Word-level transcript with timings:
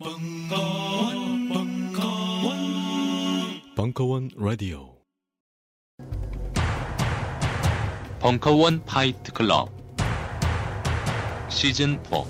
벙커원, 0.00 1.48
벙커원, 1.48 2.56
벙커원 3.76 4.28
라디오. 4.36 4.96
벙커원 8.18 8.84
파이트 8.84 9.30
클럽 9.32 9.70
시즌 11.48 12.00
4 12.10 12.24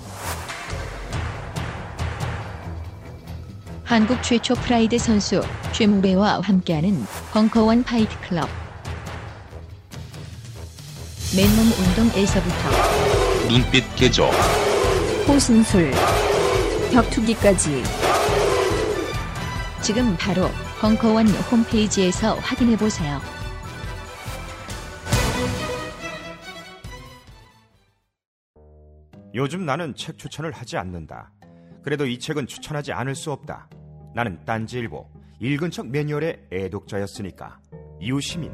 한국 3.83 4.21
최초 4.21 4.53
프라이드 4.53 4.99
선수 4.99 5.41
최무배와 5.71 6.41
함께하는 6.41 7.03
벙커원 7.33 7.83
파이트 7.83 8.15
클럽. 8.29 8.47
맨몸 11.35 11.65
운동에서부터 11.65 12.69
눈빛 13.49 13.95
개조 13.95 14.29
호신술, 15.27 15.91
격투기까지. 16.95 17.83
지금 19.83 20.15
바로 20.17 20.47
벙커원 20.79 21.27
홈페이지에서 21.27 22.35
확인해 22.35 22.77
보세요. 22.77 23.19
요즘 29.33 29.65
나는 29.65 29.93
책 29.93 30.17
추천을 30.17 30.53
하지 30.53 30.77
않는다. 30.77 31.33
그래도 31.83 32.05
이 32.05 32.17
책은 32.17 32.47
추천하지 32.47 32.93
않을 32.93 33.13
수 33.13 33.33
없다. 33.33 33.67
나는 34.15 34.45
딴지일보 34.45 35.05
읽은 35.41 35.71
척 35.71 35.87
매뉴얼의 35.87 36.47
애독자였으니까. 36.49 37.59
이웃시민 37.99 38.53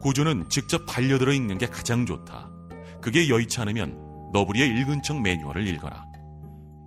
고전은 0.00 0.48
직접 0.48 0.86
반려들어 0.86 1.34
읽는 1.34 1.58
게 1.58 1.66
가장 1.66 2.06
좋다. 2.06 2.50
그게 3.02 3.28
여의치 3.28 3.60
않으면 3.60 4.30
너부리의 4.32 4.80
읽은 4.80 5.02
척 5.02 5.20
매뉴얼을 5.20 5.66
읽어라. 5.68 6.11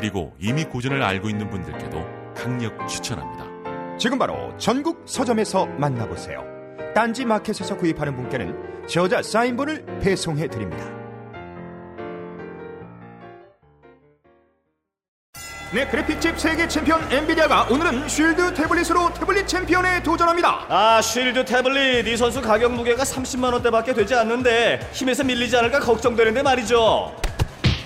그리고 0.00 0.32
이미 0.38 0.64
고전을 0.64 1.02
알고 1.02 1.28
있는 1.28 1.50
분들께도 1.50 2.32
강력 2.34 2.88
추천합니다. 2.88 3.98
지금 3.98 4.18
바로 4.18 4.56
전국 4.56 5.02
서점에서 5.04 5.66
만나보세요. 5.66 6.42
딴지 6.94 7.26
마켓에서 7.26 7.76
구입하는 7.76 8.16
분께는 8.16 8.86
저자 8.88 9.22
사인본을 9.22 9.84
배송해 10.00 10.48
드립니다. 10.48 10.82
네, 15.74 15.86
그래픽칩 15.86 16.40
세계 16.40 16.66
챔피언 16.66 17.00
엔비디아가 17.12 17.68
오늘은 17.70 18.08
쉴드 18.08 18.54
태블릿으로 18.54 19.12
태블릿 19.12 19.46
챔피언에 19.46 20.02
도전합니다. 20.02 20.64
아 20.70 21.02
쉴드 21.02 21.44
태블릿 21.44 22.08
이 22.08 22.16
선수 22.16 22.40
가격 22.40 22.72
무게가 22.72 23.04
30만 23.04 23.52
원대밖에 23.52 23.92
되지 23.92 24.14
않는데 24.14 24.80
힘에서 24.94 25.22
밀리지 25.24 25.58
않을까 25.58 25.78
걱정되는데 25.78 26.42
말이죠. 26.42 27.14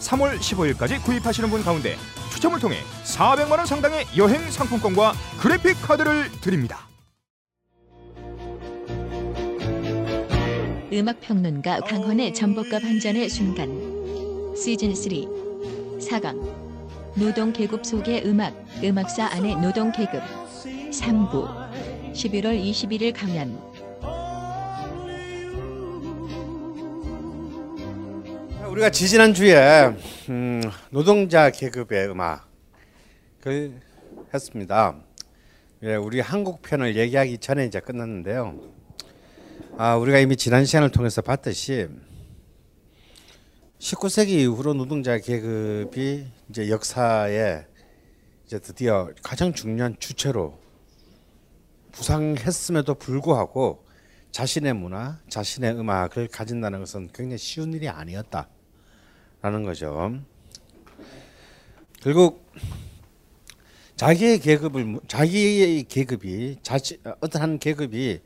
3월 0.00 0.38
15일까지 0.38 1.02
구입하시는 1.04 1.48
분 1.50 1.62
가운데 1.62 1.96
추첨을 2.32 2.60
통해 2.60 2.76
400만 3.04 3.58
원 3.58 3.66
상당의 3.66 4.06
여행 4.16 4.50
상품권과 4.50 5.14
그래픽 5.40 5.80
카드를 5.82 6.30
드립니다. 6.40 6.86
음악 10.92 11.20
평론가 11.20 11.80
강헌의 11.80 12.32
전복과 12.32 12.78
반전의 12.78 13.28
순간. 13.28 13.68
시즌 14.56 14.94
3 14.94 15.12
4강. 15.98 16.56
노동 17.16 17.52
계급 17.52 17.84
속의 17.84 18.22
음악 18.26 18.54
음악사 18.82 19.26
안의 19.26 19.56
노동 19.56 19.90
계급. 19.90 20.22
3부. 20.62 21.66
11월 22.12 22.58
21일 22.62 23.12
강연 23.14 23.58
우리가 28.76 28.90
지지난 28.90 29.32
주에 29.32 29.90
음, 30.28 30.60
노동자 30.90 31.48
계급의 31.48 32.10
음악을 32.10 33.80
했습니다. 34.34 34.96
예, 35.82 35.94
우리 35.94 36.20
한국 36.20 36.60
편을 36.60 36.94
얘기하기 36.94 37.38
전에 37.38 37.64
이제 37.64 37.80
끝났는데요. 37.80 38.60
아, 39.78 39.96
우리가 39.96 40.18
이미 40.18 40.36
지난 40.36 40.66
시간을 40.66 40.90
통해서 40.90 41.22
봤듯이 41.22 41.88
19세기 43.78 44.28
이후로 44.40 44.74
노동자 44.74 45.16
계급이 45.16 46.26
이제 46.50 46.68
역사에 46.68 47.64
이제 48.44 48.58
드디어 48.58 49.08
가장 49.22 49.54
중요한 49.54 49.96
주체로 49.98 50.60
부상했음에도 51.92 52.96
불구하고 52.96 53.86
자신의 54.32 54.74
문화, 54.74 55.18
자신의 55.30 55.78
음악을 55.78 56.28
가진다는 56.28 56.80
것은 56.80 57.08
굉장히 57.14 57.38
쉬운 57.38 57.72
일이 57.72 57.88
아니었다 57.88 58.50
라는 59.46 59.62
거죠. 59.62 60.12
결국 62.00 62.50
자기의 63.94 64.40
계급을 64.40 64.98
자기의 65.06 65.84
계급이 65.84 66.56
자신 66.64 66.98
어떤 67.20 67.42
한 67.42 67.58
계급이 67.60 68.22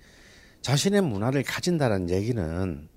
자신의 0.62 1.02
문화를 1.02 1.42
가진다는 1.42 2.08
얘기는 2.08 2.88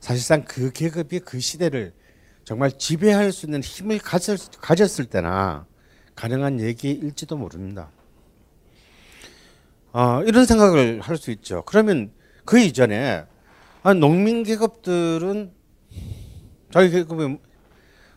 사실상 0.00 0.46
그 0.46 0.72
계급이 0.72 1.18
그 1.18 1.38
시대를 1.38 1.92
정말 2.44 2.72
지배할 2.72 3.30
수 3.30 3.44
있는 3.44 3.62
힘을 3.62 3.98
가졌, 3.98 4.40
가졌을 4.58 5.04
때나 5.04 5.66
가능한 6.14 6.60
얘기일지도 6.60 7.36
모릅니다. 7.36 7.90
어, 9.92 10.22
이런 10.22 10.46
생각을 10.46 11.02
할 11.02 11.18
수 11.18 11.30
있죠. 11.30 11.62
그러면 11.66 12.10
그 12.46 12.58
이전에 12.58 13.26
아, 13.82 13.92
농민 13.92 14.44
계급들은 14.44 15.52
자기 16.72 16.90
계급의 16.90 17.38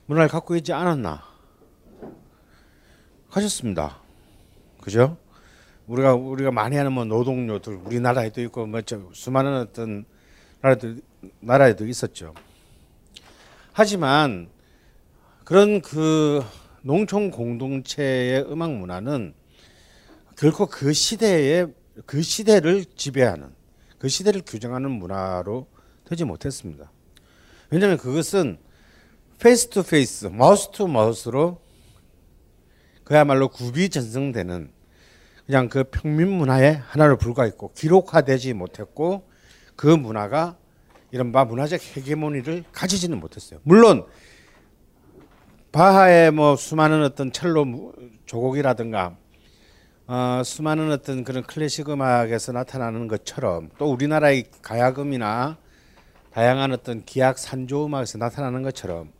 문화를 0.09 0.27
갖고 0.27 0.55
있지 0.55 0.73
않았나? 0.73 1.21
가졌습니다. 3.29 4.01
그죠? 4.81 5.17
우리가 5.85 6.15
우리가 6.15 6.49
많이 6.49 6.77
하는 6.77 6.93
뭐 6.93 7.05
노동요들 7.05 7.75
우리나라에도 7.75 8.41
있고 8.41 8.65
뭐저 8.65 9.09
수많은 9.13 9.57
어떤 9.57 10.05
나라들 10.61 11.01
나라에도 11.39 11.85
있었죠. 11.85 12.33
하지만 13.71 14.49
그런 15.43 15.79
그 15.79 16.43
농촌 16.81 17.29
공동체의 17.29 18.51
음악 18.51 18.71
문화는 18.71 19.35
결코 20.35 20.65
그 20.65 20.91
시대의 20.91 21.71
그 22.07 22.23
시대를 22.23 22.85
지배하는 22.95 23.53
그 23.99 24.07
시대를 24.07 24.41
규정하는 24.43 24.89
문화로 24.89 25.67
되지 26.05 26.25
못했습니다. 26.25 26.91
왜냐하면 27.69 27.99
그것은 27.99 28.57
face 29.39 29.69
to 29.69 29.83
face, 29.83 30.25
mouth 30.25 30.69
to 30.71 30.85
mouth로 30.85 31.61
그야말로 33.05 33.47
구비전승되는 33.47 34.69
그냥 35.45 35.69
그 35.69 35.85
평민 35.85 36.27
문화의 36.27 36.75
하나로 36.85 37.17
불과했고 37.17 37.71
기록화되지 37.73 38.53
못했고 38.53 39.29
그 39.77 39.87
문화가 39.87 40.57
이른바 41.11 41.45
문화적 41.45 41.79
헤게모니를 41.95 42.65
가지지는 42.73 43.17
못했어요. 43.17 43.61
물론 43.63 44.05
바하의 45.71 46.31
뭐 46.31 46.57
수많은 46.57 47.01
어떤 47.03 47.31
첼로 47.31 47.93
조곡이라든가 48.25 49.15
어, 50.07 50.41
수많은 50.43 50.91
어떤 50.91 51.23
그런 51.23 51.43
클래식 51.43 51.89
음악에서 51.89 52.51
나타나는 52.51 53.07
것처럼 53.07 53.69
또 53.77 53.89
우리나라의 53.89 54.51
가야금이나 54.61 55.57
다양한 56.31 56.73
어떤 56.73 57.05
기악 57.05 57.39
산조 57.39 57.85
음악에서 57.85 58.17
나타나는 58.17 58.63
것처럼 58.63 59.17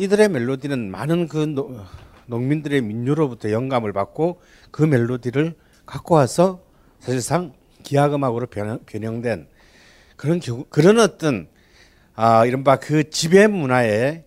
이들의 0.00 0.30
멜로디는 0.30 0.90
많은 0.90 1.28
그 1.28 1.36
노, 1.36 1.78
농민들의 2.24 2.80
민요로부터 2.80 3.50
영감을 3.50 3.92
받고 3.92 4.40
그 4.70 4.82
멜로디를 4.82 5.54
갖고 5.84 6.14
와서 6.14 6.62
사실상 7.00 7.52
기하음악으로 7.82 8.46
변형, 8.46 8.78
변형된 8.86 9.46
그런 10.16 10.40
경우 10.40 10.64
그런 10.70 10.98
어떤 11.00 11.48
아 12.14 12.46
이른바 12.46 12.76
그 12.76 13.10
지배 13.10 13.46
문화의 13.46 14.24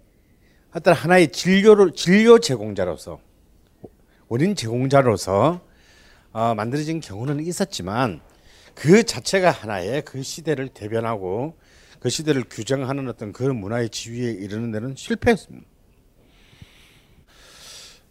어떤 0.75 0.93
하나의 0.93 1.31
진료로 1.31 1.93
진료 1.93 2.37
제공자로서 2.37 3.19
원인 4.27 4.55
제공자로서 4.55 5.61
어, 6.33 6.53
만들어진 6.53 6.99
경우는 6.99 7.39
있었지만 7.39 8.21
그 8.75 9.03
자체가 9.03 9.49
하나의 9.49 10.03
그 10.03 10.21
시대를 10.21 10.67
대변하고 10.67 11.57
그 12.03 12.09
시대를 12.09 12.44
규정하는 12.50 13.07
어떤 13.07 13.31
그런 13.31 13.55
문화의 13.55 13.88
지위에 13.88 14.29
이르는 14.29 14.73
데는 14.73 14.94
실패했습니다. 14.94 15.65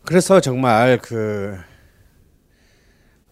그래서 0.07 0.41
정말 0.41 0.99
그 1.03 1.59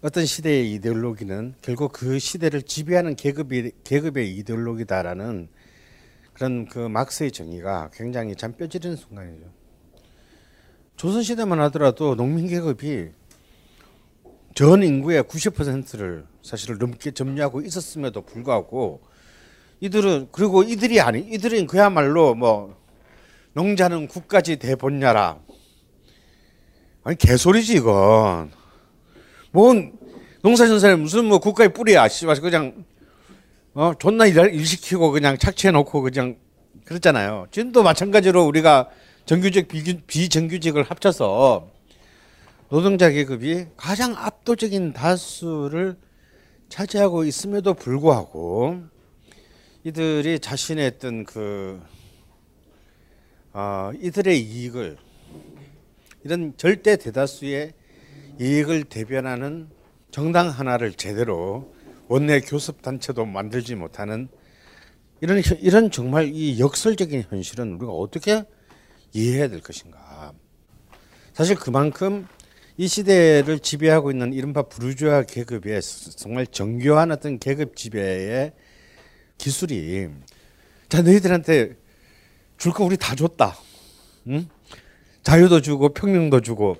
어떤 0.03 0.27
시대의 0.27 0.75
이데올로기는 0.75 1.55
결국 1.63 1.93
그 1.93 2.19
시대를 2.19 2.61
지배하는 2.61 3.17
계급이 3.17 3.73
계급의 3.85 4.37
이데올로기다라는 4.37 5.49
그런 6.35 6.69
그 6.69 6.79
막스의 6.79 7.33
정의가 7.33 7.89
굉장히 7.95 8.37
잠 8.37 8.53
뼈지르는 8.53 8.97
순간이죠. 8.97 9.47
조선 10.97 11.23
시대만 11.23 11.59
하더라도 11.61 12.15
농민 12.15 12.49
계급이 12.49 13.09
전 14.55 14.83
인구의 14.83 15.23
90%를 15.23 16.27
사실 16.43 16.77
넘게 16.77 17.13
점유하고 17.13 17.63
있었음에도 17.63 18.21
불구하고 18.21 19.09
이들은 19.81 20.29
그리고 20.31 20.63
이들이 20.63 21.01
아니 21.01 21.21
이들은 21.21 21.67
그야말로 21.67 22.35
뭐 22.35 22.77
농자는 23.55 24.09
국가지 24.09 24.57
대본냐라. 24.57 25.39
아니 27.03 27.17
개소리지 27.17 27.75
이건. 27.75 28.53
뭔 29.53 29.93
농사전선에 30.43 30.97
무슨 30.97 31.25
뭐 31.25 31.39
국가의 31.39 31.73
뿌리야 31.73 32.09
씨발 32.09 32.37
그냥 32.41 32.85
어 33.75 33.93
존나 33.99 34.27
일, 34.27 34.37
일 34.37 34.67
시키고 34.67 35.11
그냥 35.11 35.39
착취해 35.39 35.71
놓고 35.73 36.03
그냥 36.03 36.37
그랬잖아요. 36.85 37.47
지금도 37.51 37.83
마찬가지로 37.83 38.45
우리가 38.45 38.89
정규직 39.25 39.69
비, 39.69 40.01
비정규직을 40.07 40.83
합쳐서 40.85 41.69
노동자 42.69 43.11
계급이 43.11 43.67
가장 43.77 44.15
압도적인 44.17 44.93
다수를 44.93 45.97
차지하고 46.69 47.25
있음에도 47.25 47.75
불구하고 47.75 48.83
이들이 49.85 50.41
자신의 50.41 50.87
어떤 50.97 51.25
그 51.25 51.81
어, 53.53 53.91
이들의 54.01 54.39
이익을 54.41 54.97
이런 56.25 56.53
절대 56.57 56.97
대다수의 56.97 57.73
이익을 58.39 58.85
대변하는 58.85 59.69
정당 60.11 60.49
하나를 60.49 60.93
제대로 60.93 61.73
원내 62.09 62.41
교섭 62.41 62.83
단체도 62.83 63.25
만들지 63.25 63.75
못하는 63.75 64.29
이런 65.21 65.41
현- 65.43 65.59
이런 65.61 65.91
정말 65.91 66.31
이 66.33 66.59
역설적인 66.61 67.25
현실은 67.31 67.75
우리가 67.75 67.93
어떻게 67.93 68.45
이해해야 69.13 69.49
될 69.49 69.61
것인가? 69.61 70.33
사실 71.33 71.57
그만큼 71.57 72.27
이 72.77 72.87
시대를 72.87 73.59
지배하고 73.59 74.11
있는 74.11 74.33
이른바 74.33 74.63
부르주아 74.63 75.23
계급의 75.23 75.81
정말 76.17 76.47
정교한 76.47 77.13
어떤 77.13 77.39
계급 77.39 77.77
지배의 77.77 78.53
기술이 79.45 80.09
자 80.91 81.01
너희들한테 81.03 81.77
줄 82.59 82.73
거 82.73 82.85
우리 82.85 82.99
다 82.99 83.15
줬다. 83.15 83.57
응? 84.29 84.47
자유도 85.23 85.63
주고 85.63 85.95
평등도 85.95 86.43
주고 86.43 86.77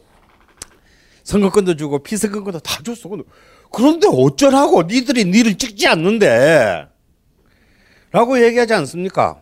선거권도 1.25 1.77
주고 1.77 2.03
피선거권도 2.03 2.61
다 2.61 2.83
줬어. 2.83 3.09
그런데 3.73 4.09
어쩌라고 4.11 4.83
니들이 4.83 5.25
니를 5.25 5.57
찍지 5.57 5.87
않는데 5.89 6.87
라고 8.13 8.45
얘기하지 8.45 8.75
않습니까? 8.75 9.41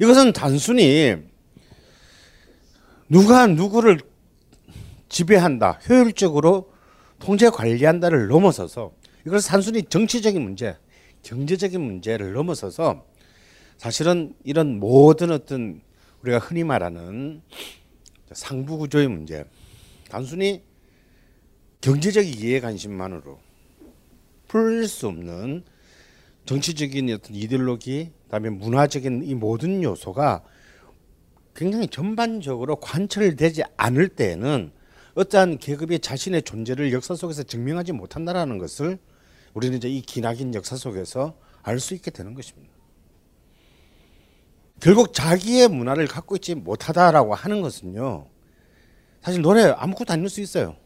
이것은 0.00 0.32
단순히 0.32 1.16
누가 3.08 3.46
누구를 3.46 4.00
지배한다, 5.08 5.80
효율적으로 5.88 6.72
통제 7.18 7.50
관리한다를 7.50 8.28
넘어서서 8.28 8.92
이걸 9.26 9.40
단순히 9.40 9.82
정치적인 9.82 10.40
문제, 10.40 10.76
경제적인 11.26 11.80
문제를 11.80 12.34
넘어서서 12.34 13.04
사실은 13.78 14.34
이런 14.44 14.78
모든 14.78 15.32
어떤 15.32 15.80
우리가 16.22 16.38
흔히 16.38 16.62
말하는 16.62 17.42
상부 18.30 18.78
구조의 18.78 19.08
문제, 19.08 19.44
단순히 20.08 20.62
경제적 21.80 22.24
이해 22.24 22.60
관심만으로 22.60 23.40
풀릴 24.46 24.86
수 24.86 25.08
없는 25.08 25.64
정치적인 26.44 27.10
어떤 27.10 27.34
이데올로기, 27.34 28.12
그다음에 28.24 28.50
문화적인 28.50 29.24
이 29.24 29.34
모든 29.34 29.82
요소가 29.82 30.44
굉장히 31.56 31.88
전반적으로 31.88 32.76
관철되지 32.76 33.64
않을 33.76 34.08
때에는 34.10 34.70
어떠한 35.16 35.58
계급이 35.58 35.98
자신의 35.98 36.42
존재를 36.42 36.92
역사 36.92 37.16
속에서 37.16 37.42
증명하지 37.42 37.92
못한다라는 37.92 38.58
것을 38.58 38.98
우리는 39.56 39.78
이제 39.78 39.88
이 39.88 40.02
기나긴 40.02 40.54
역사 40.54 40.76
속에서 40.76 41.34
알 41.62 41.80
수 41.80 41.94
있게 41.94 42.10
되는 42.10 42.34
것입니다. 42.34 42.74
결국 44.80 45.14
자기의 45.14 45.68
문화를 45.68 46.06
갖고 46.06 46.36
있지 46.36 46.54
못하다라고 46.54 47.34
하는 47.34 47.62
것은요. 47.62 48.28
사실 49.22 49.40
노래 49.40 49.62
아무것도 49.62 50.12
아닐 50.12 50.28
수 50.28 50.42
있어요. 50.42 50.76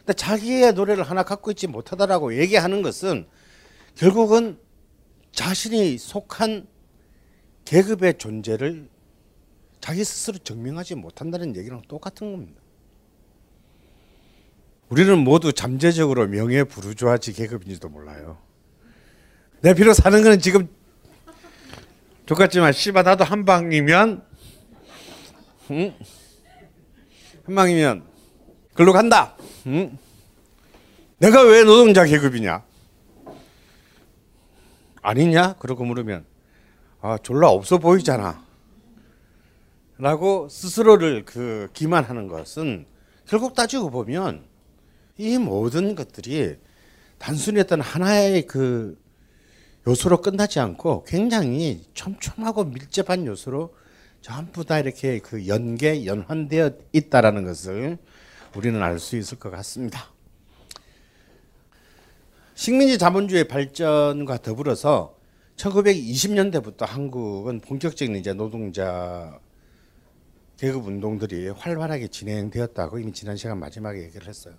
근데 0.00 0.12
자기의 0.12 0.74
노래를 0.74 1.02
하나 1.02 1.22
갖고 1.22 1.50
있지 1.50 1.66
못하다라고 1.66 2.36
얘기하는 2.38 2.82
것은 2.82 3.26
결국은 3.94 4.58
자신이 5.32 5.96
속한 5.96 6.68
계급의 7.64 8.18
존재를 8.18 8.90
자기 9.80 10.04
스스로 10.04 10.36
증명하지 10.36 10.96
못한다는 10.96 11.56
얘기랑 11.56 11.80
똑같은 11.88 12.32
겁니다. 12.32 12.60
우리는 14.88 15.18
모두 15.18 15.52
잠재적으로 15.52 16.26
명예 16.26 16.64
부르주아지 16.64 17.32
계급인지도 17.32 17.88
몰라요. 17.88 18.38
내 19.60 19.74
비록 19.74 19.94
사는 19.94 20.22
거는 20.22 20.40
지금 20.40 20.68
똑같지만 22.26 22.72
씨발 22.72 23.04
나도 23.04 23.24
한 23.24 23.44
방이면 23.44 24.22
응? 25.70 25.94
한 27.46 27.54
방이면 27.54 28.04
글로 28.74 28.92
간다. 28.92 29.36
응? 29.66 29.96
내가 31.18 31.42
왜 31.42 31.64
노동자 31.64 32.04
계급이냐? 32.04 32.62
아니냐? 35.00 35.54
그러고 35.54 35.84
물으면 35.84 36.24
아 37.00 37.18
졸라 37.22 37.48
없어 37.48 37.78
보이잖아. 37.78 38.42
라고 39.96 40.48
스스로를 40.48 41.24
그 41.24 41.68
기만하는 41.72 42.28
것은 42.28 42.86
결국 43.26 43.54
따지고 43.54 43.90
보면 43.90 44.44
이 45.16 45.38
모든 45.38 45.94
것들이 45.94 46.56
단순히 47.18 47.60
어떤 47.60 47.80
하나의 47.80 48.46
그 48.46 48.98
요소로 49.86 50.20
끝나지 50.20 50.60
않고 50.60 51.04
굉장히 51.04 51.84
촘촘하고 51.94 52.64
밀접한 52.64 53.26
요소로 53.26 53.74
전부 54.20 54.64
다 54.64 54.78
이렇게 54.78 55.18
그 55.18 55.46
연계 55.46 56.06
연환되어 56.06 56.70
있다라는 56.92 57.44
것을 57.44 57.98
우리는 58.56 58.82
알 58.82 58.98
수 58.98 59.16
있을 59.16 59.38
것 59.38 59.50
같습니다. 59.50 60.10
식민지 62.54 62.98
자본주의 62.98 63.46
발전과 63.46 64.38
더불어서 64.38 65.18
1920년대부터 65.56 66.86
한국은 66.86 67.60
본격적인 67.60 68.16
이제 68.16 68.32
노동자 68.32 69.38
계급 70.56 70.86
운동들이 70.86 71.48
활발하게 71.48 72.08
진행되었다고 72.08 72.98
이미 73.00 73.12
지난 73.12 73.36
시간 73.36 73.58
마지막에 73.58 74.02
얘기를 74.02 74.26
했어요. 74.26 74.54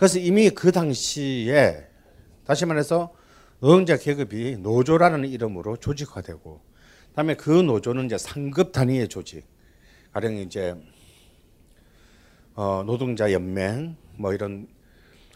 그래서 0.00 0.18
이미 0.18 0.48
그 0.48 0.72
당시에 0.72 1.86
다시 2.46 2.64
말해서 2.64 3.12
노동자 3.60 3.98
계급이 3.98 4.56
노조라는 4.56 5.28
이름으로 5.28 5.76
조직화되고 5.76 6.62
그다음에 7.10 7.34
그 7.34 7.50
노조는 7.50 8.06
이제 8.06 8.16
상급 8.16 8.72
단위의 8.72 9.08
조직 9.08 9.44
가령 10.14 10.36
이제 10.36 10.74
어, 12.54 12.82
노동자 12.86 13.30
연맹 13.30 13.94
뭐 14.16 14.32
이런 14.32 14.68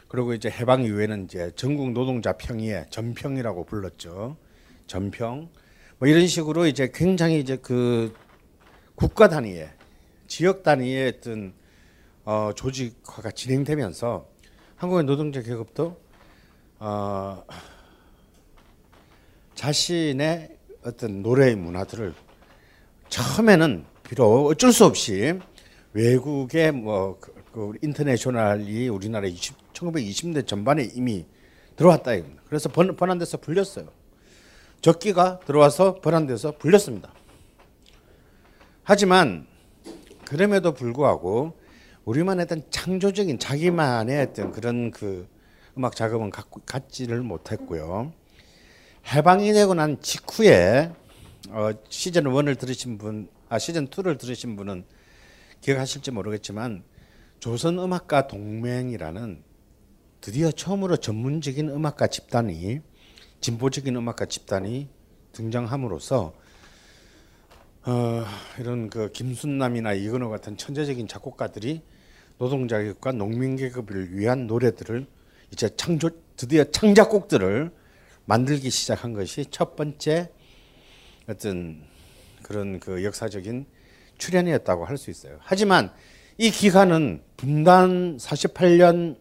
그리고 0.09 0.33
이제 0.33 0.49
해방 0.49 0.85
이후에는 0.85 1.25
이제 1.25 1.51
전국 1.57 1.91
노동자 1.91 2.33
평의회 2.33 2.87
전평이라고 2.89 3.67
불렀죠. 3.67 4.39
전평. 4.87 5.51
뭐 5.99 6.09
이런 6.09 6.27
식으로 6.27 6.67
이제 6.67 6.91
굉장히 6.95 7.39
이제 7.39 7.59
그 7.59 8.15
국가 8.95 9.29
단위의 9.29 9.69
지역 10.27 10.63
단위의 10.63 11.17
어떤 11.19 11.53
어, 12.25 12.53
조직화가 12.57 13.33
진행되면서 13.33 14.33
한국의 14.77 15.05
노동자 15.05 15.41
계급도 15.41 15.97
어, 16.81 17.45
자신의 19.55 20.57
어떤 20.85 21.23
노래의 21.23 21.57
문화들을 21.57 22.15
처음에는 23.09 23.85
비록 24.03 24.47
어쩔 24.47 24.73
수 24.73 24.85
없이 24.85 25.39
외국의 25.93 26.73
뭐 26.73 27.19
그- 27.53 27.73
인터내셔널이 27.83 28.89
우리나라 28.89 29.29
20, 29.29 29.73
1920대 29.73 30.47
전반에 30.47 30.91
이미 30.95 31.25
들어왔다 31.77 32.15
이겁니다. 32.15 32.43
그래서 32.47 32.69
번, 32.69 32.97
번안돼서 32.97 33.39
불렸어요. 33.39 33.89
적기가 34.81 35.41
들어와서 35.47 36.01
번안돼서 36.01 36.59
불렸습니다. 36.59 37.13
하지만 38.83 39.47
그럼에도 40.27 40.75
불구하고 40.75 41.57
우리만의 42.05 42.45
어떤 42.45 42.63
창조적인 42.71 43.39
자기만의 43.39 44.21
어떤 44.23 44.53
그런 44.53 44.91
그 44.91 45.27
음악 45.77 45.97
작업은 45.97 46.31
갖지를 46.31 47.23
못했고요. 47.23 48.13
해방이 49.13 49.53
되고 49.53 49.75
난 49.75 50.01
직후에 50.01 50.93
어, 51.51 51.71
시즌 51.89 52.25
1을 52.25 52.59
들으신 52.59 52.99
분, 52.99 53.29
아 53.49 53.59
시즌 53.59 53.89
2를 53.89 54.19
들으신 54.19 54.57
분은 54.57 54.85
기억하실지 55.61 56.11
모르겠지만 56.11 56.85
조선 57.41 57.79
음악가 57.79 58.27
동맹이라는 58.27 59.43
드디어 60.21 60.51
처음으로 60.51 60.97
전문적인 60.97 61.69
음악가 61.69 62.07
집단이 62.07 62.81
진보적인 63.41 63.95
음악가 63.97 64.25
집단이 64.25 64.89
등장함으로써 65.33 66.33
어, 67.87 68.25
이런 68.59 68.89
그 68.89 69.13
김순남이나 69.13 69.93
이근호 69.93 70.31
같은 70.31 70.57
천재적인 70.57 71.09
작곡가들이 71.09 71.83
노동자 72.39 72.79
계급과 72.79 73.13
농민 73.13 73.57
계급을 73.57 74.17
위한 74.17 74.47
노래들을 74.47 75.07
이제 75.53 75.69
창조 75.77 76.11
드디어 76.37 76.65
창작곡들을 76.65 77.71
만들기 78.25 78.71
시작한 78.71 79.13
것이 79.13 79.47
첫 79.51 79.77
번째 79.77 80.31
어떤 81.29 81.83
그런 82.43 82.81
그 82.81 83.05
역사적인 83.05 83.67
출현이었다고 84.19 84.85
할 84.85 84.97
수 84.99 85.11
있어요. 85.11 85.39
하지만 85.41 85.93
이 86.39 86.51
기간은 86.51 87.23
분단 87.37 88.17
48년 88.17 89.17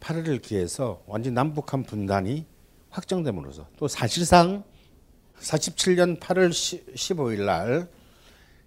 8월을 0.00 0.40
기해서 0.42 1.02
완전 1.06 1.34
남북한 1.34 1.82
분단이 1.82 2.46
확정됨으로써 2.90 3.68
또 3.76 3.88
사실상 3.88 4.64
47년 5.38 6.20
8월 6.20 6.50
15일 6.50 7.44
날 7.44 7.88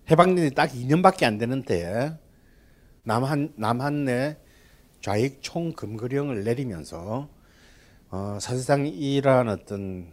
해방년이 0.09 0.51
딱 0.51 0.71
2년밖에 0.71 1.23
안 1.23 1.37
되는 1.37 1.63
때에 1.63 2.11
남한 3.11 3.53
남한 3.55 4.03
내 4.03 4.37
좌익 4.99 5.37
총금거령을 5.41 6.43
내리면서 6.43 7.29
어, 8.09 8.37
사실상 8.41 8.85
이러한 8.85 9.47
어떤 9.47 10.07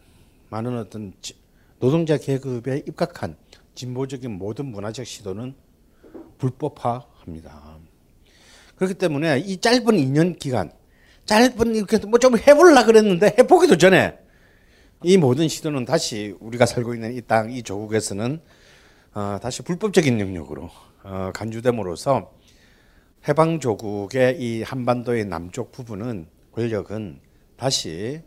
많은 0.49 0.79
어떤 0.79 1.13
지- 1.21 1.35
노동자 1.81 2.17
계급에 2.17 2.85
입각한 2.87 3.37
진보적인 3.75 4.31
모든 4.31 4.67
문화적 4.67 5.05
시도는 5.05 5.57
불법화합니다. 6.39 7.79
그렇기 8.77 8.95
때문에 8.95 9.41
이 9.41 9.61
짧은 9.61 9.83
2년 9.97 10.39
기간, 10.39 10.71
짧은 11.27 11.75
이렇게 11.75 11.99
뭐 11.99 12.19
좀 12.21 12.39
해볼라 12.39 12.85
그랬는데 12.85 13.35
해보기도 13.41 13.77
전에 13.77 14.17
이 15.03 15.17
모든 15.17 15.49
시도는 15.49 15.85
다시 15.85 16.37
우리가 16.39 16.65
살고 16.65 16.95
있는 16.95 17.13
이 17.17 17.21
땅, 17.23 17.51
이 17.51 17.65
조국에서는 17.65 18.41
어, 19.15 19.39
다시 19.43 19.63
불법적인 19.63 20.21
영역으로 20.21 20.71
어, 21.03 21.31
간주됨으로써 21.35 22.33
해방 23.27 23.59
조국의 23.59 24.39
이 24.39 24.63
한반도의 24.63 25.25
남쪽 25.25 25.73
부분은 25.73 26.27
권력은 26.53 27.21
다시 27.57 28.21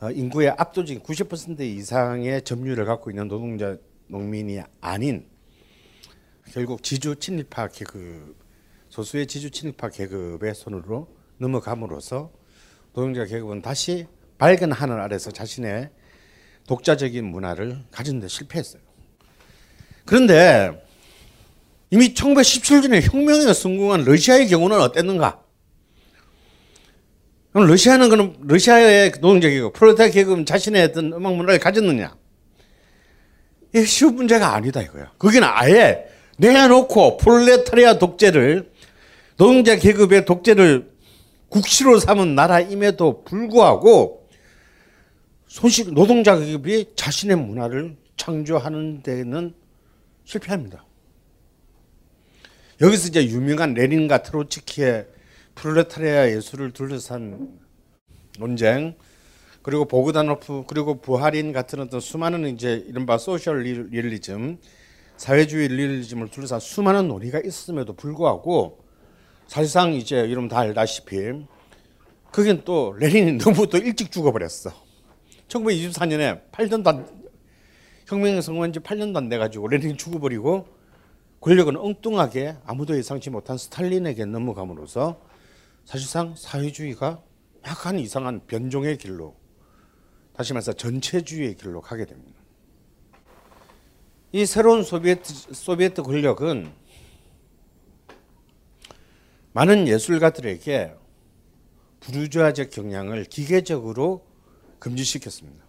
어, 0.00 0.10
인구의 0.10 0.50
압도적인 0.58 1.04
90% 1.04 1.60
이상의 1.60 2.42
점유율을 2.42 2.84
갖고 2.84 3.10
있는 3.10 3.28
노동자 3.28 3.76
농민이 4.08 4.60
아닌 4.80 5.24
결국 6.50 6.82
지주 6.82 7.16
친일파 7.16 7.68
계급 7.68 8.36
소수의 8.88 9.28
지주 9.28 9.52
친일파 9.52 9.90
계급의 9.90 10.52
손으로 10.54 11.14
넘어감으로써 11.36 12.32
노동자 12.94 13.24
계급은 13.24 13.62
다시 13.62 14.08
밝은 14.38 14.72
하늘 14.72 15.00
아래서 15.00 15.30
자신의 15.30 15.90
독자적인 16.66 17.24
문화를 17.24 17.84
가진 17.92 18.18
데 18.18 18.26
실패했어요. 18.26 18.82
그런데 20.04 20.87
이미 21.90 22.12
1917년에 22.12 23.10
혁명에 23.10 23.52
성공한 23.52 24.04
러시아의 24.04 24.48
경우는 24.48 24.80
어땠는가? 24.80 25.42
그럼 27.52 27.66
러시아는 27.66 28.08
그럼 28.10 28.36
러시아의 28.42 29.12
노동자 29.20 29.48
계급, 29.48 29.72
프롤레타리아 29.72 30.12
계급은 30.12 30.46
자신의 30.46 30.84
어떤 30.84 31.12
음악 31.14 31.34
문화를 31.34 31.58
가졌느냐? 31.58 32.14
이게 33.74 33.84
쉬운 33.84 34.16
문제가 34.16 34.54
아니다 34.54 34.82
이거야. 34.82 35.12
거기는 35.18 35.48
아예 35.50 36.06
내놓고 36.36 37.16
프롤레타리아 37.16 37.98
독재를 37.98 38.70
노동자 39.36 39.76
계급의 39.76 40.24
독재를 40.24 40.90
국시로 41.48 41.98
삼은 41.98 42.34
나라임에도 42.34 43.24
불구하고 43.24 44.28
손실 45.46 45.94
노동자 45.94 46.38
계급이 46.38 46.92
자신의 46.94 47.36
문화를 47.36 47.96
창조하는 48.16 49.02
데는 49.02 49.54
실패합니다. 50.24 50.84
여기서 52.80 53.08
이제 53.08 53.26
유명한 53.26 53.74
레닌과 53.74 54.22
트로츠키의 54.22 55.06
프롤레타리아 55.56 56.30
예술을 56.30 56.72
둘러싼 56.72 57.58
논쟁 58.38 58.94
그리고 59.62 59.84
보그다노프 59.86 60.64
그리고 60.68 61.00
부하린 61.00 61.52
같은 61.52 61.80
어떤 61.80 61.98
수많은 62.00 62.46
이제 62.54 62.84
이른바 62.86 63.18
social 63.18 63.62
re- 63.64 63.88
realism 63.90 64.58
사회주의 65.16 65.66
리얼리즘을 65.68 66.28
둘러싼 66.28 66.60
수많은 66.60 67.08
논의가 67.08 67.40
있음에도 67.44 67.94
불구하고 67.94 68.84
사실상 69.48 69.94
이제 69.94 70.18
여러분 70.30 70.48
다 70.48 70.60
알다시피 70.60 71.16
그긴 72.30 72.62
또 72.64 72.94
레닌이 72.96 73.38
너무 73.42 73.66
또 73.66 73.78
일찍 73.78 74.12
죽어버렸어. 74.12 74.70
1924년에 75.48 76.50
8년도 76.52 76.86
안 76.86 77.06
혁명이 78.06 78.40
성공한 78.42 78.72
지 78.72 78.78
8년도 78.78 79.16
안 79.16 79.28
돼가지고 79.28 79.66
레닌이 79.66 79.96
죽어버리고 79.96 80.77
권력은 81.40 81.76
엉뚱하게 81.76 82.56
아무도 82.64 82.96
예상치 82.96 83.30
못한 83.30 83.56
스탈린에게 83.56 84.24
넘어감으로써 84.24 85.20
사실상 85.84 86.34
사회주의가 86.36 87.22
약간 87.66 87.98
이상한 87.98 88.46
변종의 88.46 88.98
길로 88.98 89.36
다시 90.34 90.52
말해서 90.52 90.72
전체주의의 90.72 91.56
길로 91.56 91.80
가게 91.80 92.04
됩니다. 92.04 92.38
이 94.32 94.44
새로운 94.46 94.82
소비에트, 94.82 95.54
소비에트 95.54 96.02
권력은 96.02 96.70
많은 99.52 99.88
예술가들에게 99.88 100.94
부르주아적 102.00 102.70
경향을 102.70 103.24
기계적으로 103.24 104.26
금지시켰습니다. 104.78 105.64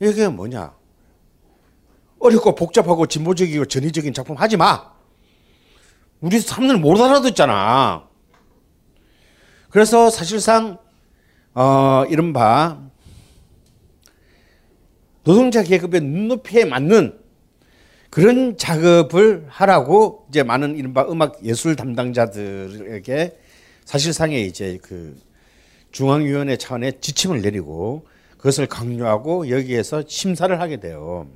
이게 0.00 0.28
뭐냐? 0.28 0.81
어렵고 2.22 2.54
복잡하고 2.54 3.06
진보적이고 3.06 3.66
전위적인 3.66 4.14
작품 4.14 4.36
하지 4.36 4.56
마. 4.56 4.92
우리 6.20 6.38
사람들 6.38 6.78
못 6.78 7.00
알아듣잖아. 7.00 8.08
그래서 9.70 10.08
사실상 10.08 10.78
어, 11.54 12.04
이른바 12.08 12.80
노동자 15.24 15.62
계급의 15.62 16.00
눈높이에 16.00 16.64
맞는 16.64 17.18
그런 18.08 18.56
작업을 18.56 19.46
하라고 19.48 20.26
이제 20.28 20.42
많은 20.42 20.76
이른바 20.76 21.04
음악 21.10 21.44
예술 21.44 21.74
담당자들에게 21.74 23.38
사실상의 23.84 24.46
이제 24.46 24.78
그 24.82 25.18
중앙위원회 25.90 26.56
차원의 26.56 27.00
지침을 27.00 27.42
내리고 27.42 28.06
그것을 28.36 28.66
강요하고 28.66 29.48
여기에서 29.48 30.04
심사를 30.06 30.60
하게 30.60 30.78
돼요. 30.78 31.26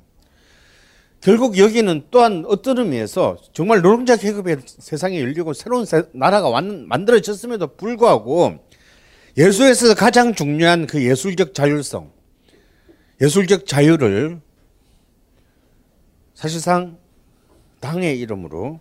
결국 1.21 1.57
여기는 1.57 2.03
또한 2.11 2.43
어떤 2.47 2.77
의미에서 2.77 3.37
정말 3.53 3.81
노동자 3.81 4.15
계급의 4.15 4.57
세상이 4.65 5.19
열리고 5.19 5.53
새로운 5.53 5.85
세- 5.85 6.03
나라가 6.13 6.49
완, 6.49 6.87
만들어졌음에도 6.87 7.75
불구하고 7.75 8.59
예술에서 9.35 9.93
가장 9.95 10.33
중요한 10.33 10.87
그 10.87 11.03
예술적 11.03 11.53
자율성, 11.53 12.11
예술적 13.21 13.65
자유를 13.65 14.39
사실상 16.33 16.97
당의 17.79 18.19
이름으로 18.19 18.79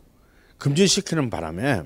금지시키는 0.59 1.31
바람에 1.31 1.83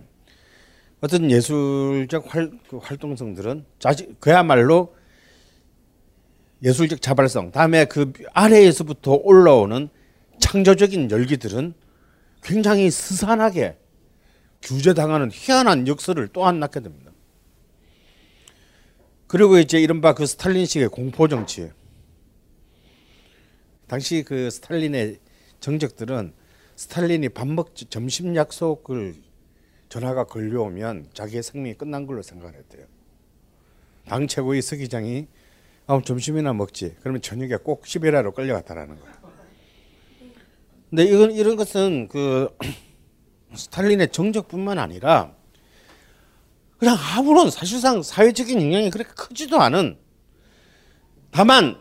어떤 1.00 1.30
예술적 1.30 2.24
활, 2.28 2.50
그 2.68 2.76
활동성들은 2.78 3.64
자지, 3.78 4.14
그야말로 4.20 4.94
예술적 6.62 7.00
자발성, 7.00 7.52
다음에 7.52 7.86
그 7.86 8.12
아래에서부터 8.34 9.12
올라오는 9.22 9.88
창조적인 10.40 11.10
열기들은 11.10 11.74
굉장히 12.42 12.90
스산하게 12.90 13.76
규제당하는 14.62 15.30
희한한 15.32 15.86
역설을 15.86 16.28
또한 16.32 16.58
낳게 16.60 16.80
됩니다. 16.80 17.12
그리고 19.26 19.58
이제 19.58 19.80
이른바 19.80 20.14
그 20.14 20.26
스탈린식의 20.26 20.88
공포 20.88 21.28
정치. 21.28 21.70
당시 23.86 24.24
그 24.26 24.50
스탈린의 24.50 25.18
정적들은 25.60 26.32
스탈린이 26.76 27.28
밥 27.28 27.46
먹 27.46 27.74
점심 27.74 28.34
약속을 28.34 29.14
전화가 29.88 30.24
걸려오면 30.24 31.10
자기의 31.12 31.42
생명이 31.42 31.74
끝난 31.74 32.06
걸로 32.06 32.22
생각을 32.22 32.54
했대요. 32.54 32.86
당 34.06 34.26
최고의 34.26 34.62
서기장이 34.62 35.26
아, 35.86 36.00
점심이나 36.04 36.52
먹지. 36.52 36.94
그러면 37.00 37.20
저녁에 37.20 37.56
꼭 37.56 37.86
시베리아로 37.86 38.32
끌려갔다라는 38.32 39.00
거야. 39.00 39.19
근데 40.90 41.04
이건 41.04 41.30
이런 41.30 41.54
것은 41.54 42.08
그 42.08 42.54
스탈린의 43.54 44.10
정적뿐만 44.10 44.78
아니라 44.78 45.32
그냥 46.78 46.96
아무런 47.14 47.50
사실상 47.50 48.02
사회적인 48.02 48.60
영향이 48.60 48.90
그렇게 48.90 49.10
크지도 49.14 49.60
않은 49.60 49.96
다만 51.30 51.78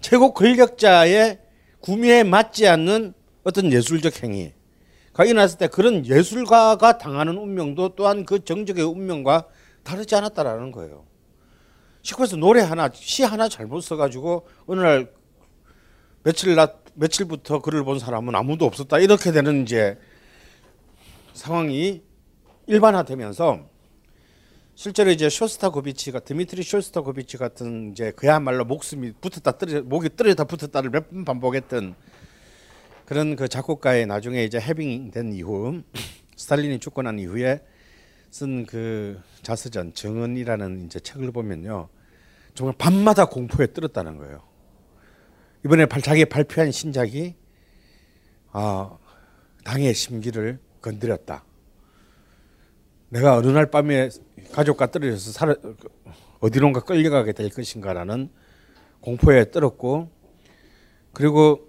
최고 0.00 0.32
권력자의 0.32 1.40
구미에 1.80 2.22
맞지 2.24 2.66
않는 2.66 3.12
어떤 3.44 3.70
예술적 3.70 4.22
행위가 4.22 5.24
일어났을 5.24 5.58
때 5.58 5.66
그런 5.68 6.06
예술가가 6.06 6.98
당하는 6.98 7.36
운명도 7.36 7.96
또한 7.96 8.24
그 8.24 8.44
정적의 8.44 8.84
운명과 8.84 9.46
다르지 9.82 10.14
않았다라는 10.14 10.72
거예요. 10.72 11.04
시골에서 12.02 12.36
노래 12.36 12.62
하나, 12.62 12.88
시 12.94 13.24
하나 13.24 13.48
잘못 13.48 13.80
써가지고 13.82 14.46
어느 14.66 14.80
날 14.80 15.12
며칠 16.22 16.54
낮 16.54 16.85
며칠부터 16.96 17.60
글을 17.60 17.84
본 17.84 17.98
사람은 17.98 18.34
아무도 18.34 18.64
없었다 18.64 18.98
이렇게 18.98 19.32
되는 19.32 19.62
이제 19.62 19.98
상황이 21.32 22.02
일반화되면서 22.66 23.60
실제로 24.74 25.10
이제 25.10 25.28
쇼스타코비치가 25.30 26.20
드미트리 26.20 26.62
쇼스타코비치 26.62 27.36
같은 27.38 27.92
이제 27.92 28.10
그야말로 28.12 28.64
목숨이 28.64 29.12
붙었다 29.20 29.56
떨어 29.58 29.82
목이 29.82 30.16
떨어졌다 30.16 30.44
붙었다를 30.44 30.90
몇 30.90 31.08
번 31.10 31.24
반복했던 31.24 31.94
그런 33.06 33.36
그 33.36 33.48
작곡가의 33.48 34.06
나중에 34.06 34.42
이제 34.44 34.58
해빙된 34.58 35.32
이후 35.32 35.82
스탈린이 36.36 36.78
죽고 36.80 37.02
난 37.02 37.18
이후에 37.18 37.62
쓴 38.30 38.66
그 38.66 39.18
자서전 39.42 39.94
증언이라는 39.94 40.86
이제 40.86 40.98
책을 41.00 41.30
보면요 41.30 41.88
정말 42.54 42.74
밤마다 42.76 43.26
공포에 43.26 43.72
떨었다는 43.72 44.16
거예요. 44.18 44.42
이번에 45.66 45.86
발- 45.86 46.00
자기 46.00 46.24
발표한 46.24 46.70
신작이 46.70 47.34
아 48.52 48.96
당의 49.64 49.92
심기를 49.94 50.60
건드렸다. 50.80 51.44
내가 53.08 53.34
어느 53.36 53.48
날 53.48 53.66
밤에 53.68 54.08
가족과 54.52 54.92
떨어져서 54.92 55.32
살아, 55.32 55.56
어디론가 56.38 56.82
끌려가게 56.82 57.32
될 57.32 57.50
것인가라는 57.50 58.30
공포에 59.00 59.50
떨었고 59.50 60.08
그리고 61.12 61.66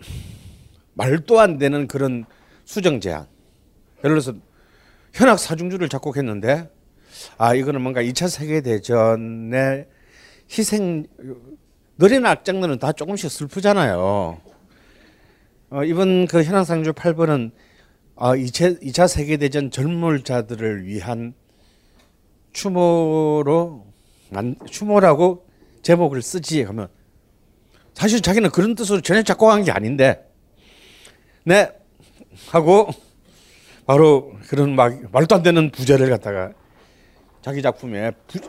말도 0.93 1.39
안 1.39 1.57
되는 1.57 1.87
그런 1.87 2.25
수정 2.65 2.99
제안. 3.01 3.25
예를 4.03 4.19
들어서 4.19 4.35
현악 5.11 5.39
사중주를 5.39 5.89
작곡했는데 5.89 6.69
아 7.39 7.55
이거는 7.55 7.81
뭔가 7.81 8.03
2차 8.03 8.29
세계 8.29 8.61
대전의 8.61 9.87
희생 10.51 11.07
느린 11.97 12.25
악장들은 12.25 12.79
다 12.79 12.91
조금씩 12.91 13.31
슬프잖아요. 13.31 14.39
어, 15.69 15.83
이번 15.83 16.27
그 16.27 16.43
사중주 16.43 16.93
8번은 16.93 17.51
아, 18.15 18.35
2차, 18.35 18.81
2차 18.81 19.07
세계대전 19.07 19.71
젊을자들을 19.71 20.85
위한 20.85 21.33
추모로 22.53 23.85
만, 24.29 24.55
추모라고 24.69 25.47
제목을 25.81 26.21
쓰지 26.21 26.63
하면 26.63 26.87
사실 27.93 28.21
자기는 28.21 28.49
그런 28.51 28.75
뜻으로 28.75 29.01
전혀 29.01 29.23
작곡한 29.23 29.63
게 29.63 29.71
아닌데 29.71 30.23
네 31.43 31.71
하고 32.49 32.89
바로 33.85 34.33
그런 34.49 34.75
막 34.75 34.93
말도 35.11 35.35
안 35.35 35.43
되는 35.43 35.71
부제를 35.71 36.09
갖다가 36.09 36.51
자기 37.41 37.61
작품에 37.61 38.11
부, 38.27 38.39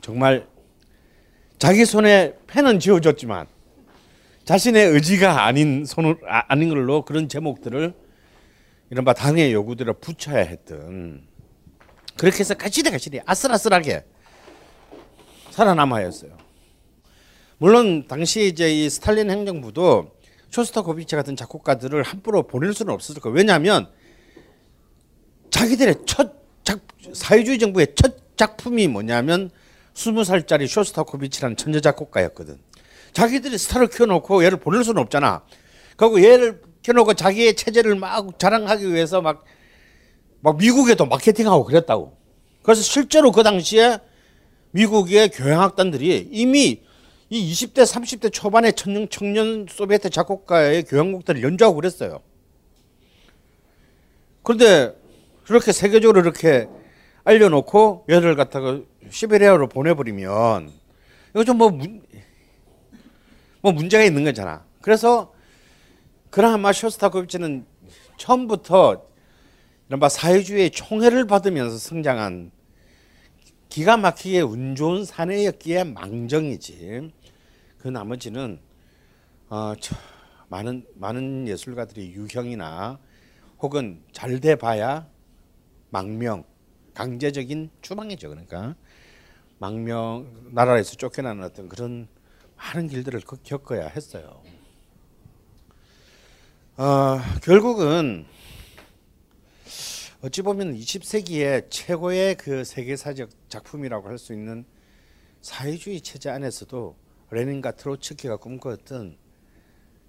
정말 0.00 0.46
자기 1.62 1.84
손에 1.84 2.34
펜은 2.48 2.80
쥐어줬지만 2.80 3.46
자신의 4.44 4.84
의지가 4.94 5.46
아닌 5.46 5.84
손을 5.84 6.18
아, 6.28 6.42
아닌 6.48 6.68
걸로 6.70 7.04
그런 7.04 7.28
제목들을 7.28 7.94
이른바 8.90 9.12
당의 9.12 9.52
요구대로 9.52 9.94
붙여야 10.00 10.38
했던 10.38 11.22
그렇게 12.16 12.40
해서 12.40 12.54
가시리 12.54 12.90
가시리 12.90 13.20
아슬아슬하게 13.24 14.02
살아남아야 15.52 16.04
했어요. 16.04 16.36
물론 17.58 18.08
당시 18.08 18.48
이제 18.48 18.68
이 18.68 18.90
스탈린 18.90 19.30
행정부도 19.30 20.10
쇼스타코비치 20.50 21.14
같은 21.14 21.36
작곡가들을 21.36 22.02
함부로 22.02 22.42
보낼 22.42 22.74
수는 22.74 22.92
없었을 22.92 23.22
거예요. 23.22 23.36
왜냐하면 23.36 23.88
자기들의 25.50 25.94
첫 26.06 26.34
작, 26.64 26.80
사회주의 27.12 27.60
정부의 27.60 27.94
첫 27.94 28.36
작품이 28.36 28.88
뭐냐면 28.88 29.52
스무 29.94 30.24
살짜리 30.24 30.66
쇼스타코비치라는 30.66 31.56
천재 31.56 31.80
작곡가였거든. 31.80 32.58
자기들이 33.12 33.58
스타를 33.58 33.88
키워놓고 33.88 34.44
얘를 34.44 34.58
보낼 34.58 34.84
수는 34.84 35.02
없잖아. 35.02 35.44
그리고 35.96 36.22
얘를 36.22 36.62
켜놓고 36.82 37.14
자기의 37.14 37.54
체제를 37.54 37.94
막 37.94 38.38
자랑하기 38.38 38.92
위해서 38.92 39.20
막, 39.20 39.44
막 40.40 40.56
미국에도 40.56 41.06
마케팅하고 41.06 41.64
그랬다고. 41.64 42.16
그래서 42.62 42.82
실제로 42.82 43.32
그 43.32 43.42
당시에 43.42 43.98
미국의 44.70 45.30
교향악단들이 45.30 46.28
이미 46.30 46.82
이 47.28 47.52
20대, 47.52 47.82
30대 47.84 48.32
초반의 48.32 48.74
청년, 48.74 49.08
청년 49.08 49.66
소비에트 49.68 50.10
작곡가의 50.10 50.84
교향곡들을 50.84 51.42
연주하고 51.42 51.76
그랬어요. 51.76 52.20
그런데 54.42 54.94
그렇게 55.44 55.72
세계적으로 55.72 56.20
이렇게 56.20 56.68
알려놓고 57.24 58.06
얘를 58.10 58.36
갖다가 58.36 58.80
시베리아로 59.12 59.68
보내버리면 59.68 60.72
이거 61.30 61.44
좀뭐 61.44 61.70
문, 61.70 62.02
뭐 63.60 63.72
문제가 63.72 64.02
있는 64.02 64.24
거잖아. 64.24 64.64
그래서 64.80 65.32
그나마 66.30 66.72
쇼스타코비치는 66.72 67.66
처음부터 68.16 69.06
이른바 69.88 70.08
사회주의의 70.08 70.70
총애를 70.70 71.26
받으면서 71.26 71.76
성장한 71.76 72.50
기가 73.68 73.96
막히게 73.98 74.40
운 74.40 74.74
좋은 74.74 75.04
사내였기에 75.04 75.84
망정이지. 75.84 77.12
그 77.78 77.88
나머지는 77.88 78.58
어, 79.50 79.74
저, 79.78 79.94
많은 80.48 80.86
많은 80.94 81.48
예술가들이 81.48 82.12
유형이나 82.12 82.98
혹은 83.58 84.02
잘 84.12 84.40
돼 84.40 84.56
봐야 84.56 85.06
망명, 85.90 86.44
강제적인 86.94 87.70
추방이죠. 87.82 88.30
그러니까 88.30 88.74
망명 89.66 90.48
나라에서 90.50 90.96
쫓겨나는 90.96 91.44
어떤 91.44 91.68
그런 91.68 92.08
많은 92.56 92.88
길들을 92.88 93.20
겪- 93.20 93.44
겪어야 93.44 93.86
했어요. 93.86 94.42
어, 96.76 97.18
결국은 97.44 98.26
어찌 100.20 100.42
보면 100.42 100.74
20세기의 100.74 101.70
최고의 101.70 102.34
그 102.34 102.64
세계사적 102.64 103.30
작품이라고 103.48 104.08
할 104.08 104.18
수 104.18 104.32
있는 104.32 104.64
사회주의 105.42 106.00
체제 106.00 106.28
안에서도 106.30 106.96
레닌과 107.30 107.72
트로츠키가 107.76 108.38
꿈꿨던 108.38 109.16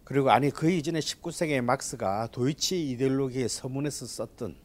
그리고 0.03 0.31
아니 0.31 0.49
그 0.49 0.71
이전에 0.71 0.97
19세기의 0.99 1.61
막스가 1.61 2.29
도이치 2.31 2.89
이데올로기의 2.89 3.47
서문에서 3.49 4.07
썼던 4.07 4.55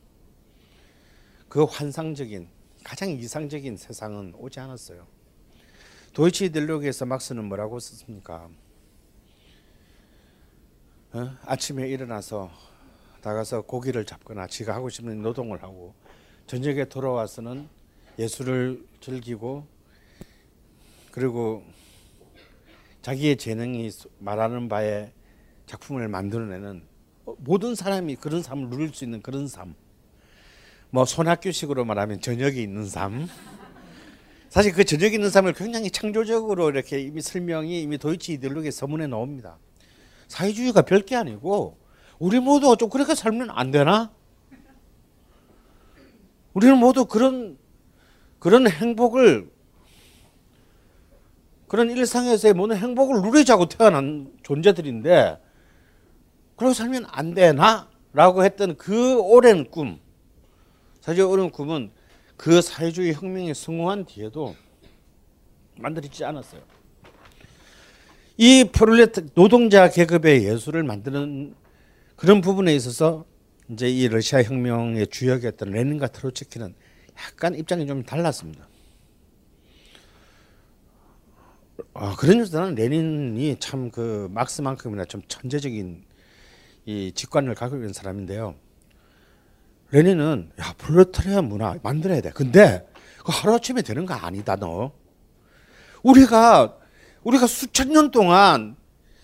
그 1.51 1.64
환상적인 1.64 2.48
가장 2.88 3.11
이상적인 3.11 3.77
세상은 3.77 4.33
오지 4.38 4.61
않았어요. 4.61 5.07
도이치 6.14 6.46
이데올로기에서 6.46 7.05
막스는 7.05 7.44
뭐라고 7.44 7.79
썼습니까? 7.79 8.48
어? 11.12 11.31
아침에 11.42 11.87
일어나서 11.87 12.51
나가서 13.20 13.61
고기를 13.66 14.07
잡거나 14.07 14.46
지가 14.46 14.74
하고 14.74 14.88
싶은 14.88 15.20
노동을 15.20 15.62
하고 15.62 15.94
저녁에 16.46 16.87
돌아와서는 16.87 17.68
예술을 18.18 18.83
즐기고 19.03 19.66
그리고 21.11 21.62
자기의 23.03 23.37
재능이 23.37 23.90
말하는 24.18 24.70
바에 24.70 25.12
작품을 25.66 26.09
만들어내는 26.09 26.83
어, 27.27 27.35
모든 27.37 27.74
사람이 27.74 28.16
그런 28.16 28.42
삶을 28.42 28.70
누릴 28.70 28.94
수 28.94 29.05
있는 29.05 29.20
그런 29.20 29.46
삶. 29.46 29.74
뭐 30.90 31.05
손학규식으로 31.05 31.85
말하면 31.85 32.20
저녁이 32.20 32.62
있는 32.62 32.87
삶. 32.87 33.29
사실 34.48 34.72
그 34.72 34.85
저녁이 34.85 35.14
있는 35.14 35.29
삶을 35.29 35.53
굉장히 35.53 35.90
창조적으로 35.90 36.70
이렇게 36.70 37.01
이미 37.01 37.20
설명이 37.20 37.83
이미 37.83 37.98
도이치 37.98 38.33
이데올로기 38.35 38.70
서문에 38.70 39.07
나옵니다. 39.07 39.59
사회주의가 40.29 40.83
별게 40.83 41.16
아니고 41.16 41.79
우리 42.18 42.40
모두 42.40 42.74
좀 42.79 42.88
그렇게 42.88 43.14
살면 43.14 43.51
안 43.51 43.70
되나? 43.70 44.11
우리는 46.55 46.77
모두 46.79 47.05
그런 47.05 47.59
그런 48.38 48.68
행복을 48.68 49.51
그런 51.68 51.90
일상에서의 51.90 52.55
모든 52.55 52.77
행복을 52.77 53.20
누리자고 53.20 53.66
태어난 53.66 54.33
존재들인데 54.42 55.38
그러고 56.57 56.72
살면 56.72 57.05
안 57.09 57.35
되나? 57.35 57.90
라고 58.14 58.42
했던 58.42 58.77
그 58.79 59.18
오랜 59.20 59.70
꿈 59.70 60.01
사실 61.00 61.22
오랜 61.22 61.50
꿈은 61.50 61.90
그 62.37 62.61
사회주의 62.62 63.12
혁명이 63.14 63.54
성공한 63.54 64.04
뒤에도 64.04 64.54
만들어지지 65.76 66.24
않았어요. 66.24 66.62
이 68.37 68.64
프롤레타 68.72 69.22
노동자 69.34 69.88
계급의 69.88 70.44
예술을 70.44 70.82
만드는 70.84 71.54
그런 72.16 72.40
부분에 72.40 72.74
있어서 72.74 73.24
이제 73.68 73.88
이 73.88 74.08
러시아 74.08 74.42
혁명의 74.42 75.08
주역이었던 75.08 75.70
레닌과 75.70 76.08
트로츠키는 76.08 76.74
약간 77.16 77.54
입장이 77.54 77.87
좀 77.87 78.02
달랐습니다. 78.04 78.68
아, 81.94 82.14
그런 82.16 82.37
점에서는 82.38 82.74
레닌이 82.76 83.56
참 83.58 83.90
그 83.90 84.28
막스만큼이나 84.32 85.04
좀 85.04 85.22
천재적인 85.26 86.04
이 86.87 87.12
직관을 87.14 87.54
갖고 87.54 87.76
있는 87.76 87.92
사람인데요. 87.92 88.54
레닌은 89.90 90.51
야 90.61 90.74
프롤레타리아 90.79 91.42
문화 91.42 91.74
만들어야 91.83 92.20
돼. 92.20 92.31
근데 92.31 92.87
그 93.24 93.33
하루아침에 93.33 93.83
되는 93.83 94.05
거 94.07 94.14
아니다 94.14 94.57
너. 94.57 94.92
우리가 96.03 96.77
우리가 97.24 97.46
수천 97.46 97.90
년 97.92 98.11
동안 98.11 98.77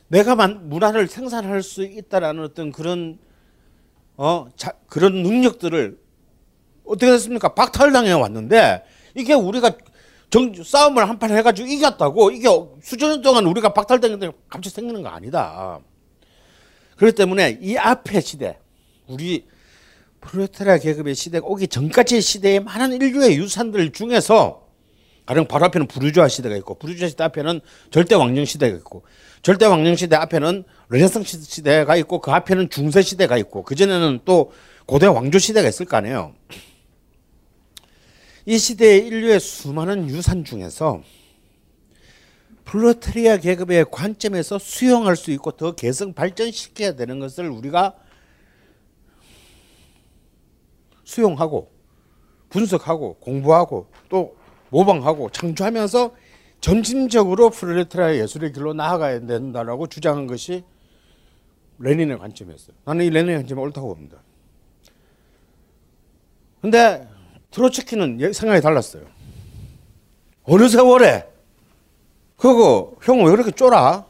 내가 0.09 0.35
만, 0.37 0.69
문화를 0.69 1.07
생산할 1.07 1.63
수 1.63 1.85
있다라는 1.85 2.43
어떤 2.45 2.73
그런 2.73 3.19
어 4.17 4.47
자, 4.57 4.73
그런 4.89 5.23
능력들을 5.23 5.99
어떻게 6.85 7.11
됐습니까? 7.11 7.55
박탈당해 7.55 8.13
왔는데 8.13 8.85
이게 9.15 9.35
우리가 9.35 9.73
정, 10.31 10.53
싸움을 10.63 11.09
한 11.09 11.19
판 11.19 11.31
해가지고 11.31 11.69
이겼다고 11.69 12.31
이게 12.31 12.49
수천 12.83 13.11
년 13.11 13.23
동안 13.23 13.47
우리가 13.47 13.73
박탈당했는데 13.73 14.37
갑자기 14.49 14.75
생기는 14.75 15.03
거 15.03 15.09
아니다. 15.09 15.79
그렇기 16.97 17.17
때문에 17.17 17.59
이 17.61 17.77
앞의 17.77 18.23
시대 18.23 18.59
우리 19.07 19.47
프로레타리아 20.25 20.79
계급의 20.79 21.15
시대가 21.15 21.47
오기 21.47 21.69
전까지의 21.69 22.21
시대의 22.21 22.61
많은 22.61 22.93
인류의 22.93 23.37
유산들 23.37 23.93
중에서 23.93 24.65
가령 25.27 25.47
바로 25.47 25.65
앞에는 25.67 25.87
부르주아 25.87 26.29
시대가 26.29 26.57
있고 26.57 26.75
부르주아 26.79 27.09
시대 27.09 27.25
앞에는 27.25 27.61
절대 27.91 28.15
왕정 28.15 28.45
시대가 28.45 28.77
있고 28.77 29.05
절대 29.43 29.67
왕정 29.67 29.97
시대 29.97 30.17
앞에는 30.17 30.65
르네상스 30.89 31.43
시대가 31.43 31.97
있고 31.97 32.21
그 32.21 32.31
앞에는 32.31 32.69
중세 32.71 33.03
시대가 33.03 33.37
있고 33.39 33.63
그 33.63 33.75
전에는 33.75 34.21
또 34.25 34.53
고대 34.87 35.07
왕조 35.07 35.39
시대가 35.39 35.69
있을 35.69 35.87
거 35.87 35.97
아니에요. 35.97 36.35
이 38.47 38.59
시대의 38.59 39.07
인류의 39.07 39.41
수많은 39.41 40.11
유산 40.11 40.45
중에서 40.45 41.03
프롤레타리아 42.65 43.39
계급의 43.39 43.87
관점에서 43.91 44.59
수용할 44.59 45.17
수 45.17 45.31
있고 45.31 45.53
더 45.53 45.75
계승 45.75 46.13
발전시켜야 46.13 46.97
되는 46.97 47.19
것을 47.19 47.49
우리가 47.49 47.95
수용하고 51.05 51.71
분석하고 52.49 53.15
공부하고 53.15 53.89
또 54.09 54.37
모방하고 54.71 55.31
창조하면서 55.31 56.15
점진적으로 56.61 57.51
프로레타리아 57.51 58.17
예술의 58.23 58.53
길로 58.53 58.73
나아가야 58.73 59.27
된다라고 59.27 59.87
주장한 59.87 60.27
것이 60.27 60.65
레닌의 61.79 62.19
관점이었어요. 62.19 62.77
나는 62.85 63.05
이 63.05 63.11
레닌의 63.11 63.37
관점이 63.37 63.61
옳다고 63.61 63.89
봅니다. 63.89 64.19
근데 66.61 67.07
트로츠키는 67.51 68.33
생각이 68.33 68.63
달랐어요. 68.63 69.05
어느 70.45 70.69
세월에 70.69 71.29
그거 72.37 72.95
형왜 73.03 73.31
그렇게 73.31 73.51
쫄아? 73.51 74.07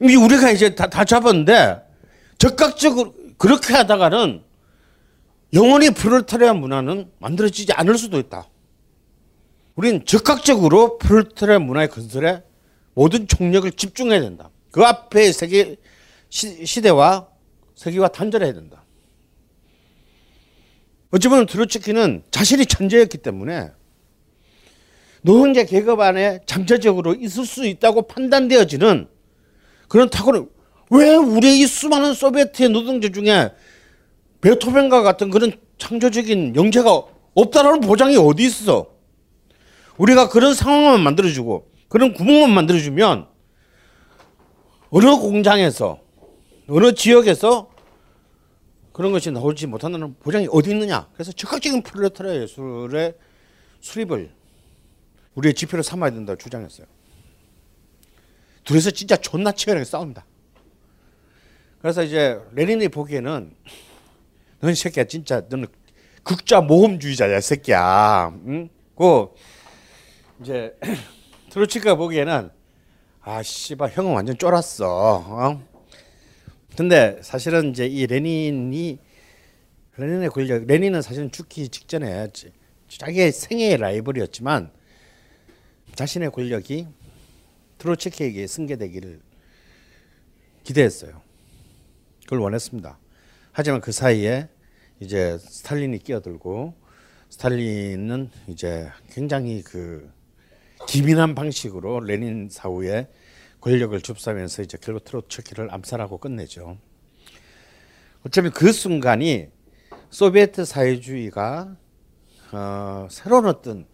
이미 0.00 0.16
우리가 0.16 0.50
이제 0.50 0.74
다, 0.74 0.88
다 0.88 1.04
잡았는데 1.04 1.80
적극적으로 2.38 3.14
그렇게 3.38 3.74
하다가는 3.74 4.42
영원히 5.54 5.90
프롤타리아 5.90 6.54
문화는 6.54 7.10
만들어지지 7.18 7.72
않을 7.72 7.98
수도 7.98 8.18
있다. 8.18 8.48
우린 9.74 10.04
적극적으로 10.04 10.98
프롤타리아 10.98 11.58
문화의 11.58 11.88
건설에 11.88 12.42
모든 12.94 13.26
총력을 13.26 13.70
집중해야 13.72 14.20
된다. 14.20 14.50
그 14.70 14.82
앞에 14.82 15.32
세계 15.32 15.76
시, 16.28 16.64
시대와 16.64 17.28
세계와 17.74 18.08
단절해야 18.08 18.52
된다. 18.54 18.84
어찌 21.10 21.28
보면 21.28 21.46
트로츠키는 21.46 22.22
자신이 22.30 22.64
천재였기 22.64 23.18
때문에 23.18 23.70
노동자 25.20 25.62
계급 25.64 26.00
안에 26.00 26.40
잠재적으로 26.46 27.14
있을 27.14 27.44
수 27.44 27.66
있다고 27.66 28.02
판단되어지는 28.08 29.08
그런 29.88 30.08
타고는 30.08 30.48
왜 30.90 31.14
우리 31.14 31.60
이 31.60 31.66
수많은 31.66 32.14
소비에트의 32.14 32.70
노동자 32.70 33.10
중에 33.10 33.50
베토벤과 34.42 35.02
같은 35.02 35.30
그런 35.30 35.52
창조적인 35.78 36.54
영재가 36.56 37.02
없다라는 37.34 37.80
보장이 37.80 38.16
어디 38.16 38.44
있어? 38.44 38.92
우리가 39.96 40.28
그런 40.28 40.52
상황만 40.52 41.00
만들어주고 41.00 41.70
그런 41.88 42.12
구멍만 42.12 42.50
만들어주면 42.50 43.28
어느 44.90 45.16
공장에서 45.16 46.00
어느 46.68 46.92
지역에서 46.92 47.70
그런 48.92 49.12
것이 49.12 49.30
나오지 49.30 49.68
못한다는 49.68 50.14
보장이 50.18 50.48
어디 50.50 50.70
있느냐? 50.70 51.08
그래서 51.14 51.32
적극적인 51.32 51.82
프롤레타리아 51.82 52.34
예술의 52.42 53.14
수립을 53.80 54.30
우리의 55.34 55.54
지표로 55.54 55.82
삼아야 55.82 56.10
된다고 56.10 56.36
주장했어요. 56.36 56.86
둘이서 58.64 58.90
진짜 58.90 59.16
존나 59.16 59.52
치열하게 59.52 59.84
싸웁니다. 59.84 60.26
그래서 61.80 62.02
이제 62.02 62.40
레닌이 62.52 62.88
보기에는 62.88 63.52
넌 64.62 64.76
새끼야 64.76 65.04
진짜 65.04 65.42
너는 65.48 65.66
극자 66.22 66.60
모험주의자야 66.60 67.40
새끼야. 67.40 68.32
응? 68.46 68.68
그 68.96 69.26
이제 70.40 70.78
트로츠키가 71.50 71.96
보기에는 71.96 72.48
아 73.22 73.42
씨발 73.42 73.90
형은 73.90 74.12
완전 74.12 74.38
쫄았어. 74.38 75.16
어? 75.26 75.68
근데 76.76 77.18
사실은 77.22 77.70
이제 77.70 77.86
이 77.86 78.06
레닌이 78.06 78.98
레닌의 79.96 80.30
권력 80.30 80.64
레닌은 80.64 81.02
사실은 81.02 81.32
죽기 81.32 81.68
직전에 81.68 82.28
자기의 82.86 83.32
생애의 83.32 83.78
라이벌이었지만 83.78 84.70
자신의 85.96 86.30
권력이 86.30 86.86
트로츠키에게 87.78 88.46
승계되기를 88.46 89.20
기대했어요. 90.62 91.20
그걸 92.22 92.38
원했습니다. 92.38 92.98
하지만 93.52 93.82
그 93.82 93.92
사이에 93.92 94.48
이제 94.98 95.36
스탈린이 95.38 95.98
끼어들고 95.98 96.74
스탈린은 97.28 98.30
이제 98.46 98.88
굉장히 99.10 99.62
그 99.62 100.10
기민한 100.88 101.34
방식으로 101.34 102.00
레닌 102.00 102.48
사후에 102.50 103.08
권력을 103.60 104.00
줍싸면서 104.00 104.62
이제 104.62 104.78
결국 104.80 105.04
트로츠키를 105.04 105.72
암살하고 105.72 106.18
끝내죠. 106.18 106.78
어쩌면 108.24 108.52
그 108.52 108.72
순간이 108.72 109.48
소비에트 110.08 110.64
사회주의가 110.64 111.76
어, 112.52 113.08
새로운 113.10 113.46
어떤 113.46 113.86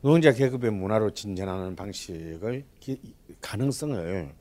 노동자 0.00 0.32
계급의 0.32 0.70
문화로 0.70 1.12
진전하는 1.12 1.74
방식을 1.74 2.64
기, 2.78 3.00
가능성을 3.40 4.32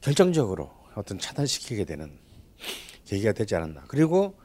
결정적으로 0.00 0.70
어떤 0.94 1.18
차단시키게 1.18 1.84
되는 1.84 2.18
계기가 3.06 3.32
되지 3.32 3.54
않았나. 3.54 3.84
그리고 3.88 4.36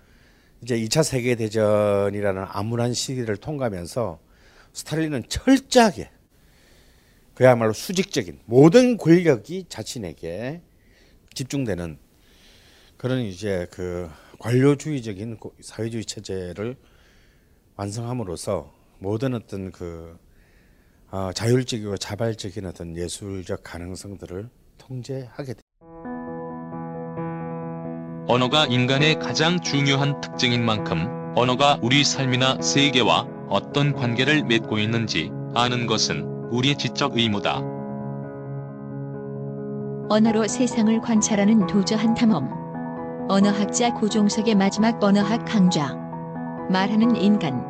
이제 0.63 0.79
2차 0.79 1.03
세계 1.03 1.35
대전이라는 1.35 2.45
암울한 2.47 2.93
시기를 2.93 3.37
통과하면서 3.37 4.19
스탈린은 4.73 5.23
철저하게 5.27 6.09
그야말로 7.33 7.73
수직적인 7.73 8.39
모든 8.45 8.97
권력이 8.97 9.65
자신에게 9.67 10.61
집중되는 11.33 11.97
그런 12.97 13.21
이제 13.21 13.67
그 13.71 14.09
관료주의적인 14.39 15.39
사회주의 15.61 16.05
체제를 16.05 16.75
완성함으로써 17.75 18.71
모든 18.99 19.33
어떤 19.33 19.71
그 19.71 20.17
어, 21.09 21.31
자율적이고 21.33 21.97
자발적인 21.97 22.65
어떤 22.65 22.95
예술적 22.95 23.63
가능성들을 23.63 24.49
통제하게 24.77 25.53
돼. 25.55 25.60
언어가 28.31 28.65
인간의 28.65 29.19
가장 29.19 29.59
중요한 29.59 30.21
특징인 30.21 30.63
만큼 30.63 31.33
언어가 31.35 31.77
우리 31.81 32.05
삶이나 32.05 32.61
세계와 32.61 33.27
어떤 33.49 33.91
관계를 33.91 34.43
맺고 34.45 34.77
있는지 34.77 35.33
아는 35.53 35.85
것은 35.85 36.47
우리의 36.49 36.77
지적 36.77 37.17
의무다. 37.17 37.59
언어로 40.07 40.47
세상을 40.47 41.01
관찰하는 41.01 41.67
도저한 41.67 42.13
탐험. 42.13 43.27
언어학자 43.27 43.93
고종석의 43.95 44.55
마지막 44.55 45.03
언어학 45.03 45.43
강좌. 45.43 45.93
말하는 46.69 47.17
인간. 47.17 47.61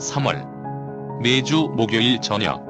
3월 0.00 1.22
매주 1.22 1.72
목요일 1.76 2.20
저녁 2.20 2.66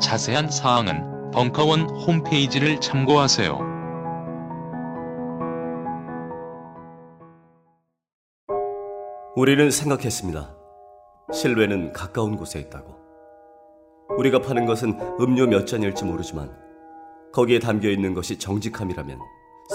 자세한 0.00 0.50
사항은 0.50 1.30
벙커원 1.30 1.88
홈페이지를 1.90 2.80
참고하세요. 2.80 3.75
우리는 9.36 9.70
생각했습니다. 9.70 10.56
실외는 11.30 11.92
가까운 11.92 12.36
곳에 12.38 12.58
있다고. 12.58 12.96
우리가 14.16 14.40
파는 14.40 14.64
것은 14.64 14.98
음료 15.20 15.46
몇 15.46 15.66
잔일지 15.66 16.04
모르지만 16.04 16.50
거기에 17.34 17.58
담겨 17.58 17.90
있는 17.90 18.14
것이 18.14 18.38
정직함이라면 18.38 19.18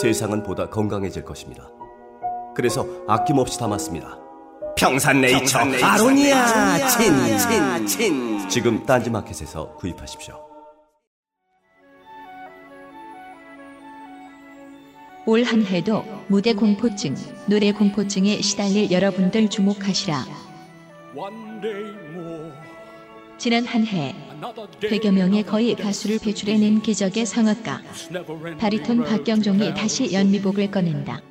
세상은 0.02 0.42
보다 0.42 0.68
건강해질 0.68 1.24
것입니다. 1.24 1.70
그래서 2.56 2.88
아낌없이 3.08 3.60
담았습니다. 3.60 4.18
평산네이처, 4.78 5.60
아로니아 5.84 6.88
친친친 6.88 8.50
지금 8.50 8.84
딴지마켓에서 8.84 9.76
구입하십시오. 9.76 10.51
올 15.26 15.44
한 15.44 15.64
해도 15.66 16.04
무대 16.28 16.54
공포증, 16.54 17.16
노래 17.46 17.72
공포증에 17.72 18.42
시달릴 18.42 18.90
여러분들 18.92 19.50
주목하시라. 19.50 20.26
지난 23.38 23.66
한 23.66 23.86
해 23.86 24.16
100여 24.82 25.12
명의 25.12 25.44
거의 25.44 25.76
가수를 25.76 26.20
배출해낸 26.20 26.82
기적의 26.82 27.26
성악가 27.26 27.82
바리톤 28.60 29.04
박경종이 29.04 29.74
다시 29.76 30.12
연미복을 30.12 30.72
꺼낸다. 30.72 31.22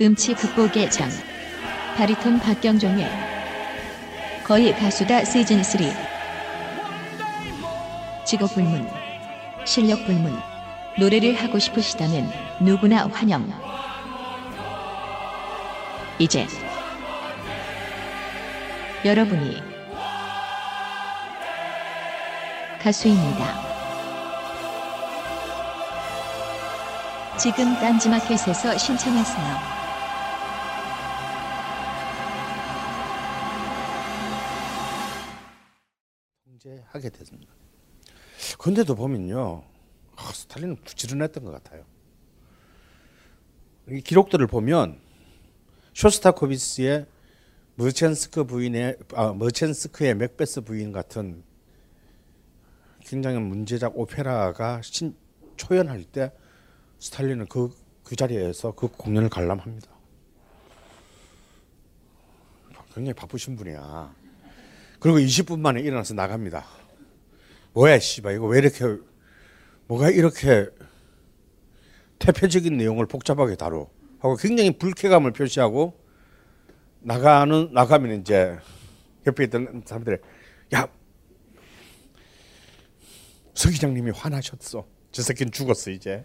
음치 0.00 0.34
극복의 0.34 0.90
장 0.90 1.08
바리톤 1.96 2.38
박경종의 2.38 3.06
거의 4.44 4.72
가수다 4.74 5.24
시즌 5.24 5.62
3 5.62 5.80
직업 8.24 8.54
불문 8.54 8.86
실력 9.64 10.04
불문 10.06 10.51
노래를 10.98 11.34
하고 11.34 11.58
싶으시다면 11.58 12.30
누구나 12.60 13.06
환영. 13.08 13.50
이제 16.18 16.46
여러분이 19.04 19.56
가수입니다. 22.80 23.72
지금 27.38 27.74
딴지마켓에서 27.74 28.76
신청하세요. 28.78 29.72
통제하게 36.44 37.08
됐습니다. 37.10 37.52
근데도 38.58 38.94
보면요, 38.94 39.64
아, 40.16 40.30
스탈린은 40.32 40.76
부지런했던 40.84 41.44
것 41.44 41.50
같아요. 41.50 41.84
이 43.88 44.00
기록들을 44.00 44.46
보면 44.46 44.98
쇼스타코비스의 45.94 47.06
머첸스크 47.74 48.44
부인의 48.44 48.98
아, 49.14 49.32
머첸스크의 49.32 50.14
맥베스 50.14 50.60
부인 50.60 50.92
같은 50.92 51.42
굉장히 53.00 53.38
문제작 53.38 53.98
오페라가 53.98 54.80
신, 54.82 55.16
초연할 55.56 56.04
때 56.04 56.32
스탈린은 56.98 57.46
그, 57.46 57.74
그 58.04 58.14
자리에서 58.14 58.72
그 58.72 58.88
공연을 58.88 59.28
관람합니다. 59.28 59.90
굉장히 62.94 63.14
바쁘신 63.14 63.56
분이야. 63.56 64.14
그리고 65.00 65.18
20분 65.18 65.60
만에 65.60 65.80
일어나서 65.80 66.14
나갑니다. 66.14 66.64
뭐야, 67.72 67.98
씨발, 67.98 68.34
이거 68.34 68.46
왜 68.46 68.58
이렇게, 68.58 68.98
뭐가 69.86 70.10
이렇게 70.10 70.68
태폐적인 72.18 72.76
내용을 72.76 73.06
복잡하게 73.06 73.56
다뤄? 73.56 73.90
하고 74.20 74.36
굉장히 74.36 74.78
불쾌감을 74.78 75.32
표시하고 75.32 76.00
나가는, 77.00 77.68
나가면 77.72 78.20
이제 78.20 78.56
옆에 79.26 79.44
있던 79.44 79.82
사람들이, 79.84 80.18
야, 80.74 80.88
서 83.54 83.68
기장님이 83.68 84.12
화나셨어. 84.12 84.86
저 85.10 85.22
새끼는 85.22 85.52
죽었어, 85.52 85.90
이제. 85.90 86.24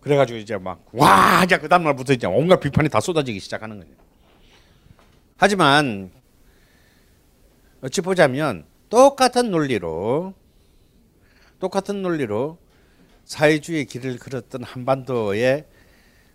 그래가지고 0.00 0.38
이제 0.38 0.56
막, 0.56 0.86
와! 0.92 1.42
이제 1.44 1.58
그 1.58 1.68
다음날부터 1.68 2.12
이제 2.12 2.26
온갖 2.26 2.60
비판이 2.60 2.88
다 2.88 3.00
쏟아지기 3.00 3.40
시작하는 3.40 3.80
거예요. 3.80 3.94
하지만 5.36 6.10
어찌 7.82 8.00
보자면 8.00 8.64
똑같은 8.88 9.50
논리로 9.50 10.34
똑같은 11.64 12.02
논리로 12.02 12.58
사회주의 13.24 13.86
길을 13.86 14.18
걸었던 14.18 14.64
한반도의 14.64 15.66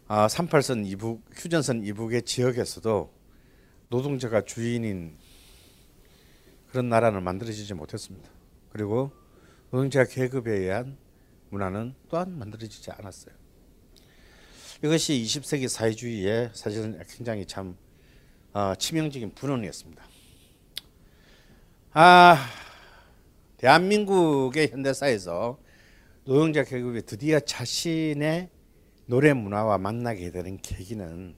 어, 0.08 0.26
38선 0.26 0.88
이북 0.88 1.24
휴전선 1.36 1.84
이북의 1.84 2.24
지역에서도 2.24 3.13
노동자가 3.89 4.42
주인인 4.42 5.15
그런 6.72 6.89
나라는 6.89 7.22
만들어지지 7.22 7.76
못했습니다. 7.76 8.28
그리고 8.72 9.12
노동자 9.70 10.04
계급에 10.04 10.52
의한 10.52 10.98
문화는 11.52 11.94
또한 12.10 12.36
만들어지지 12.36 12.89
않았어요. 12.89 13.36
이것이 14.84 15.13
20세기 15.13 15.68
사회주의의 15.68 16.50
사실은 16.54 17.00
굉장히 17.08 17.46
참 17.46 17.78
어, 18.52 18.74
치명적인 18.74 19.36
분원이었습니다. 19.36 20.04
아, 21.94 22.50
대한민국의 23.60 24.69
현대사에서 24.69 25.60
노동자 26.24 26.63
계급이 26.63 27.02
드디어 27.06 27.41
자신의 27.41 28.50
노래 29.06 29.34
문화와 29.34 29.78
만나게 29.78 30.32
되는 30.32 30.58
계기는 30.62 31.36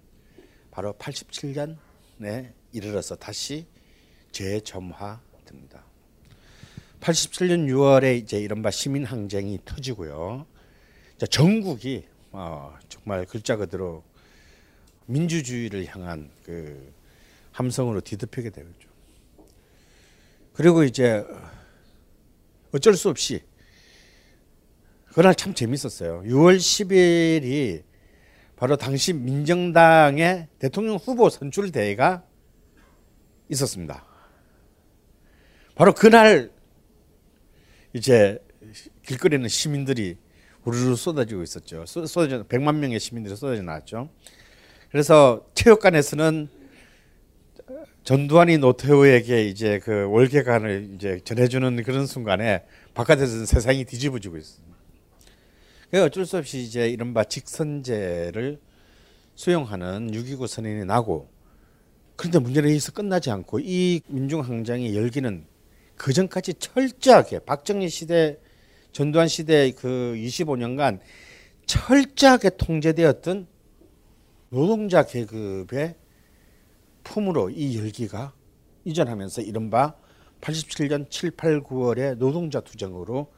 바로 0.69 0.93
87년에 0.93 2.53
이르러서 2.73 3.15
다시 3.15 3.65
재점화됩니다. 4.31 5.83
87년 6.99 7.67
6월에 7.67 8.17
이제 8.17 8.39
이른바 8.39 8.69
시민 8.69 9.03
항쟁이 9.03 9.59
터지고요. 9.65 10.45
전국이 11.29 12.05
어, 12.31 12.77
정말 12.87 13.25
글자 13.25 13.55
그대로 13.55 14.03
민주주의를 15.07 15.87
향한 15.87 16.29
그 16.45 16.93
함성으로 17.51 18.01
뒤덮이게 18.01 18.51
되죠. 18.51 18.89
그리고 20.53 20.83
이제 20.83 21.25
어쩔 22.73 22.95
수 22.95 23.09
없이 23.09 23.41
그날 25.13 25.35
참 25.35 25.53
재밌었어요. 25.53 26.23
6월 26.25 26.57
10일이 26.57 27.83
바로 28.55 28.77
당시 28.77 29.11
민정당의 29.13 30.47
대통령 30.59 30.95
후보 30.95 31.29
선출 31.29 31.71
대회가 31.71 32.23
있었습니다. 33.49 34.05
바로 35.75 35.93
그날 35.93 36.51
이제 37.93 38.39
길거리에는 39.03 39.49
시민들이 39.49 40.17
우르르 40.63 40.95
쏟아지고 40.95 41.43
있었죠. 41.43 41.85
쏟아져 41.85 42.43
100만 42.43 42.75
명의 42.75 42.99
시민들이 42.99 43.35
쏟아져 43.35 43.63
나왔죠. 43.63 44.09
그래서 44.91 45.49
체육관에서는 45.55 46.60
전두환이 48.03 48.57
노태우에게 48.57 49.45
이제 49.45 49.79
그 49.79 50.09
월계관을 50.09 50.91
이제 50.95 51.19
전해주는 51.23 51.83
그런 51.83 52.07
순간에 52.07 52.63
바깥에서는 52.95 53.45
세상이 53.45 53.85
뒤집어지고 53.85 54.37
있습니다. 54.37 54.77
그 55.91 56.03
어쩔 56.03 56.25
수 56.25 56.37
없이 56.37 56.59
이제 56.61 56.89
이른바 56.89 57.23
직선제를 57.23 58.59
수용하는 59.35 60.11
6.29 60.11 60.47
선언이 60.47 60.85
나고 60.85 61.29
그런데 62.15 62.39
문제는 62.39 62.69
여기서 62.69 62.91
끝나지 62.91 63.29
않고 63.29 63.59
이 63.59 64.01
민중항쟁의 64.07 64.95
열기는 64.95 65.45
그 65.95 66.11
전까지 66.11 66.55
철저하게 66.55 67.39
박정희 67.39 67.89
시대 67.89 68.39
전두환 68.91 69.27
시대 69.27 69.71
그 69.71 70.15
25년간 70.17 70.99
철저하게 71.67 72.51
통제되었던 72.57 73.47
노동자 74.49 75.03
계급의 75.03 75.95
품으로 77.03 77.49
이 77.49 77.77
열기가 77.77 78.33
이전하면서 78.85 79.41
이른바 79.41 79.95
87년 80.41 81.09
7, 81.09 81.31
8, 81.31 81.61
9월의 81.61 82.17
노동자 82.17 82.59
투쟁으로 82.61 83.31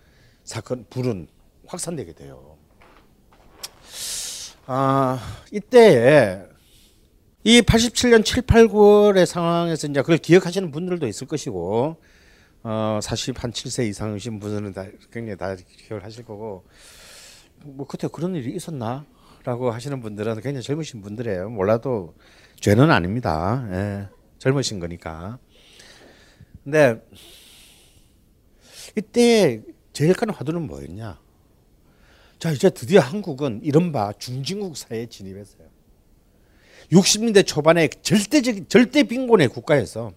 사건 0.44 0.86
불은 0.90 1.28
확산되게 1.68 2.14
돼요. 2.14 2.58
아, 4.66 5.20
이때에 5.52 6.44
이 7.44 7.62
87년 7.62 8.24
7, 8.24 8.44
8, 8.44 8.68
9월의 8.68 9.26
상황에서 9.26 9.88
이제 9.88 10.02
그걸 10.02 10.18
기억하시는 10.18 10.72
분들도 10.72 11.08
있을 11.08 11.28
것이고 11.28 11.98
어, 12.64 13.00
40, 13.02 13.44
한 13.44 13.52
7세 13.52 13.88
이상이신 13.90 14.40
분들은 14.40 14.74
다 14.74 14.86
굉장히 15.12 15.38
다 15.38 15.56
기억을 15.56 16.06
하실 16.06 16.24
거고 16.24 16.64
뭐 17.66 17.86
그때 17.86 18.08
그런 18.08 18.36
일이 18.36 18.56
있었나? 18.56 19.06
라고 19.44 19.72
하시는 19.72 20.00
분들은 20.00 20.36
굉장히 20.36 20.62
젊으신 20.62 21.02
분들이에요. 21.02 21.50
몰라도 21.50 22.14
죄는 22.64 22.92
아닙니다. 22.92 23.68
예, 23.72 24.08
젊으신 24.40 24.80
거니까. 24.80 25.38
근데 26.64 27.06
이때 28.96 29.62
제일 29.92 30.14
큰 30.14 30.30
화두는 30.30 30.68
뭐였냐? 30.68 31.20
자 32.40 32.52
이제 32.52 32.70
드디어 32.70 33.02
한국은 33.02 33.60
이른바 33.64 34.14
중진국 34.14 34.78
사회에 34.78 35.08
진입했어요. 35.08 35.68
60년대 36.90 37.46
초반에 37.46 37.90
절대적 37.90 38.70
절대 38.70 39.04
빈곤의 39.04 39.50
국가에서 39.50 40.14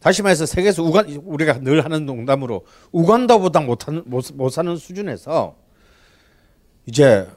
다시 0.00 0.22
말해서 0.22 0.46
세계에서 0.46 0.82
우간 0.82 1.10
우리가 1.10 1.60
늘 1.60 1.84
하는 1.84 2.06
농담으로 2.06 2.64
우간다보다 2.90 3.60
못하는 3.60 4.02
못, 4.06 4.24
못 4.32 4.48
사는 4.48 4.74
수준에서 4.78 5.58
이제 6.86 7.28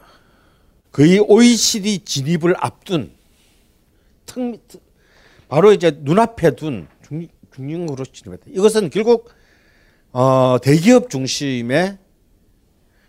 거의 0.94 1.20
OECD 1.20 2.06
진입을 2.06 2.56
앞둔 2.58 3.15
턱, 4.26 4.60
바로 5.48 5.74
이제 5.74 5.98
눈앞에 6.02 6.56
둔 6.56 6.88
중, 7.06 7.28
중립으로 7.54 8.04
진입했다. 8.06 8.46
이것은 8.50 8.90
결국 8.90 9.30
어, 10.12 10.58
대기업 10.62 11.10
중심의 11.10 11.98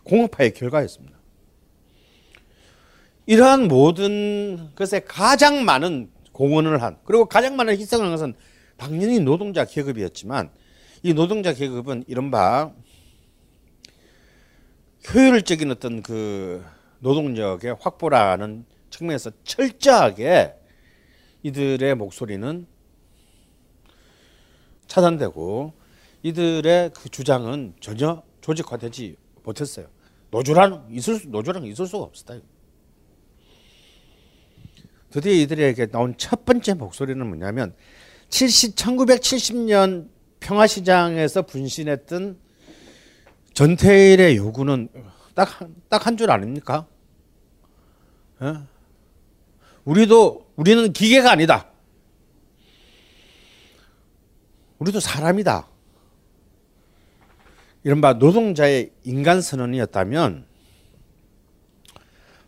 공업화의 0.05 0.55
결과였습니다. 0.55 1.17
이러한 3.27 3.67
모든 3.69 4.71
것에 4.75 5.01
가장 5.01 5.65
많은 5.65 6.11
공헌을 6.33 6.83
한 6.83 6.99
그리고 7.05 7.25
가장 7.27 7.57
많은 7.57 7.77
희생을 7.77 8.05
한 8.05 8.13
것은 8.13 8.35
당연히 8.77 9.19
노동자 9.19 9.65
계급이었지만 9.65 10.51
이 11.03 11.15
노동자 11.15 11.53
계급은 11.53 12.05
이른바 12.07 12.73
효율적인 15.13 15.71
어떤 15.71 16.03
그 16.03 16.65
노동력의 17.01 17.77
확보라는 17.81 18.65
측면에서 18.91 19.31
철저하게 19.45 20.55
이들의 21.47 21.95
목소리는 21.95 22.67
차단되고 24.89 25.73
이들의 26.23 26.91
그 26.93 27.09
주장은 27.09 27.75
전혀 27.81 28.23
조직화되지 28.41 29.17
못했어요. 29.45 29.87
노조라는 30.31 30.91
있을 30.91 31.21
수, 31.21 31.29
노조라는 31.29 31.69
있을 31.69 31.87
수가 31.87 32.05
없었다. 32.05 32.41
드디어 35.11 35.33
이들에게 35.33 35.87
나온 35.87 36.15
첫 36.19 36.45
번째 36.45 36.75
목소리는 36.75 37.25
뭐냐면 37.25 37.75
70, 38.29 38.75
1970년 38.75 40.09
평화시장에서 40.41 41.43
분신했던 41.43 42.39
전태일의 43.55 44.37
요구는 44.37 44.89
딱한줄 45.89 46.31
아닙니까? 46.31 46.87
예? 48.43 48.76
우리도 49.87 50.47
우리는 50.57 50.93
기계가 50.93 51.31
아니다. 51.31 51.71
우리도 54.79 55.01
사람이다. 55.01 55.69
이른바 57.85 58.15
노동자의 58.15 58.91
인간 59.05 59.41
선언이었다면 59.41 60.45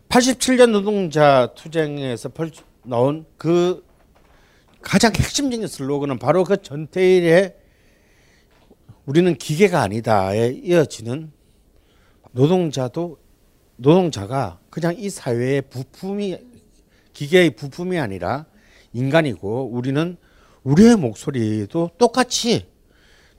87년 0.09 0.71
노동자 0.71 1.53
투쟁에서 1.55 2.29
나온 2.83 3.25
그 3.37 3.85
가장 4.81 5.13
핵심적인 5.15 5.65
슬로건은 5.67 6.19
바로 6.19 6.43
그 6.43 6.61
전태일의 6.61 7.55
우리는 9.05 9.33
기계가 9.35 9.81
아니다에 9.81 10.59
이어지는 10.61 11.31
노동자도 12.31 13.17
노동자가 13.77 14.59
그냥 14.69 14.95
이 14.97 15.09
사회의 15.09 15.61
부품이 15.61 16.48
기계의 17.19 17.49
부품이 17.51 17.99
아니라 17.99 18.45
인간이고 18.93 19.71
우리는 19.73 20.15
우리의 20.63 20.95
목소리도 20.95 21.91
똑같이 21.97 22.69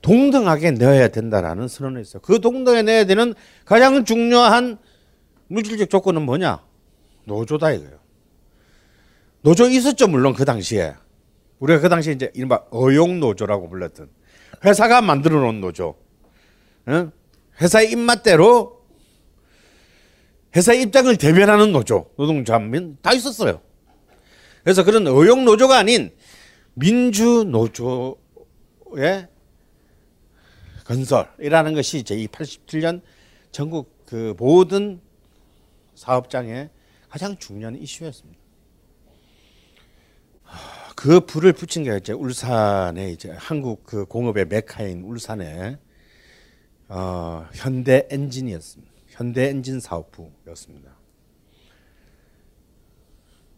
동등하게 0.03 0.71
내야 0.71 1.07
된다라는 1.07 1.67
선언을 1.67 1.99
했어요. 1.99 2.21
그 2.23 2.39
동등하게 2.39 2.83
내야 2.83 3.05
되는 3.05 3.33
가장 3.65 4.05
중요한 4.05 4.77
물질적 5.47 5.89
조건은 5.89 6.21
뭐냐? 6.21 6.63
노조다 7.25 7.71
이거예요. 7.71 7.99
노조 9.41 9.67
있었죠 9.67 10.07
물론 10.07 10.33
그 10.33 10.45
당시에 10.45 10.93
우리가 11.57 11.79
그 11.79 11.89
당시에 11.89 12.13
이제 12.13 12.31
이른바 12.35 12.63
어용 12.69 13.19
노조라고 13.19 13.67
불렀던 13.67 14.09
회사가 14.63 15.01
만들어 15.01 15.39
놓은 15.39 15.59
노조. 15.59 15.95
응? 16.87 17.11
회사의 17.59 17.91
입맛대로 17.91 18.85
회사의 20.55 20.83
입장을 20.83 21.15
대변하는 21.17 21.71
노조, 21.71 22.11
노동자면 22.15 22.97
다 23.01 23.11
있었어요. 23.13 23.61
그래서 24.63 24.83
그런 24.83 25.07
어용 25.07 25.45
노조가 25.45 25.77
아닌 25.77 26.11
민주 26.73 27.43
노조의 27.43 29.27
건설이라는 30.85 31.73
것이 31.73 32.03
제 32.03 32.15
87년 32.15 33.01
전국 33.51 34.05
그 34.05 34.35
모든 34.37 35.01
사업장의 35.95 36.69
가장 37.09 37.37
중요한 37.37 37.75
이슈였습니다. 37.75 38.39
그 40.95 41.21
불을 41.21 41.53
붙인 41.53 41.83
게 41.83 41.97
이제 41.97 42.13
울산에 42.13 43.11
이제 43.11 43.31
한국 43.31 43.83
그 43.85 44.05
공업의 44.05 44.45
메카인 44.45 45.03
울산에 45.03 45.77
어, 46.87 47.47
현대 47.53 48.07
엔진이었습니다. 48.11 48.91
현대 49.07 49.49
엔진 49.49 49.79
사업부였습니다. 49.79 51.00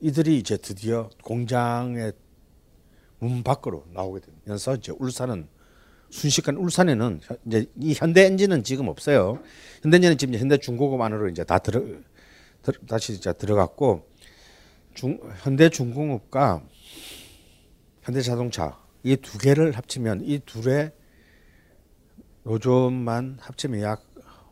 이들이 0.03 0.37
이제 0.37 0.57
드디어 0.57 1.09
공장의 1.23 2.11
문 3.19 3.41
밖으로 3.41 3.85
나오게 3.93 4.19
되면서 4.43 4.75
이제 4.75 4.91
울산은 4.99 5.47
순식간 6.09 6.57
울산에는 6.57 7.21
이제 7.45 7.65
이 7.79 7.93
현대 7.93 8.25
엔진은 8.25 8.65
지금 8.65 8.89
없어요. 8.89 9.41
현대 9.81 9.95
엔진은 9.95 10.17
지금 10.17 10.35
현대 10.35 10.57
중공업 10.57 10.99
안으로 10.99 11.29
이제 11.29 11.45
다 11.45 11.57
들어 11.57 11.81
다시 12.85 13.13
이제 13.13 13.31
들어갔고 13.31 14.05
중, 14.93 15.19
현대 15.41 15.69
중공업과 15.69 16.61
현대 18.01 18.21
자동차 18.21 18.77
이 19.03 19.15
두 19.15 19.37
개를 19.37 19.71
합치면 19.71 20.25
이 20.25 20.39
둘의 20.39 20.91
노조만 22.43 23.37
합치면 23.39 23.81
약 23.81 24.03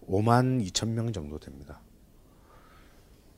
5만 0.07 0.65
2천 0.65 0.89
명 0.91 1.11
정도 1.11 1.39
됩니다. 1.39 1.81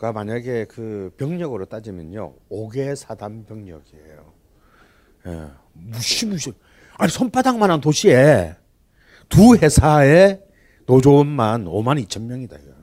그러니까 0.04 0.12
만약에 0.12 0.66
그 0.66 1.14
병력으로 1.16 1.64
따지면요, 1.64 2.36
5개 2.52 2.94
사단 2.94 3.46
병력이에요. 3.46 4.34
예, 5.28 5.48
무시무시. 5.72 6.52
아니 6.98 7.10
손바닥만한 7.10 7.80
도시에 7.80 8.54
두 9.30 9.56
회사의 9.56 10.42
노조원만 10.88 11.64
5만 11.64 12.06
2천 12.06 12.24
명이다. 12.24 12.58
이거. 12.58 12.74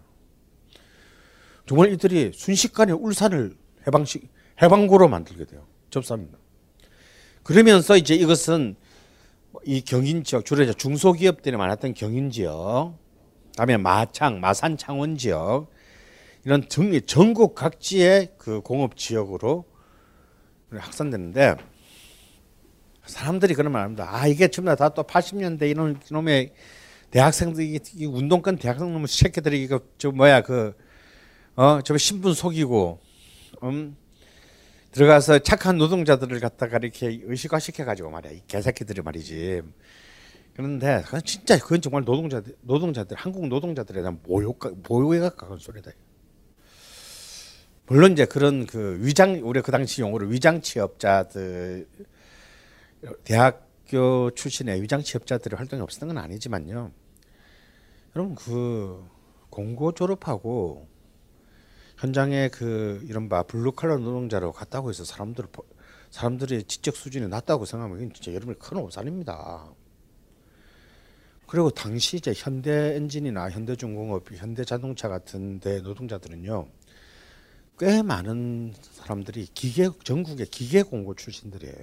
정말 1.67 1.93
이들이 1.93 2.33
순식간에 2.35 2.93
울산을 2.93 3.55
해방식 3.87 4.27
해방고로 4.63 5.09
만들게 5.09 5.45
돼요. 5.45 5.67
접수합니다. 5.91 6.39
그러면서 7.43 7.99
이제 7.99 8.15
이것은 8.15 8.77
이 9.67 9.83
경인 9.83 10.25
지역 10.25 10.47
주로 10.47 10.63
이제 10.63 10.73
중소기업들이 10.73 11.55
많았던 11.59 11.93
경인 11.93 12.31
지역, 12.31 12.95
다음에 13.57 13.77
마창, 13.77 14.41
마산 14.41 14.79
창원 14.79 15.19
지역 15.19 15.69
이런 16.45 16.69
전, 16.69 16.93
전국 17.07 17.55
각지의 17.55 18.35
그 18.39 18.61
공업 18.63 18.97
지역으로 18.97 19.65
확산되는데 20.71 21.57
사람들이 23.05 23.55
그런 23.55 23.73
말 23.73 23.83
합니다. 23.83 24.07
아 24.09 24.27
이게 24.27 24.49
전부 24.49 24.75
다또 24.75 25.03
80년대 25.03 25.69
이런 25.69 26.01
놈의 26.11 26.53
대학생들 27.11 27.65
이 27.65 28.07
운동권 28.07 28.57
대학생 28.57 28.93
놈의 28.93 29.09
새끼들이 29.09 29.63
이거 29.63 29.81
저 29.99 30.11
뭐야 30.11 30.43
그 30.43 30.75
어 31.57 31.83
저 31.85 31.97
신분 31.99 32.33
속이고 32.33 33.01
음 33.65 33.97
들어가서 34.93 35.41
착한 35.41 35.77
노동자들을 35.77 36.41
갖다가 36.41 36.79
이렇게 36.79 37.21
의식화 37.25 37.59
시켜 37.59 37.85
가지고 37.85 38.11
말이야 38.11 38.33
이 38.33 38.41
개새끼들이 38.47 39.03
말이지. 39.03 39.63
그런데 40.55 41.03
그건 41.05 41.23
진짜 41.25 41.59
그건 41.59 41.81
정말 41.81 42.05
노동자들 42.05 42.57
노동자들 42.63 43.17
한국 43.17 43.47
노동자들에 43.49 44.01
대한 44.01 44.19
모욕 44.27 44.59
모욕에 44.89 45.19
가까운 45.21 45.59
소리다. 45.59 45.91
물론 47.91 48.13
이제 48.13 48.25
그런 48.25 48.67
그 48.67 48.99
위장 49.01 49.41
우리 49.43 49.61
그 49.63 49.73
당시 49.73 50.01
용어로 50.01 50.29
위장 50.29 50.61
취업자들 50.61 51.89
대학교 53.25 54.31
출신의 54.31 54.81
위장 54.81 55.03
취업자들의 55.03 55.57
활동이 55.57 55.83
없었던 55.83 56.07
건 56.07 56.19
아니지만요. 56.19 56.93
여러분 58.15 58.37
그 58.37 59.05
공고 59.51 59.91
졸업하고 59.91 60.87
현장에 61.97 62.49
그 62.51 63.05
이른바 63.09 63.43
블루칼라 63.43 63.97
노동자로 63.97 64.53
갔다고 64.53 64.91
해서 64.91 65.05
사람들 65.05 65.47
사람들의 66.11 66.63
지적 66.69 66.95
수준이 66.95 67.27
낮다고 67.27 67.65
생각하면 67.65 68.13
진짜 68.15 68.31
여러분의 68.31 68.61
큰 68.61 68.79
오산입니다. 68.79 69.69
그리고 71.49 71.71
당시 71.71 72.19
이제 72.19 72.33
현대 72.37 72.95
엔진이나 72.95 73.51
현대 73.51 73.75
중공업, 73.75 74.31
현대 74.31 74.65
자동차 74.65 75.09
같은 75.09 75.59
데 75.59 75.81
노동자들은요 75.81 76.69
꽤 77.81 78.03
많은 78.03 78.75
사람들이 78.83 79.49
기계 79.55 79.89
전국의 80.05 80.49
기계 80.49 80.83
공고 80.83 81.15
출신들이에요. 81.15 81.75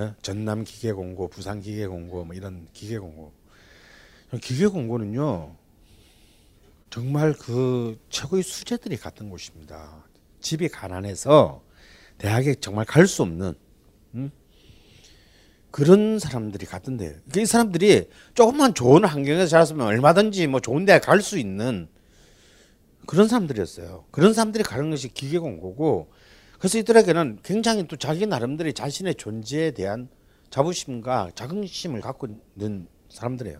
예? 0.00 0.14
전남 0.20 0.64
기계 0.64 0.92
공고, 0.92 1.28
부산 1.28 1.62
기계 1.62 1.86
공고 1.86 2.26
뭐 2.26 2.36
이런 2.36 2.68
기계 2.74 2.98
공고. 2.98 3.32
기계 4.42 4.66
공고는요 4.66 5.56
정말 6.90 7.32
그 7.32 7.98
최고의 8.10 8.42
수재들이 8.42 8.98
갔던 8.98 9.30
곳입니다. 9.30 10.04
집이 10.42 10.68
가난해서 10.68 11.62
대학에 12.18 12.54
정말 12.56 12.84
갈 12.84 13.06
수 13.06 13.22
없는 13.22 13.54
음? 14.16 14.30
그런 15.70 16.18
사람들이 16.18 16.66
갔던데요. 16.66 17.14
이 17.38 17.46
사람들이 17.46 18.10
조금만 18.34 18.74
좋은 18.74 19.02
환경에서 19.06 19.46
자랐으면 19.46 19.86
얼마든지 19.86 20.46
뭐 20.46 20.60
좋은 20.60 20.84
대학 20.84 21.00
갈 21.00 21.22
수 21.22 21.38
있는 21.38 21.88
그런 23.06 23.28
사람들이었어요. 23.28 24.04
그런 24.10 24.32
사람들이 24.32 24.64
가는 24.64 24.90
것이 24.90 25.08
기계공고고 25.08 26.10
그래서 26.58 26.78
이들에게는 26.78 27.40
굉장히 27.42 27.86
또 27.88 27.96
자기 27.96 28.26
나름대로 28.26 28.70
자신의 28.70 29.16
존재에 29.16 29.72
대한 29.72 30.08
자부심과 30.50 31.30
자긍심을 31.34 32.00
갖고 32.00 32.28
있는 32.56 32.86
사람들이에요. 33.08 33.58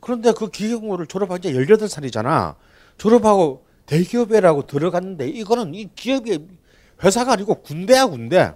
그런데 0.00 0.32
그 0.32 0.48
기계공고를 0.50 1.06
졸업한 1.06 1.42
지 1.42 1.52
18살이잖아. 1.52 2.54
졸업하고 2.96 3.66
대기업이라고 3.86 4.66
들어갔는데 4.66 5.28
이거는 5.28 5.74
이 5.74 5.88
기업이 5.94 6.46
회사가 7.02 7.32
아니고 7.32 7.62
군대야 7.62 8.06
군대. 8.06 8.52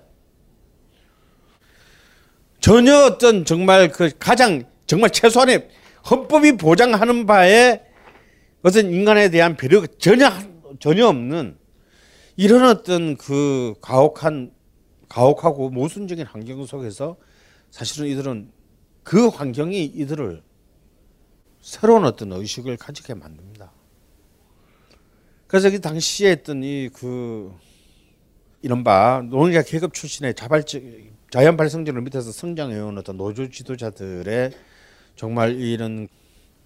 전혀 2.61 2.97
어떤 2.97 3.45
정말 3.45 3.91
그 3.91 4.11
가장 4.19 4.65
정말 4.87 5.11
최소한의 5.11 5.69
헌법이 6.09 6.57
보장하는 6.57 7.27
바에 7.27 7.83
어떤 8.63 8.93
인간에 8.93 9.31
대한 9.31 9.57
배려가 9.57 9.87
전혀 9.99 10.31
전혀 10.81 11.07
없는 11.07 11.57
이런 12.37 12.65
어떤 12.65 13.17
그 13.17 13.75
가혹한 13.81 14.53
가혹하고 15.09 15.71
모순적인 15.71 16.27
환경 16.27 16.65
속에서 16.65 17.17
사실은 17.71 18.09
이들은 18.09 18.51
그 19.03 19.29
환경이 19.29 19.85
이들을 19.85 20.43
새로운 21.61 22.05
어떤 22.05 22.33
의식을 22.33 22.77
가지게 22.77 23.15
만듭니다. 23.15 23.73
그래서 25.47 25.71
그 25.71 25.81
당시에 25.81 26.31
했던 26.31 26.63
이 26.63 26.89
그 26.95 27.53
이른바 28.63 29.23
노동자 29.23 29.61
계급 29.63 29.93
출신의 29.93 30.35
자발적 30.35 30.83
자연 31.31 31.57
발성전을 31.57 32.03
밑에서 32.03 32.31
성장해온 32.31 32.97
어떤 32.97 33.17
노조 33.17 33.51
지도자들의 33.51 34.53
정말 35.17 35.59
이런 35.61 36.07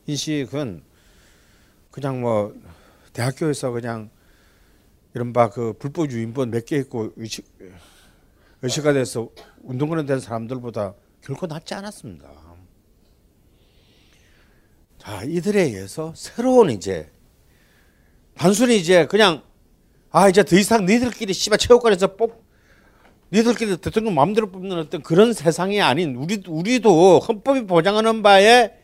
인식은 0.07 0.83
그냥 1.97 2.21
뭐 2.21 2.55
대학교에서 3.15 3.71
그냥 3.71 4.11
이른바 5.15 5.49
그 5.49 5.73
불법 5.79 6.11
유인본 6.11 6.51
몇 6.51 6.67
개 6.67 6.77
있고 6.77 7.11
의식 7.17 7.47
의식가 8.61 8.93
돼서 8.93 9.31
운동권에 9.63 10.05
된 10.05 10.21
사람들보다 10.21 10.93
결코 11.23 11.47
낫지 11.47 11.73
않았습니다. 11.73 12.29
자 14.99 15.23
이들에 15.25 15.63
의해서 15.63 16.13
새로운 16.15 16.69
이제 16.69 17.11
단순히 18.37 18.77
이제 18.77 19.07
그냥 19.07 19.43
아 20.11 20.29
이제 20.29 20.45
더 20.45 20.55
이상 20.55 20.85
너희들끼리 20.85 21.33
씨발 21.33 21.59
체육관에서 21.59 22.17
뽑 22.17 22.45
너희들끼리 23.31 23.79
대통령 23.79 24.15
마음대로 24.15 24.51
뽑는 24.51 24.79
어떤 24.81 25.03
그런 25.03 25.33
세상이 25.33 25.81
아닌 25.81 26.15
우리 26.17 26.43
우리도 26.47 27.21
헌법이 27.21 27.67
보장하는 27.67 28.23
바에 28.23 28.83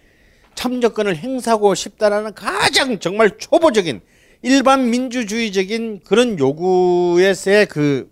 참여권을 0.54 1.16
행사하고 1.16 1.74
싶다라는 1.74 2.34
가장 2.34 2.98
정말 2.98 3.36
초보적인 3.38 4.00
일반 4.42 4.90
민주주의적인 4.90 6.00
그런 6.04 6.38
요구에서의 6.38 7.66
그 7.66 8.10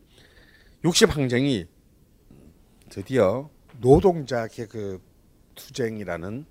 육십 0.84 1.14
항쟁이 1.14 1.66
드디어 2.88 3.50
노동자 3.80 4.46
계급 4.46 5.02
투쟁이라는 5.54 6.46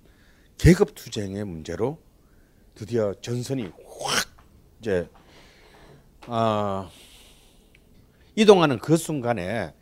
계급 0.57 0.95
투쟁의 0.95 1.45
문제로 1.45 1.97
드디어 2.75 3.13
전선이 3.21 3.63
확 3.63 4.29
이제 4.79 5.07
아 6.27 6.89
이동하는 8.35 8.79
그 8.79 8.97
순간에 8.97 9.73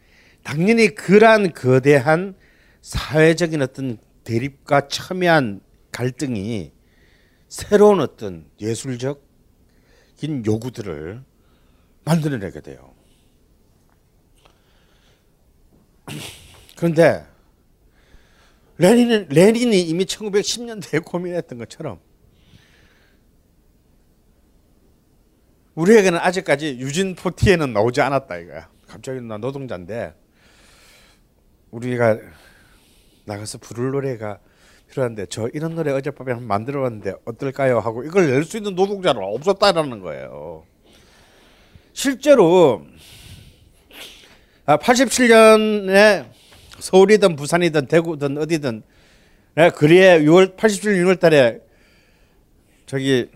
당연히 0.44 0.96
그러한 0.96 1.54
거대한 1.54 2.36
사회적인 2.82 3.62
어떤 3.62 3.98
대립과 4.24 4.88
첨예한 4.88 5.62
갈등이 5.98 6.72
새로운 7.48 8.02
어떤 8.02 8.48
예술적인 8.62 9.18
요구들을 10.46 11.24
만들어내게 12.06 12.62
돼요. 12.62 12.94
그런데 16.78 17.26
레닌은 18.78 19.30
레닌이 19.30 19.82
이미 19.82 20.06
1910년대에 20.06 21.04
고민했던 21.04 21.58
것처럼 21.58 22.00
우리에게는 25.74 26.20
아직까지 26.20 26.78
유진 26.78 27.16
포티에는 27.16 27.74
나오지 27.74 28.02
않았다 28.02 28.38
이거야. 28.38 28.70
갑자기 28.86 29.20
나 29.22 29.40
노동자인데 29.40 30.14
우리가 31.72 32.20
나가서 33.26 33.58
부를 33.58 33.90
노래가 33.90 34.40
필요한데 34.90 35.28
저 35.30 35.50
이런 35.54 35.76
노래 35.76 35.92
어젯밤에 35.92 36.32
한번 36.32 36.48
만들어봤는데 36.48 37.14
어떨까요? 37.26 37.80
하고 37.80 38.04
이걸 38.04 38.28
낼 38.32 38.44
수 38.44 38.58
있는 38.58 38.76
노동자는 38.76 39.22
없었다라는 39.22 40.00
거예요. 40.02 40.64
실제로 41.94 42.86
87년에 44.66 46.30
서울이든 46.80 47.36
부산이든 47.36 47.88
대구든 47.88 48.38
어디든 48.38 48.84
그리에 49.76 50.20
6월 50.20 50.56
87년 50.56 51.04
6월 51.04 51.20
달에 51.20 51.60
저기 52.86 53.30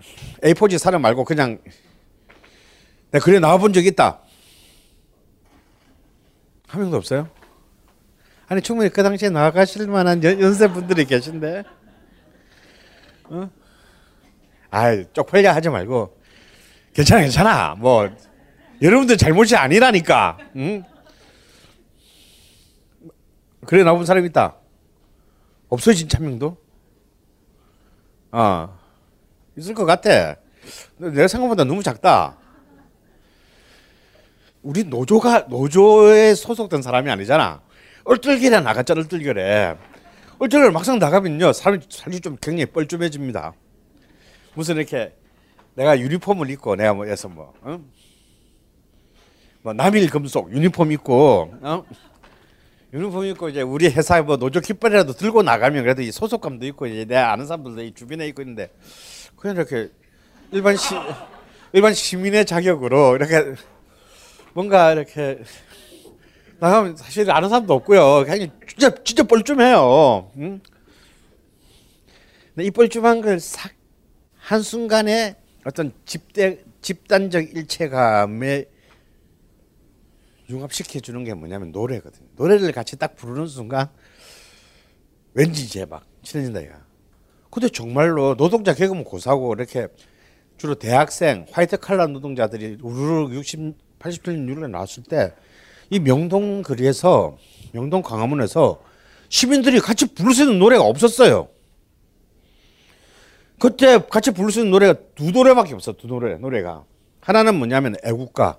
A4지 0.44 0.78
사람 0.78 1.02
말고 1.02 1.26
그냥 1.26 1.60
내가 3.12 3.26
그래 3.26 3.40
나와본 3.40 3.74
적 3.74 3.86
있다. 3.86 4.22
한 6.68 6.82
명도 6.82 6.96
없어요? 6.98 7.30
아니 8.52 8.62
충분히 8.62 8.90
그 8.90 9.02
당시에 9.02 9.30
나가실 9.30 9.88
만한 9.88 10.22
연, 10.26 10.54
세 10.54 10.68
분들이 10.68 11.06
계신데, 11.06 11.64
어? 13.30 13.50
아 14.70 15.04
쪽팔려 15.14 15.54
하지 15.54 15.70
말고 15.70 16.18
괜찮아 16.94 17.22
괜찮아 17.22 17.76
뭐 17.76 18.10
여러분들 18.82 19.16
잘못이 19.16 19.56
아니라니까. 19.56 20.38
응? 20.58 20.84
그래 23.66 23.86
나온 23.86 24.06
사람 24.06 24.26
있다. 24.26 24.58
없어 25.70 25.94
진짜 25.94 26.18
한 26.18 26.26
명도? 26.26 26.58
아 28.32 28.78
있을 29.58 29.74
것 29.74 29.86
같아. 29.86 30.36
내 30.98 31.26
생각보다 31.30 31.64
너무 31.64 31.82
작다. 31.82 32.36
우리 34.62 34.84
노조가 34.84 35.46
노조에 35.48 36.36
소속된 36.36 36.82
사람이 36.82 37.10
아니잖아. 37.10 37.62
얼떨결에 38.12 38.60
나갔잖아 38.60 39.00
얼떨결에. 39.02 39.78
얼떨결 40.40 40.72
막상 40.72 41.00
나가면요 41.00 41.54
사람이 41.54 41.86
살이 41.90 42.20
좀 42.20 42.36
굉장히 42.42 42.66
뻘쭘해집니다. 42.66 43.54
무슨 44.54 44.76
이렇게 44.76 45.16
내가 45.76 45.98
유니폼을 45.98 46.50
입고 46.50 46.76
내가 46.76 46.94
뭐 46.94 47.06
해서 47.06 47.30
뭐, 47.30 47.54
어? 47.62 47.80
뭐 49.62 49.74
남일 49.74 50.10
금속 50.10 50.52
유니폼 50.52 50.92
입고 50.92 51.54
어? 51.62 51.86
유니폼 52.94 53.26
입고 53.28 53.48
이제 53.48 53.62
우리 53.62 53.88
회사 53.88 54.22
뭐 54.22 54.36
노조 54.36 54.60
깃발이라도 54.60 55.14
들고 55.14 55.44
나가면 55.44 55.84
그래도 55.84 56.02
이 56.02 56.12
소속감도 56.12 56.66
있고 56.68 56.88
이제 56.88 57.06
내가 57.06 57.32
아는 57.32 57.46
사람들도 57.46 57.82
이 57.82 57.94
주변에 57.94 58.28
있고 58.28 58.42
있는데 58.42 58.72
그냥 59.38 59.56
이렇게 59.56 59.90
일반 60.52 60.76
시 60.76 60.96
일반 61.72 61.94
시민의 61.94 62.46
자격으로 62.46 63.16
이렇게 63.16 63.56
뭔가 64.54 64.92
이렇게 64.92 65.40
나가면 66.62 66.96
사실 66.96 67.30
아는 67.32 67.50
사람도 67.50 67.74
없고요. 67.74 68.24
그냥 68.26 68.50
진짜 68.68 68.96
진짜 69.04 69.24
뻘쭘해요. 69.24 70.32
응? 70.38 70.62
이 72.60 72.72
뻘쭘한 72.72 73.22
걸 73.22 73.38
싹 73.40 73.82
한 74.42 74.62
순간에 74.62 75.36
어떤 75.66 75.94
집대 76.06 76.64
집단적 76.82 77.56
일체감에 77.56 78.66
융합시켜 80.50 81.00
주는 81.00 81.24
게 81.24 81.34
뭐냐면 81.34 81.72
노래거든요. 81.72 82.28
노래를 82.36 82.72
같이 82.74 82.98
딱 82.98 83.16
부르는 83.16 83.48
순간 83.48 83.88
왠지 85.34 85.64
이제 85.64 85.86
막 85.86 86.06
친해진다 86.24 86.60
이가. 86.62 86.86
근데 87.50 87.70
정말로 87.70 88.36
노동자 88.36 88.74
계급은 88.74 89.04
고사고 89.04 89.54
이렇게 89.54 89.88
주로 90.58 90.76
대학생 90.76 91.46
화이트 91.52 91.78
칼라 91.78 92.08
노동자들이 92.08 92.80
우르르 92.82 93.34
60 93.34 94.00
87년 94.00 94.50
6월에 94.50 94.70
나왔을 94.70 95.04
때 95.04 95.34
이 95.92 96.00
명동 96.00 96.64
거리에서 96.64 97.38
명동 97.74 98.02
광화문에서 98.02 98.82
시민들이 99.28 99.80
같이 99.80 100.14
부를 100.14 100.34
수 100.34 100.44
있는 100.44 100.58
노래가 100.58 100.84
없었어요. 100.84 101.50
그때 103.60 104.00
같이 104.00 104.32
부를 104.32 104.52
수 104.52 104.60
있는 104.60 104.72
노래가 104.72 104.96
두 105.16 105.32
노래밖에 105.32 105.74
없어. 105.74 105.92
두 105.94 106.08
노래 106.08 106.38
노래가 106.38 106.86
하나는 107.20 107.56
뭐냐면 107.56 107.96
애국가. 108.04 108.58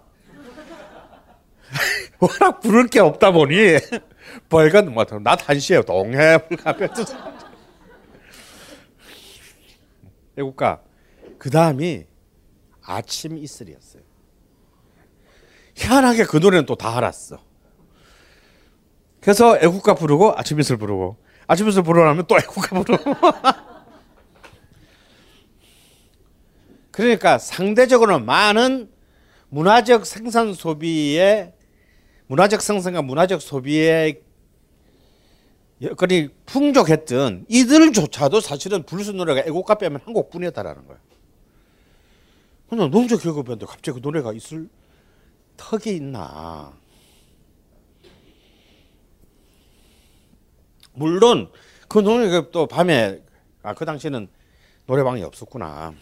워낙 2.21 2.61
부를 2.61 2.87
게 2.89 3.01
없다 3.01 3.33
보니 3.33 3.79
빨간 4.51 4.93
뭐낮 4.93 5.49
한시에 5.49 5.81
동해 5.83 6.39
애국가. 10.37 10.83
그 11.39 11.49
다음이 11.51 12.05
아침 12.83 13.39
이슬이었어요. 13.39 14.12
희한하게 15.83 16.25
그 16.25 16.37
노래는 16.39 16.67
또 16.67 16.75
다 16.75 16.97
알았어. 16.97 17.39
그래서 19.21 19.57
애국가 19.59 19.95
부르고 19.95 20.35
아침 20.37 20.59
이슬 20.61 20.77
부르고 20.77 21.17
아침 21.47 21.69
이슬 21.69 21.83
부르려면 21.83 22.25
또 22.27 22.37
애국가 22.39 22.83
부르고. 22.83 23.15
그러니까 26.91 27.39
상대적으로 27.39 28.19
많은 28.21 28.91
문화적 29.49 30.07
생산 30.07 30.55
소비에 30.55 31.55
문화적 32.27 32.61
생산과 32.63 33.03
문화적 33.03 33.41
소비에 33.43 34.21
여건이 35.83 36.29
풍족했던 36.47 37.47
이들조차도 37.49 38.41
사실은 38.41 38.85
부를 38.85 39.11
노래가 39.11 39.41
애국가 39.41 39.75
빼면 39.77 40.01
한 40.05 40.15
곡뿐이었다라는 40.15 40.87
거예요. 40.87 41.01
근데 42.69 42.89
농적 42.89 43.23
계급인데 43.23 43.67
갑자기 43.67 44.01
그 44.01 44.07
노래가 44.07 44.33
있을 44.33 44.69
턱이 45.57 45.97
있나? 45.97 46.73
물론 50.95 51.51
그 51.89 51.99
노래가 51.99 52.51
또 52.51 52.67
밤에 52.67 53.23
아 53.63 53.75
그 53.75 53.85
당시에는 53.85 54.29
노래방이 54.87 55.23
없었구나. 55.23 55.95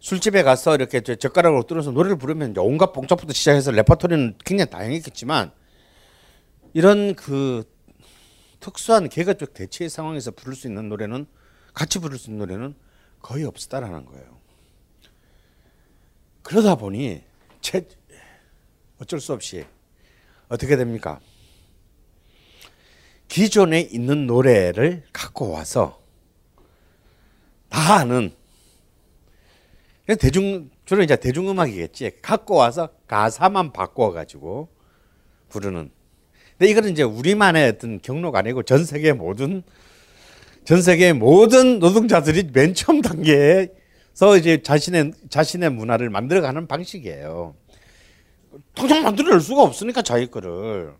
술집에 0.00 0.42
가서 0.42 0.74
이렇게 0.74 1.00
저 1.00 1.14
젓가락으로 1.14 1.62
뚫어서 1.62 1.92
노래를 1.92 2.18
부르면 2.18 2.54
온갖 2.58 2.92
봉짝부터 2.92 3.32
시작해서 3.32 3.70
레퍼토리는 3.70 4.36
굉장히 4.44 4.68
다양했겠지만 4.70 5.52
이런 6.74 7.14
그 7.14 7.62
특수한 8.58 9.08
계급적 9.08 9.54
대체 9.54 9.88
상황에서 9.88 10.32
부를 10.32 10.56
수 10.56 10.66
있는 10.66 10.88
노래는 10.88 11.26
같이 11.72 12.00
부를 12.00 12.18
수 12.18 12.30
있는 12.30 12.40
노래는 12.40 12.74
거의 13.20 13.44
없었다라는 13.44 14.06
거예요. 14.06 14.38
그러다 16.42 16.74
보니 16.74 17.22
제 17.60 17.86
어쩔 19.02 19.20
수 19.20 19.32
없이 19.32 19.64
어떻게 20.48 20.76
됩니까? 20.76 21.18
기존에 23.26 23.80
있는 23.80 24.26
노래를 24.26 25.02
갖고 25.12 25.50
와서 25.50 26.00
다 27.68 27.96
아는 27.96 28.32
대중 30.20 30.70
주로 30.84 31.02
이제 31.02 31.16
대중음악이겠지. 31.16 32.18
갖고 32.20 32.56
와서 32.56 32.90
가사만 33.06 33.72
바꿔 33.72 34.12
가지고 34.12 34.68
부르는. 35.48 35.90
근데 36.58 36.70
이거는 36.70 36.92
이제 36.92 37.02
우리만의 37.02 37.70
어떤 37.70 38.00
경로가 38.00 38.40
아니고 38.40 38.62
전 38.62 38.84
세계 38.84 39.12
모든 39.12 39.62
전 40.64 40.82
세계 40.82 41.12
모든 41.12 41.78
노동자들이 41.78 42.50
맨 42.52 42.74
처음 42.74 43.00
단계에서 43.00 44.36
이제 44.38 44.62
자신의 44.62 45.12
자신의 45.30 45.70
문화를 45.70 46.10
만들어가는 46.10 46.68
방식이에요. 46.68 47.54
통장 48.74 49.02
만들어낼 49.02 49.40
수가 49.40 49.62
없으니까 49.62 50.02
자기 50.02 50.26
거를 50.26 50.94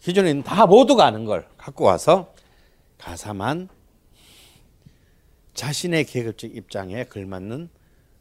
기존에 0.00 0.42
다 0.42 0.66
모두가 0.66 1.06
아는 1.06 1.24
걸 1.24 1.46
갖고 1.56 1.84
와서 1.84 2.34
가사만 2.98 3.68
자신의 5.54 6.04
계급적 6.04 6.54
입장에 6.54 7.04
걸맞는 7.04 7.68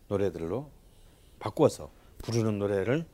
노래들로 0.07 0.69
바꾸어서 1.39 1.91
부르는 2.19 2.59
노래를 2.59 3.05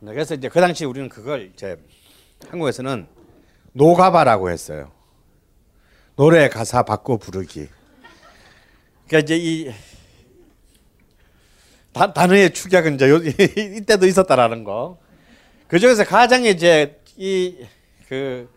그래서 0.00 0.34
이제 0.34 0.48
그 0.48 0.60
당시 0.60 0.84
우리는 0.84 1.08
그걸 1.08 1.50
이제 1.52 1.76
한국에서는 2.48 3.06
노가바라고 3.72 4.50
했어요. 4.50 4.90
노래 6.16 6.48
가사 6.48 6.82
바꿔 6.82 7.16
부르기. 7.16 7.68
그러니까 9.06 9.18
이제 9.18 9.36
이 9.36 9.72
단, 11.96 12.12
단어의 12.12 12.52
축약은 12.52 12.94
이제 12.94 13.08
요, 13.08 13.16
이때도 13.76 14.06
있었다라는 14.06 14.64
거. 14.64 14.98
그 15.66 15.78
중에서 15.78 16.04
가장 16.04 16.44
이제 16.44 17.00
이 17.16 17.56
그 18.08 18.48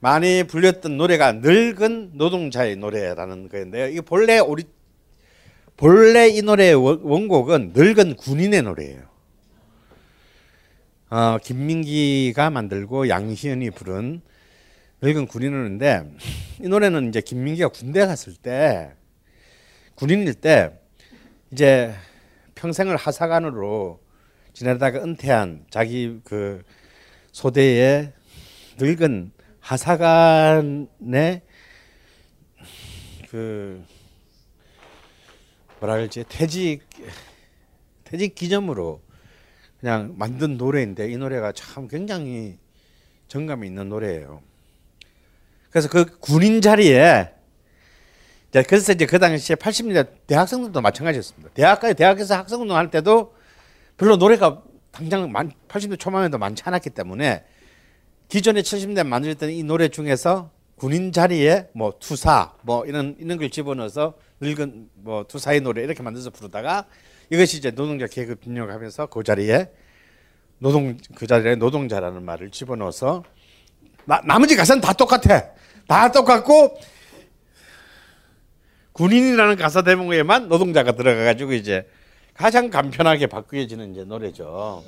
많이 0.00 0.44
불렸던 0.44 0.96
노래가 0.96 1.32
늙은 1.32 2.12
노동자의 2.14 2.76
노래라는 2.76 3.48
거인데요. 3.48 3.88
이게 3.88 4.00
본래 4.00 4.38
우리 4.38 4.64
본래 5.76 6.28
이 6.28 6.42
노래의 6.42 6.74
원곡은 6.74 7.72
늙은 7.74 8.16
군인의 8.16 8.62
노래예요. 8.62 9.02
어, 11.10 11.38
김민기가 11.42 12.50
만들고 12.50 13.08
양희은이 13.08 13.70
부른 13.70 14.22
늙은 15.02 15.26
군인인데 15.26 16.04
이 16.60 16.68
노래는 16.68 17.08
이제 17.08 17.20
김민기가 17.20 17.68
군대 17.68 18.04
갔을 18.06 18.34
때 18.34 18.92
군인일 19.94 20.34
때 20.34 20.72
이제 21.52 21.94
평생을 22.62 22.96
하사관으로 22.96 24.00
지내다가 24.52 25.02
은퇴한 25.02 25.66
자기 25.68 26.20
그 26.22 26.62
소대의 27.32 28.12
늙은 28.78 29.32
하사관의 29.58 31.42
그 33.30 33.84
뭐라 35.80 35.94
그럴지 35.94 36.24
퇴직 36.28 36.82
퇴직 38.04 38.36
기념으로 38.36 39.02
그냥 39.80 40.14
만든 40.16 40.56
노래인데 40.56 41.10
이 41.10 41.16
노래가 41.16 41.50
참 41.50 41.88
굉장히 41.88 42.58
정감이 43.26 43.66
있는 43.66 43.88
노래예요. 43.88 44.40
그래서 45.70 45.88
그 45.88 46.16
군인 46.20 46.60
자리에 46.60 47.34
이제 48.52 48.62
그래서 48.62 48.92
이제 48.92 49.06
그 49.06 49.18
당시에 49.18 49.56
80년대 49.56 50.26
대학생들도 50.26 50.78
마찬가지였습니다. 50.78 51.50
대학까지 51.54 51.94
대학에서 51.94 52.36
학생운동 52.36 52.76
할 52.76 52.90
때도 52.90 53.34
별로 53.96 54.16
노래가 54.16 54.62
당장 54.90 55.32
80년대 55.68 55.98
초반에도 55.98 56.36
많지 56.36 56.62
않았기 56.66 56.90
때문에 56.90 57.44
기존에 58.28 58.60
70년대 58.60 59.06
만들었던 59.06 59.50
이 59.50 59.62
노래 59.62 59.88
중에서 59.88 60.50
군인 60.76 61.12
자리에 61.12 61.70
뭐 61.72 61.94
투사 61.98 62.52
뭐 62.60 62.84
이런 62.84 63.16
이런 63.18 63.38
걸 63.38 63.48
집어넣어서 63.48 64.14
늙은 64.40 64.90
뭐 64.96 65.24
투사의 65.26 65.62
노래 65.62 65.82
이렇게 65.82 66.02
만들어서 66.02 66.28
부르다가 66.28 66.84
이것이 67.30 67.56
이제 67.56 67.70
노동자 67.70 68.06
계급 68.06 68.40
빈력하면서 68.40 69.06
그 69.06 69.22
자리에 69.22 69.70
노동 70.58 70.98
그 71.14 71.26
자리에 71.26 71.54
노동자라는 71.54 72.22
말을 72.22 72.50
집어넣어서 72.50 73.24
나, 74.04 74.20
나머지 74.26 74.56
가사는 74.56 74.82
다 74.82 74.92
똑같아. 74.92 75.52
다 75.88 76.12
똑같고 76.12 76.76
군인이라는 78.92 79.56
가사 79.56 79.82
대목에만 79.82 80.48
노동자가 80.48 80.92
들어가 80.92 81.24
가지고 81.24 81.52
이제 81.52 81.88
가장 82.34 82.70
간편하게 82.70 83.26
바뀌어지는 83.26 83.92
이제 83.92 84.04
노래죠. 84.04 84.84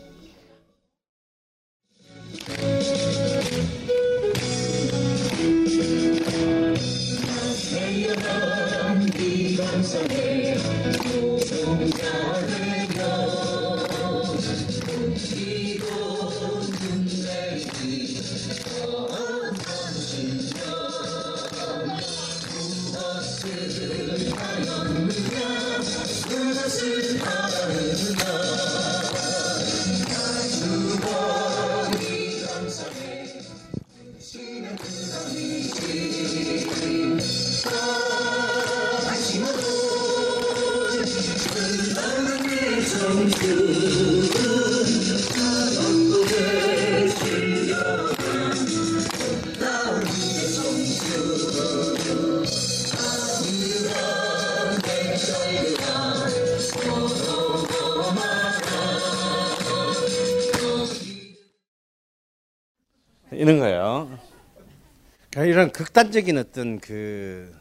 극단적인 65.94 66.36
어떤 66.38 66.80
그 66.80 67.56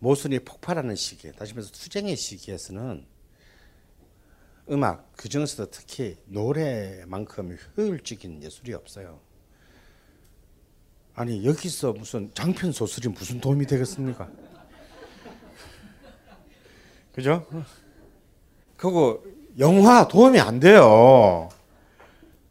모순이 0.00 0.40
폭발하는 0.40 0.96
시기에, 0.96 1.30
다시 1.30 1.54
말해서 1.54 1.70
투쟁의 1.70 2.16
시기에서는 2.16 3.06
음악, 4.72 5.12
그 5.16 5.28
중에서도 5.28 5.70
특히 5.70 6.16
노래만큼 6.24 7.56
효율적인 7.76 8.42
예술이 8.42 8.74
없어요. 8.74 9.20
아니, 11.14 11.46
여기서 11.46 11.92
무슨 11.92 12.32
장편 12.34 12.72
소설이 12.72 13.06
무슨 13.10 13.40
도움이 13.40 13.64
되겠습니까? 13.66 14.28
그죠? 17.14 17.46
그거 18.76 19.22
영화 19.60 20.08
도움이 20.08 20.40
안 20.40 20.58
돼요. 20.58 21.48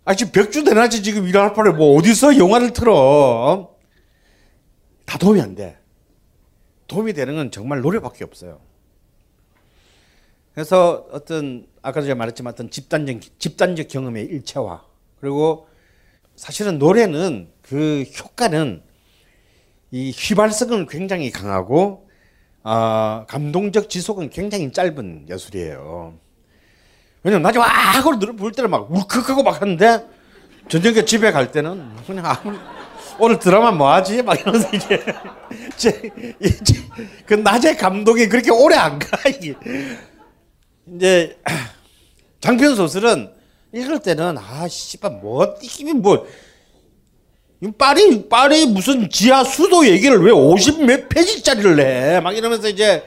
아 0.05 0.15
지금 0.15 0.31
백주 0.31 0.63
대낮에 0.63 1.01
지금 1.01 1.27
일할 1.27 1.53
판에 1.53 1.71
뭐 1.71 1.97
어디서 1.97 2.37
영화를 2.37 2.71
틀어? 2.71 3.74
다 5.05 5.17
도움이 5.17 5.41
안 5.41 5.55
돼. 5.55 5.77
도움이 6.87 7.13
되는 7.13 7.35
건 7.35 7.51
정말 7.51 7.81
노래밖에 7.81 8.23
없어요. 8.23 8.59
그래서 10.53 11.07
어떤 11.11 11.67
아까 11.81 12.01
제가 12.01 12.15
말했지만 12.15 12.53
어떤 12.53 12.69
집단적 12.69 13.19
집단적 13.39 13.87
경험의 13.89 14.25
일체화 14.25 14.83
그리고 15.19 15.67
사실은 16.35 16.79
노래는 16.79 17.51
그 17.61 18.03
효과는 18.19 18.81
이 19.91 20.11
휘발성은 20.11 20.87
굉장히 20.87 21.31
강하고 21.31 22.09
아 22.63 23.25
감동적 23.27 23.89
지속은 23.89 24.29
굉장히 24.29 24.71
짧은 24.71 25.27
예술이에요. 25.29 26.17
왜냐면 27.23 27.43
나중에 27.43 27.63
와 27.63 27.67
하고 27.67 28.17
부를 28.19 28.51
때는 28.51 28.69
막 28.69 28.91
울컥하고 28.91 29.43
막 29.43 29.61
하는데 29.61 30.07
저녁에 30.67 31.05
집에 31.05 31.31
갈 31.31 31.51
때는 31.51 31.95
그냥 32.05 32.25
아무 32.25 32.57
오늘 33.17 33.39
드라마 33.39 33.71
뭐 33.71 33.91
하지? 33.93 34.21
막 34.21 34.39
이러면서 34.39 34.69
이제 34.73 35.03
제, 35.77 36.11
이제 36.39 36.81
그 37.25 37.33
낮에 37.35 37.75
감동이 37.75 38.27
그렇게 38.27 38.51
오래 38.51 38.75
안 38.75 38.99
가. 38.99 39.17
이게. 39.29 39.55
이제 40.95 41.37
장편 42.41 42.75
소설은 42.75 43.31
읽을 43.73 43.99
때는 43.99 44.37
아 44.37 44.67
씨발 44.67 45.11
뭐 45.21 45.55
이게 45.61 45.93
뭐 45.93 46.27
파리 47.77 48.27
파리 48.29 48.65
무슨 48.67 49.09
지하 49.09 49.43
수도 49.43 49.87
얘기를 49.87 50.21
왜 50.21 50.31
50 50.31 50.83
몇 50.83 51.09
페이지짜리를 51.09 51.75
내? 51.75 52.19
막 52.19 52.35
이러면서 52.35 52.69
이제 52.69 53.03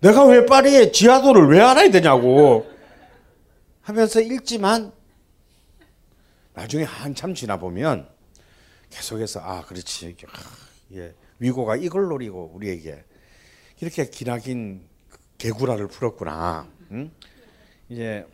내가 0.00 0.24
왜 0.24 0.46
파리의 0.46 0.92
지하도를 0.92 1.48
왜 1.48 1.60
알아야 1.60 1.90
되냐고 1.90 2.66
하면서 3.82 4.20
읽지만 4.20 4.92
나중에 6.58 6.82
한참 6.82 7.34
지나 7.34 7.56
보면 7.56 8.08
계속해서 8.90 9.38
아 9.38 9.64
그렇지 9.64 10.16
아, 10.26 10.38
예. 10.94 11.14
위고가 11.38 11.76
이걸 11.76 12.08
노리고 12.08 12.50
우리에게 12.52 13.04
이렇게 13.80 14.10
기나긴 14.10 14.82
개구라를 15.38 15.86
풀었구나. 15.86 16.68
응? 16.90 17.12
이제 17.88 18.26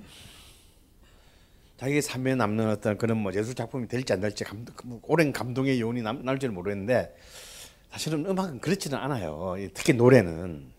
자기 1.76 2.00
삶에 2.00 2.34
남는 2.34 2.70
어떤 2.70 2.96
그런 2.96 3.18
뭐 3.18 3.30
예술 3.34 3.54
작품이 3.54 3.88
될지 3.88 4.14
안 4.14 4.20
될지 4.20 4.42
감, 4.42 4.64
뭐 4.84 5.00
오랜 5.02 5.30
감동의 5.30 5.78
요인이 5.78 6.00
남, 6.00 6.24
날지는 6.24 6.54
모르겠는데 6.54 7.14
사실은 7.90 8.24
음악은 8.24 8.60
그렇지는 8.60 8.96
않아요. 8.96 9.54
특히 9.74 9.92
노래는. 9.92 10.72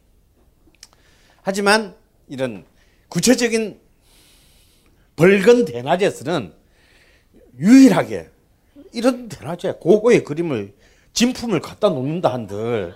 하지만 1.44 1.96
이런 2.28 2.66
구체적인 3.10 3.80
벌건 5.16 5.66
대낮에서는 5.66 6.65
유일하게 7.60 8.30
이런 8.94 9.30
대낮에 9.30 9.74
고고의 9.80 10.24
그림을 10.24 10.74
진품을 11.14 11.62
갖다 11.62 11.90
놓는다 11.90 12.34
한들 12.34 12.94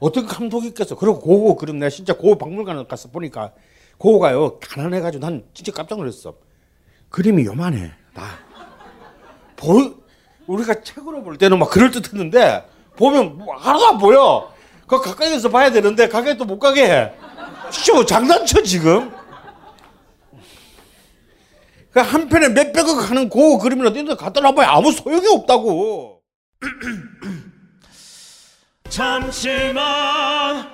어떤 0.00 0.26
감독이 0.26 0.68
있겠어. 0.68 0.96
그리고 0.96 1.20
고고 1.20 1.54
그림 1.56 1.78
내가 1.78 1.88
진짜 1.90 2.12
고고 2.12 2.36
박물관에 2.36 2.84
가서 2.88 3.08
보니까 3.08 3.52
고고가요 3.98 4.58
가난해가지고 4.58 5.24
난 5.24 5.44
진짜 5.54 5.70
깜짝 5.72 5.98
놀랐어. 5.98 6.34
그림이 7.08 7.44
요만해. 7.44 7.92
나. 8.14 8.22
보 9.56 9.94
우리가 10.48 10.82
책으로 10.82 11.22
볼 11.22 11.38
때는 11.38 11.58
막 11.58 11.70
그럴 11.70 11.90
듯했는데 11.92 12.66
보면 12.96 13.38
뭐 13.38 13.54
하나도 13.54 13.86
안 13.86 13.98
보여. 13.98 14.52
그 14.88 15.00
가까이에서 15.00 15.48
봐야 15.50 15.70
되는데 15.70 16.08
가까이 16.08 16.36
또 16.36 16.44
못 16.44 16.58
가게 16.58 16.84
해. 16.90 17.12
쇼 17.70 18.04
장난쳐 18.04 18.62
지금. 18.64 19.12
그 21.92 22.00
한편에 22.00 22.48
몇백억 22.48 23.10
하는 23.10 23.28
고 23.28 23.58
그림이라도 23.58 23.98
있는데 23.98 24.16
갖다 24.16 24.40
놔봐야 24.40 24.70
아무 24.70 24.90
소용이 24.92 25.28
없다고. 25.28 26.22
잠시만 28.88 30.66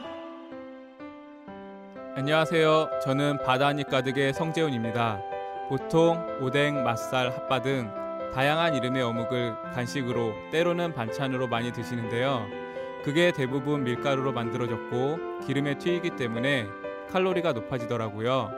안녕하세요. 2.14 3.01
저는 3.03 3.43
바다니 3.45 3.85
가득의 3.85 4.33
성재훈입니다. 4.33 5.21
보통 5.69 6.25
오뎅, 6.41 6.85
맛살, 6.85 7.31
핫바 7.31 7.62
등 7.62 7.91
다양한 8.35 8.77
이름의 8.77 9.03
어묵을 9.03 9.55
간식으로 9.75 10.33
때로는 10.53 10.95
반찬으로 10.95 11.49
많이 11.49 11.73
드시는데요. 11.73 12.47
그게 13.05 13.33
대부분 13.33 13.85
밀가루로 13.85 14.33
만들어졌고 14.33 15.41
기름에 15.47 15.79
튀기기 15.79 16.16
때문에 16.16 16.66
칼로리가 17.11 17.53
높아지더라고요. 17.53 18.58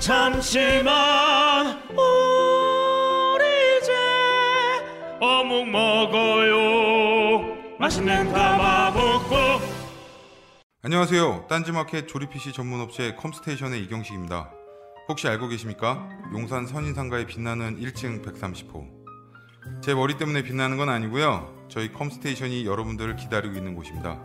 잠시만 0.00 1.76
우리 1.90 3.44
이제 3.78 3.92
어묵 5.20 5.68
먹어요 5.68 7.56
맛있는 7.78 8.32
가마볶고 8.32 9.36
안녕하세요. 10.82 11.46
딴지마켓 11.48 12.08
조립 12.08 12.30
PC 12.30 12.54
전문 12.54 12.80
업체 12.80 13.14
컴스테이션의 13.16 13.82
이경식입니다. 13.84 14.50
혹시 15.08 15.28
알고 15.28 15.48
계십니까? 15.48 16.08
용산 16.32 16.66
선인상가에 16.66 17.26
빛나는 17.26 17.78
1층 17.78 18.24
130호. 18.24 19.82
제 19.82 19.94
머리 19.94 20.16
때문에 20.16 20.42
빛나는 20.42 20.78
건 20.78 20.88
아니고요. 20.88 21.66
저희 21.68 21.92
컴스테이션이 21.92 22.64
여러분들을 22.64 23.16
기다리고 23.16 23.54
있는 23.54 23.74
곳입니다. 23.74 24.24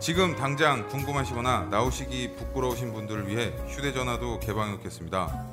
지금 0.00 0.34
당장 0.34 0.88
궁금하시거나 0.88 1.68
나오시기 1.70 2.34
부끄러우신 2.36 2.94
분들을 2.94 3.28
위해 3.28 3.52
휴대전화도 3.68 4.40
개방해 4.40 4.72
놓겠습니다. 4.72 5.46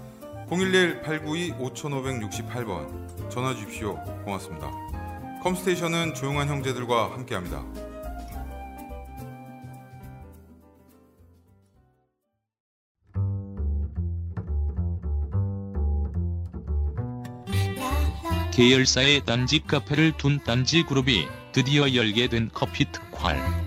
011-892-5568번 0.50 3.30
전화 3.30 3.54
주십시오. 3.54 3.96
고맙습니다. 4.24 4.72
컴스테이션은 5.44 6.14
조용한 6.14 6.48
형제들과 6.48 7.12
함께합니다. 7.12 7.62
계열사의 18.54 19.26
딴지 19.26 19.60
카페를 19.60 20.14
둔 20.16 20.40
딴지 20.44 20.84
그룹이 20.84 21.28
드디어 21.52 21.94
열게 21.94 22.30
된 22.30 22.50
커피 22.54 22.90
특활. 22.92 23.67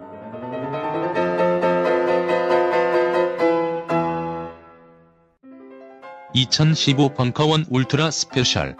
(2015) 6.33 7.13
벙커원 7.13 7.65
ultra 7.69 8.09
special 8.11 8.77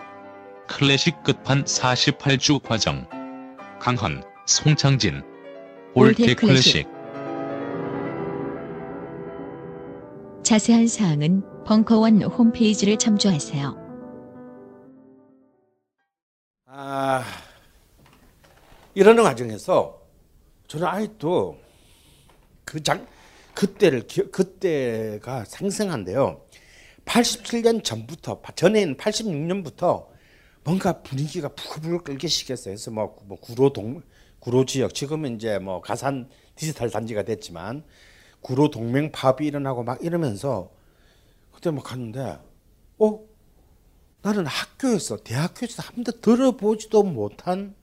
클래식 0.68 1.22
끝판 1.24 1.66
48주 1.66 2.62
과정 2.64 3.08
강헌, 3.80 4.24
송창진 4.46 5.22
old 5.94 6.36
클래식 6.36 6.88
자세한 10.44 10.88
사항은 10.88 11.64
벙커원 11.66 12.24
홈페이지를 12.24 12.98
참조하세요. 12.98 13.78
아, 16.68 17.24
이러는 18.94 19.24
과정에서 19.24 20.02
저는 20.68 20.88
아직도 20.88 21.60
그 22.64 22.82
장, 22.82 23.06
그때를, 23.54 24.08
기- 24.08 24.32
그때가 24.32 25.44
생생한데요. 25.46 26.42
87년 27.12 27.84
전부터, 27.84 28.42
전에는 28.56 28.96
86년부터 28.96 30.08
뭔가 30.64 31.02
분위기가 31.02 31.50
부글부글 31.50 32.04
끓기 32.04 32.30
시작했어요. 32.30 32.76
그래서 32.76 32.92
뭐, 32.92 33.18
뭐 33.26 33.38
구로 33.38 33.74
동, 33.74 34.02
구로 34.40 34.66
지역, 34.66 34.94
지금은 34.94 35.36
이제 35.36 35.60
뭐 35.60 35.82
가산 35.82 36.30
디지털 36.56 36.90
단지가 36.90 37.24
됐지만 37.24 37.84
구로 38.40 38.70
동맹 38.70 39.12
파업이 39.12 39.46
일어나고 39.46 39.84
막 39.84 40.02
이러면서 40.02 40.72
그때 41.52 41.70
막 41.70 41.84
갔는데, 41.84 42.40
어? 43.00 43.20
나는 44.22 44.46
학교에서 44.46 45.18
대학교에서 45.18 45.82
한 45.84 45.96
번도 45.96 46.22
들어보지도 46.22 47.04
못한 47.04 47.76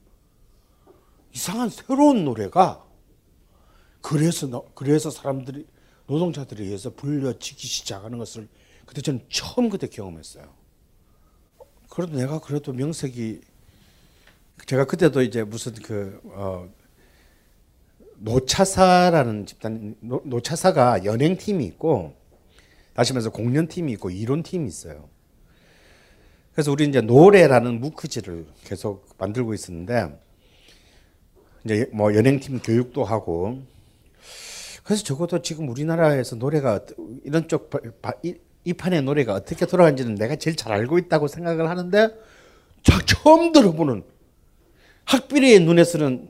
이상한 1.34 1.68
새로운 1.68 2.24
노래가 2.24 2.84
그래서 4.00 4.46
너- 4.46 4.64
그래서 4.74 5.10
사람들이 5.10 5.66
노동자들에 6.06 6.64
의해서 6.64 6.90
불려지기 6.94 7.66
시작하는 7.66 8.18
것을 8.18 8.48
그때 8.88 9.02
저는 9.02 9.20
처음 9.28 9.68
그때 9.68 9.86
경험했어요. 9.86 10.44
그래도 11.90 12.16
내가 12.16 12.40
그래도 12.40 12.72
명색이 12.72 13.42
제가 14.64 14.86
그때도 14.86 15.20
이제 15.20 15.44
무슨 15.44 15.74
그 15.74 16.18
어, 16.24 16.66
노차사라는 18.16 19.44
집단 19.44 19.94
노, 20.00 20.22
노차사가 20.24 21.04
연행 21.04 21.36
팀이 21.36 21.66
있고 21.66 22.14
다시 22.94 23.12
말해서 23.12 23.28
공연 23.28 23.68
팀이 23.68 23.92
있고 23.92 24.08
이론 24.08 24.42
팀이 24.42 24.66
있어요. 24.66 25.10
그래서 26.54 26.72
우리 26.72 26.88
이제 26.88 27.02
노래라는 27.02 27.80
무크지를 27.80 28.46
계속 28.64 29.06
만들고 29.18 29.52
있었는데 29.52 30.18
이제 31.66 31.90
뭐 31.92 32.14
연행 32.14 32.40
팀 32.40 32.58
교육도 32.58 33.04
하고 33.04 33.62
그래서 34.82 35.04
적어도 35.04 35.42
지금 35.42 35.68
우리나라에서 35.68 36.36
노래가 36.36 36.80
이런 37.24 37.48
쪽 37.48 37.70
이, 38.64 38.70
이 38.70 38.72
판의 38.72 39.02
노래가 39.02 39.34
어떻게 39.34 39.66
돌아가는지는 39.66 40.14
내가 40.16 40.36
제일 40.36 40.56
잘 40.56 40.72
알고 40.72 40.98
있다고 40.98 41.28
생각을 41.28 41.68
하는데 41.68 42.10
자, 42.82 42.98
처음 43.06 43.52
들어보는 43.52 44.04
학비리의 45.04 45.60
눈에서는 45.60 46.28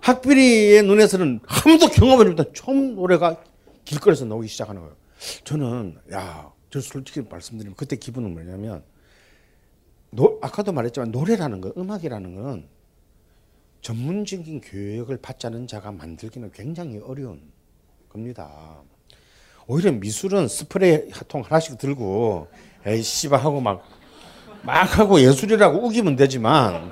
학비리의 0.00 0.82
눈에서는 0.82 1.40
아무도 1.46 1.88
경험을 1.88 2.28
못한 2.30 2.46
처음 2.54 2.94
노래가 2.94 3.42
길거리에서 3.84 4.26
나오기 4.26 4.48
시작하는 4.48 4.82
거예요. 4.82 4.96
저는 5.44 5.98
야, 6.12 6.52
저 6.70 6.80
솔직히 6.80 7.22
말씀드리면 7.22 7.76
그때 7.76 7.96
기분은 7.96 8.32
뭐냐면 8.34 8.82
노, 10.10 10.38
아까도 10.42 10.72
말했지만 10.72 11.10
노래라는 11.10 11.60
거, 11.60 11.72
음악이라는 11.76 12.34
건 12.34 12.68
전문적인 13.80 14.60
교육을 14.60 15.18
받지 15.18 15.46
않은 15.46 15.66
자가 15.66 15.92
만들기는 15.92 16.50
굉장히 16.52 16.98
어려운 16.98 17.40
겁니다. 18.08 18.82
오히려 19.66 19.92
미술은 19.92 20.48
스프레이 20.48 21.08
통 21.28 21.42
하나씩 21.42 21.78
들고 21.78 22.48
에이 22.86 23.02
씨발 23.02 23.40
하고 23.40 23.60
막 23.60 23.94
막 24.64 24.98
하고 24.98 25.20
예술이라고 25.20 25.86
우기면 25.86 26.16
되지만 26.16 26.90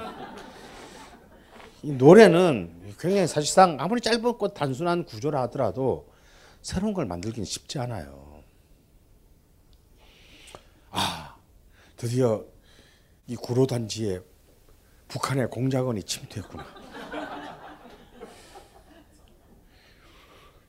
이 1.82 1.90
노래는 1.90 2.94
굉장히 3.00 3.26
사실상 3.26 3.78
아무리 3.80 4.00
짧고 4.00 4.48
단순한 4.48 5.04
구조라 5.06 5.40
하더라도 5.42 6.06
새로운 6.60 6.92
걸 6.92 7.06
만들기는 7.06 7.44
쉽지 7.44 7.78
않아요. 7.78 8.42
아, 10.90 11.34
드디어 11.96 12.44
이 13.26 13.34
구로 13.36 13.66
단지에 13.66 14.20
북한의 15.08 15.48
공작원이 15.48 16.02
침투했구나. 16.02 16.64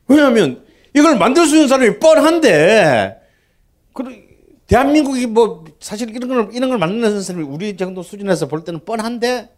왜냐하면 0.08 0.66
이걸 0.96 1.18
만들 1.18 1.46
수 1.46 1.56
있는 1.56 1.68
사람이 1.68 2.00
뻔한데, 2.00 3.20
그 3.94 4.04
대한민국이 4.68 5.28
뭐 5.28 5.66
사실 5.80 6.10
이런 6.10 6.30
걸 6.30 6.50
이런 6.54 6.70
걸 6.70 6.78
만드는 6.78 7.22
사람이 7.22 7.46
우리 7.46 7.76
정도 7.78 8.02
수준에서 8.02 8.48
볼 8.48 8.64
때는 8.64 8.86
뻔한데 8.86 9.54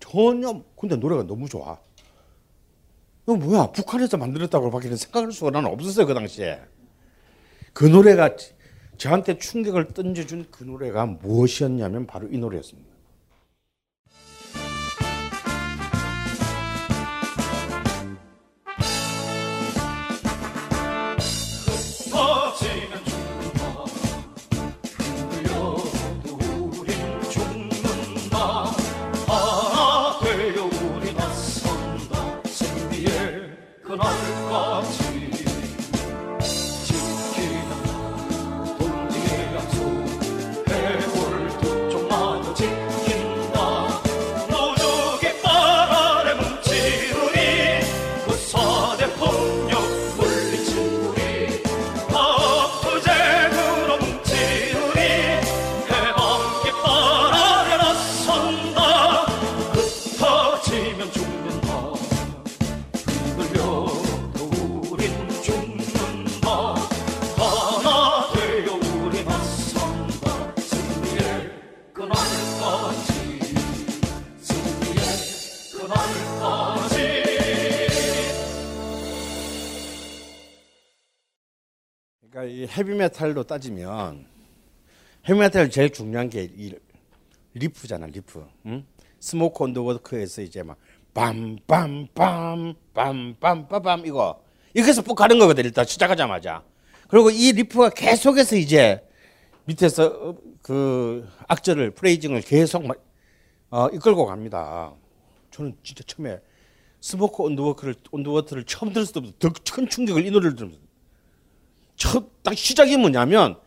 전혀 0.00 0.62
근데 0.78 0.96
노래가 0.96 1.24
너무 1.24 1.48
좋아. 1.48 1.78
이거 3.24 3.36
뭐야 3.36 3.72
북한에서 3.72 4.16
만들었다고 4.16 4.70
밖에 4.70 4.94
생각할 4.94 5.32
수가 5.32 5.50
나는 5.50 5.70
없었어요 5.70 6.06
그 6.06 6.14
당시에. 6.14 6.60
그 7.72 7.84
노래가 7.84 8.36
저한테 8.96 9.38
충격을 9.38 9.88
던져준 9.88 10.46
그 10.50 10.64
노래가 10.64 11.06
무엇이었냐면 11.06 12.06
바로 12.06 12.28
이 12.30 12.38
노래였습니다. 12.38 12.97
헤비메탈로 82.78 83.42
따지면 83.44 84.24
헤비메탈 85.28 85.70
제일 85.70 85.90
중요한 85.90 86.30
게 86.30 86.48
이 86.56 86.74
riff잖아 87.54 88.06
riff. 88.06 88.46
응? 88.66 88.86
Smoke 89.18 89.64
on 89.64 89.71
the 89.71 89.82
Water에서 89.82 90.42
이제 90.42 90.62
막 90.62 90.76
빰빰빰 91.14 92.74
빰빰빰빰 92.94 94.06
이거 94.06 94.40
이렇게서 94.74 95.02
쭉 95.02 95.14
가는 95.16 95.38
거거든 95.38 95.64
일단 95.64 95.84
시작하자마자. 95.84 96.62
그리고 97.08 97.30
이 97.30 97.50
riff가 97.52 97.90
계속해서 97.90 98.54
이제 98.56 99.02
밑에서 99.64 100.06
어, 100.06 100.36
그 100.62 101.28
악절을 101.48 101.92
phrasing을 101.92 102.42
계속 102.42 102.86
막, 102.86 103.02
어, 103.70 103.88
이끌고 103.88 104.26
갑니다. 104.26 104.92
저는 105.50 105.76
진짜 105.82 106.04
처음에 106.06 106.38
스모크 107.00 107.42
온더 107.42 107.62
워크를 107.64 107.94
온더 108.12 108.30
워터를 108.30 108.64
처음 108.64 108.92
들었을 108.92 109.14
때부터 109.14 109.48
더 109.48 109.74
큰 109.74 109.88
충격을 109.88 110.24
이 110.26 110.30
노래를 110.30 110.54
들으면서 110.54 110.80
첫 111.98 112.30
딱 112.42 112.56
시작이 112.56 112.96
뭐냐면 112.96 113.58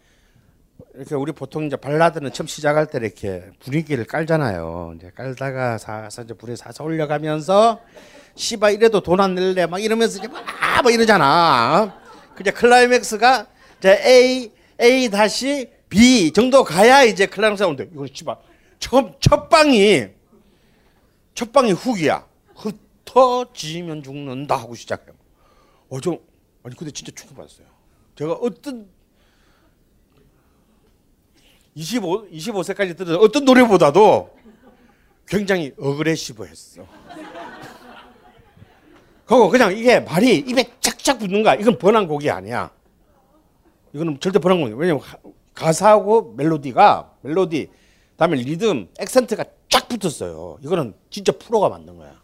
이렇게 0.96 1.14
우리 1.16 1.32
보통 1.32 1.66
이제 1.68 1.76
발라드는 1.76 2.34
처음 2.34 2.48
시작할 2.48 2.88
때 2.88 2.98
이렇게 2.98 3.44
분위기를 3.60 4.06
깔잖아요. 4.06 4.94
이제 4.98 5.12
깔다가 5.16 5.78
사서 5.78 6.24
이제 6.24 6.34
불에 6.34 6.56
사서 6.56 6.84
올려가면서 6.84 7.80
씨바 8.36 8.72
이래도 8.72 9.02
돈 9.02 9.20
안 9.20 9.36
낼래 9.36 9.68
막 9.68 9.80
이러면서 9.84 10.18
이제 10.20 10.28
막, 10.28 10.44
막 10.84 10.92
이러잖아. 10.92 11.96
그냥 12.36 12.56
클라이맥스가 12.56 13.48
이제 13.78 14.02
A 14.04 14.52
A 14.82 15.10
다시 15.10 15.70
B 15.90 16.32
정도 16.32 16.64
가야 16.64 17.04
이제 17.04 17.28
클라이맥스 17.28 17.64
오는데 17.64 17.90
이거 17.94 18.08
씨바 18.12 18.38
처음 18.80 19.14
첫 19.20 19.48
방이 19.50 20.06
첫 21.36 21.52
방이 21.54 21.72
hook이야. 21.74 22.26
흩어지면 22.56 24.02
죽는다 24.04 24.56
하고 24.58 24.74
시작해요. 24.76 25.14
어좀 25.90 26.18
아니 26.64 26.76
근데 26.76 26.92
진짜 26.92 27.12
충격받았어요. 27.16 27.68
제가 28.22 28.34
어떤 28.34 28.88
25 31.74 32.28
25세까지 32.30 32.96
들은 32.96 33.16
어떤 33.16 33.46
노래보다도 33.46 34.30
굉장히 35.26 35.74
aggressive 35.80 36.46
했어. 36.46 36.86
그거 39.26 39.50
그냥 39.50 39.76
이게 39.76 40.00
말이 40.00 40.38
입에 40.38 40.72
쫙쫙 40.82 41.18
붙는 41.18 41.42
거야. 41.42 41.56
이건 41.56 41.80
번안곡이 41.80 42.30
아니야. 42.30 42.70
이거는 43.94 44.20
절대 44.20 44.38
번안곡이 44.38 44.74
왜냐면 44.74 45.02
가- 45.02 45.18
가사하고 45.56 46.34
멜로디가 46.38 47.16
멜로디 47.22 47.72
그다음에 48.12 48.36
리듬, 48.38 48.88
액센트가 49.00 49.46
쫙 49.68 49.88
붙었어요. 49.88 50.60
이거는 50.62 50.94
진짜 51.10 51.32
프로가 51.32 51.70
만든 51.70 51.98
거야. 51.98 52.22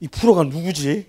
이 0.00 0.08
프로가 0.08 0.42
누구지? 0.42 1.06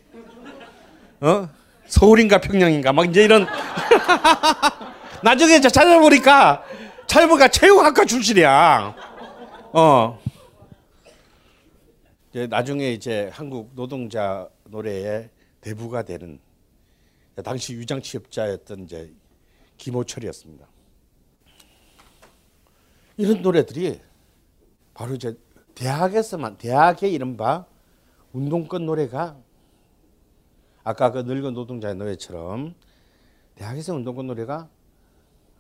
어? 1.21 1.56
서울인가 1.88 2.39
평양인가 2.39 2.93
막 2.93 3.09
이제 3.09 3.23
이런 3.23 3.47
나중에 5.23 5.59
저 5.61 5.69
찾아보니까 5.69 6.63
찾아보니까 7.07 7.47
체육학과 7.47 8.05
출신이야. 8.05 8.95
어. 9.73 10.19
이제 12.29 12.47
나중에 12.47 12.91
이제 12.91 13.29
한국 13.33 13.71
노동자 13.73 14.47
노래의 14.65 15.29
대부가 15.61 16.03
되는 16.03 16.39
당시 17.43 17.73
유장 17.73 18.01
취업자였던 18.01 18.83
이제 18.83 19.13
김호철이었습니다. 19.77 20.67
이런 23.17 23.41
노래들이 23.41 23.99
바로 24.93 25.15
이제 25.15 25.38
대학에서만 25.75 26.57
대학의 26.57 27.13
이른바 27.13 27.65
운동권 28.33 28.85
노래가 28.85 29.38
아까 30.88 31.11
그 31.11 31.19
늙은 31.19 31.53
노동자의 31.53 31.95
노래처럼 31.95 32.73
대학에서 33.55 33.93
운동권 33.93 34.25
노래가 34.27 34.69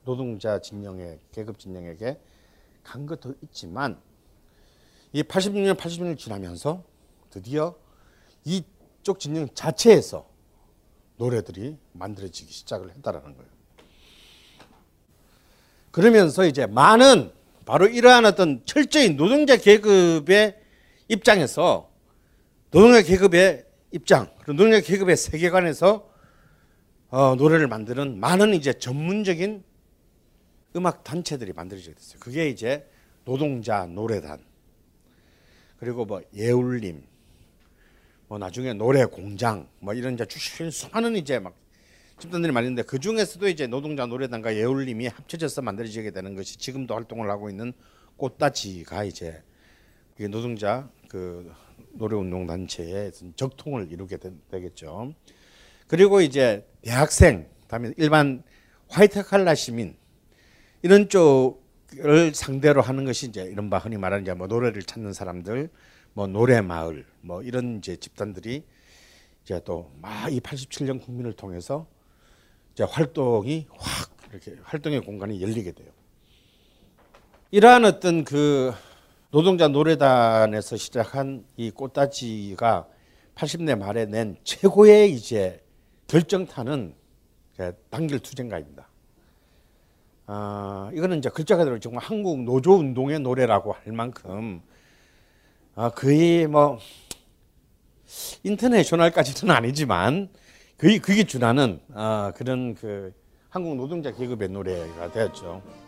노동자 0.05 0.61
진영에 0.61 1.19
계급 1.33 1.59
진영에게 1.59 2.17
간 2.81 3.05
것도 3.05 3.35
있지만 3.43 3.99
이 5.11 5.23
86년 5.23 5.75
86년 5.75 6.17
지나면서 6.17 6.81
드디어 7.29 7.75
이쪽 8.45 9.19
진영 9.19 9.49
자체에서 9.53 10.25
노래들이 11.17 11.75
만들어지기 11.91 12.49
시작을 12.49 12.91
했다라는 12.91 13.35
거예요. 13.35 13.51
그러면서 15.91 16.45
이제 16.45 16.67
많은 16.67 17.33
바로 17.65 17.85
이러한 17.85 18.23
어떤 18.23 18.61
철저히 18.63 19.09
노동자 19.09 19.57
계급의 19.57 20.57
입장에서 21.09 21.89
노동자 22.71 23.01
계급의 23.01 23.66
입장, 23.91 24.29
그리고 24.39 24.53
노동자 24.53 24.81
계급의 24.81 25.15
세계관에서 25.15 26.09
어, 27.09 27.35
노래를 27.35 27.67
만드는 27.67 28.19
많은 28.19 28.53
이제 28.53 28.73
전문적인 28.73 29.63
음악 30.75 31.03
단체들이 31.03 31.53
만들어지게 31.53 31.95
됐어요. 31.95 32.19
그게 32.19 32.49
이제 32.49 32.89
노동자 33.23 33.85
노래단, 33.85 34.43
그리고 35.79 36.05
뭐 36.05 36.21
예울림, 36.33 37.03
뭐 38.27 38.37
나중에 38.37 38.73
노래 38.73 39.05
공장, 39.05 39.69
뭐 39.79 39.93
이런 39.93 40.15
이제 40.15 40.25
출신 40.25 40.69
수많은 40.69 41.15
이제 41.15 41.39
막 41.39 41.55
집단들이 42.19 42.51
있는데 42.51 42.81
그 42.81 42.99
중에서도 42.99 43.47
이제 43.47 43.67
노동자 43.67 44.05
노래단과 44.05 44.55
예울림이 44.55 45.07
합쳐져서 45.07 45.61
만들어지게 45.61 46.11
되는 46.11 46.35
것이 46.35 46.57
지금도 46.57 46.95
활동을 46.95 47.29
하고 47.29 47.49
있는 47.49 47.73
꽃다지가 48.17 49.03
이제 49.03 49.43
노동자 50.29 50.89
그 51.07 51.53
노래운동 51.97 52.47
단체의 52.47 53.07
어떤 53.09 53.33
적통을 53.35 53.91
이루게 53.91 54.17
된- 54.17 54.39
되겠죠. 54.51 55.13
그리고 55.87 56.21
이제 56.21 56.67
대학생, 56.81 57.47
다음에 57.67 57.93
일반 57.97 58.43
화이트 58.89 59.23
칼라 59.23 59.55
시민 59.55 59.95
이런 60.81 61.09
쪽을 61.09 62.33
상대로 62.33 62.81
하는 62.81 63.05
것이 63.05 63.27
이제 63.27 63.43
이른바 63.43 63.77
흔히 63.79 63.97
말하는 63.97 64.23
이제 64.23 64.33
뭐 64.33 64.47
노래를 64.47 64.83
찾는 64.83 65.13
사람들, 65.13 65.69
뭐 66.13 66.27
노래 66.27 66.61
마을, 66.61 67.05
뭐 67.21 67.41
이런 67.43 67.77
이제 67.77 67.95
집단들이 67.95 68.63
이제 69.43 69.61
또 69.63 69.91
막 70.01 70.29
이 70.31 70.39
87년 70.39 71.01
국민을 71.03 71.33
통해서 71.33 71.87
이제 72.73 72.83
활동이 72.83 73.67
확 73.71 74.15
이렇게 74.31 74.55
활동의 74.63 75.01
공간이 75.01 75.41
열리게 75.41 75.71
돼요. 75.71 75.87
이러한 77.51 77.85
어떤 77.85 78.23
그 78.25 78.73
노동자 79.29 79.67
노래단에서 79.67 80.77
시작한 80.77 81.43
이 81.57 81.69
꽃다지가 81.69 82.87
80대 83.35 83.77
말에 83.77 84.05
낸 84.05 84.37
최고의 84.45 85.11
이제 85.11 85.61
결정타는 86.07 86.95
단결 87.89 88.19
투쟁가입니다. 88.19 88.87
아, 90.27 90.89
이거는 90.93 91.17
이제 91.17 91.29
글자 91.29 91.57
그대로 91.57 91.77
정말 91.79 92.03
한국 92.03 92.41
노조 92.41 92.77
운동의 92.77 93.19
노래라고 93.19 93.73
할 93.73 93.91
만큼 93.91 94.61
아, 95.75 95.89
거의 95.89 96.47
뭐 96.47 96.79
인터내셔널까지는 98.43 99.53
아니지만 99.53 100.29
거의 100.77 100.99
그게 100.99 101.25
준하는 101.25 101.81
아, 101.93 102.31
그런 102.35 102.75
그 102.75 103.13
한국 103.49 103.75
노동자 103.75 104.11
계급의 104.11 104.49
노래가 104.49 105.11
되었죠. 105.11 105.86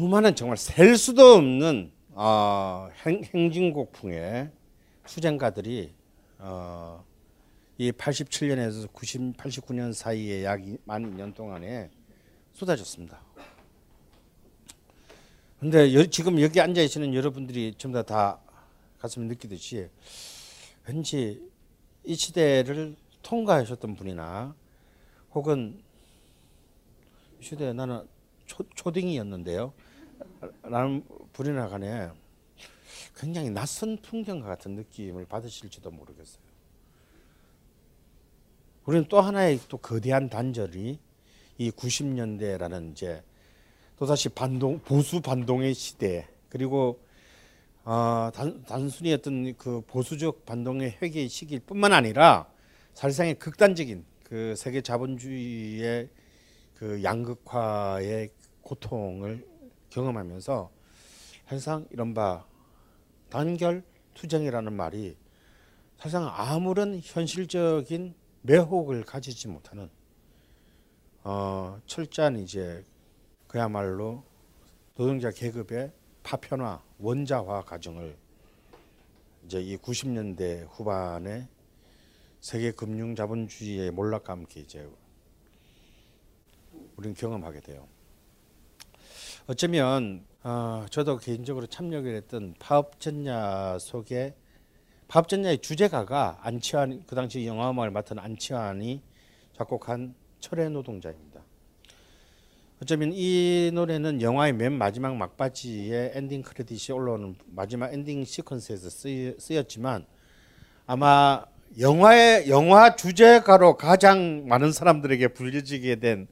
수많은 0.00 0.34
정말 0.34 0.56
셀 0.56 0.96
수도 0.96 1.34
없는 1.34 1.92
어, 2.12 2.88
행, 3.04 3.22
행진곡풍의 3.22 4.50
투쟁가들이 5.04 5.92
어, 6.38 7.04
이 7.76 7.92
87년에서 7.92 8.90
90, 8.94 9.36
89년 9.36 9.92
사이에 9.92 10.44
약만 10.44 10.78
2년 10.86 11.34
동안에 11.34 11.90
쏟아졌습니다. 12.54 13.20
근데 15.58 15.92
여- 15.92 16.06
지금 16.06 16.40
여기 16.40 16.62
앉아 16.62 16.80
계시는 16.80 17.12
여러분들이 17.12 17.74
전부 17.76 17.98
다, 17.98 18.02
다 18.02 18.40
가슴을 19.00 19.28
느끼듯이 19.28 19.86
왠지 20.86 21.46
이 22.04 22.14
시대를 22.14 22.96
통과하셨던 23.22 23.96
분이나 23.96 24.54
혹은 25.34 25.78
이 27.38 27.44
시대에 27.44 27.74
나는 27.74 28.08
초, 28.46 28.64
초딩이었는데요. 28.74 29.74
라는 30.62 31.04
분이나 31.32 31.68
간에 31.68 32.10
굉장히 33.16 33.50
낯선 33.50 33.98
풍경과 33.98 34.48
같은 34.48 34.72
느낌을 34.76 35.26
받으실지도 35.26 35.90
모르겠어요. 35.90 36.42
우리는 38.86 39.06
또 39.08 39.20
하나의 39.20 39.60
또 39.68 39.76
거대한 39.76 40.28
단절이 40.28 40.98
이 41.58 41.70
90년대라는 41.70 42.92
이제 42.92 43.22
또다시 43.96 44.30
반동 44.30 44.80
보수 44.80 45.20
반동의 45.20 45.74
시대 45.74 46.26
그리고 46.48 47.00
어, 47.84 48.30
단, 48.34 48.62
단순히 48.64 49.12
어떤 49.12 49.54
그 49.56 49.82
보수적 49.86 50.46
반동의 50.46 50.98
회개의 51.02 51.28
시기일 51.28 51.60
뿐만 51.60 51.92
아니라 51.92 52.50
사실상의 52.94 53.34
극단적인 53.34 54.04
그 54.24 54.54
세계 54.56 54.80
자본주의의 54.80 56.08
그 56.74 57.02
양극화의 57.02 58.30
고통을 58.62 59.49
경험하면서 59.90 60.70
사실상 61.46 61.86
이른바 61.90 62.44
단결 63.28 63.82
투쟁이라는 64.14 64.72
말이 64.72 65.16
사실상 65.98 66.28
아무런 66.28 67.00
현실적인 67.02 68.14
매혹을 68.42 69.04
가지지 69.04 69.48
못하는 69.48 69.90
어, 71.22 71.78
철저한 71.86 72.38
이제 72.38 72.84
그야말로 73.46 74.24
노동자 74.94 75.30
계급의 75.30 75.92
파편화, 76.22 76.82
원자화 76.98 77.62
과정을 77.64 78.16
이제 79.44 79.60
이 79.60 79.76
90년대 79.76 80.68
후반에 80.70 81.48
세계 82.40 82.70
금융 82.70 83.14
자본주의의 83.14 83.90
몰락과 83.90 84.32
함께 84.32 84.60
이제 84.60 84.88
우리는 86.96 87.14
경험하게 87.14 87.60
돼요. 87.60 87.86
어쩌면 89.46 90.24
어, 90.42 90.86
저도 90.90 91.18
개인적으로 91.18 91.66
참여를 91.66 92.14
했던 92.16 92.54
파업전야 92.58 93.78
속에 93.78 94.34
파업전야의 95.08 95.58
주제가가 95.58 96.38
안치환 96.42 97.02
그 97.06 97.14
당시 97.14 97.46
영화음악을 97.46 97.90
맡은 97.90 98.18
안치환이 98.18 99.02
작곡한 99.56 100.14
철의 100.40 100.70
노동자입니다. 100.70 101.42
어쩌면 102.82 103.12
이 103.12 103.70
노래는 103.74 104.22
영화의 104.22 104.54
맨 104.54 104.72
마지막 104.72 105.16
막바지에 105.16 106.12
엔딩 106.14 106.42
크레딧이 106.42 106.96
올라오는 106.96 107.34
마지막 107.46 107.92
엔딩 107.92 108.22
시퀀스에서 108.22 109.38
쓰였지만 109.38 110.06
아마 110.86 111.44
영화의 111.78 112.48
영화 112.48 112.96
주제가로 112.96 113.76
가장 113.76 114.46
많은 114.46 114.72
사람들에게 114.72 115.28
불려지게 115.28 115.96
된 115.96 116.28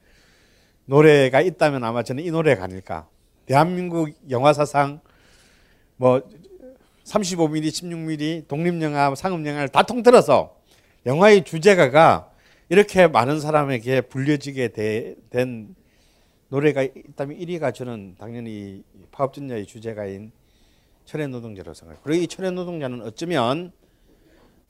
노래가 0.89 1.39
있다면 1.39 1.83
아마 1.83 2.01
저는 2.01 2.23
이 2.23 2.31
노래가 2.31 2.63
아닐까. 2.63 3.07
대한민국 3.45 4.09
영화 4.31 4.53
사상 4.53 5.01
뭐 5.97 6.23
35mm, 7.03 7.67
16mm 7.67 8.47
독립영화, 8.47 9.13
상업영화를 9.13 9.69
다 9.69 9.83
통틀어서 9.83 10.57
영화의 11.05 11.43
주제가가 11.43 12.31
이렇게 12.69 13.07
많은 13.07 13.39
사람에게 13.39 14.01
불려지게 14.01 14.69
되, 14.69 15.15
된 15.29 15.75
노래가 16.47 16.81
있다면 16.81 17.37
1위가 17.37 17.71
저는 17.71 18.15
당연히 18.17 18.83
파업전야의 19.11 19.67
주제가인 19.67 20.31
철의 21.05 21.27
노동자라고 21.27 21.75
생각해요. 21.75 22.01
그리고 22.03 22.23
이 22.23 22.27
철의 22.27 22.51
노동자는 22.53 23.01
어쩌면 23.01 23.71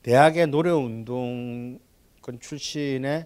대학의 0.04 0.48
노래운동권 0.48 1.80
출신의 2.42 3.26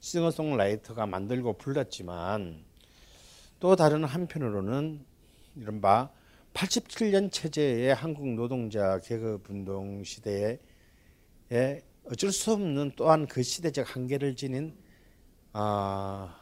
싱어송라이터가 0.00 1.06
만들고 1.06 1.54
불렀지만 1.58 2.64
또 3.60 3.76
다른 3.76 4.04
한편으로는 4.04 5.04
이른바 5.56 6.10
87년 6.54 7.30
체제의 7.30 7.94
한국 7.94 8.26
노동자 8.28 8.98
계급운동 9.00 10.02
시대에 10.02 10.58
어쩔 12.04 12.32
수 12.32 12.52
없는 12.52 12.92
또한 12.96 13.26
그 13.26 13.42
시대적 13.42 13.94
한계를 13.94 14.34
지닌 14.34 14.76
아, 15.52 16.36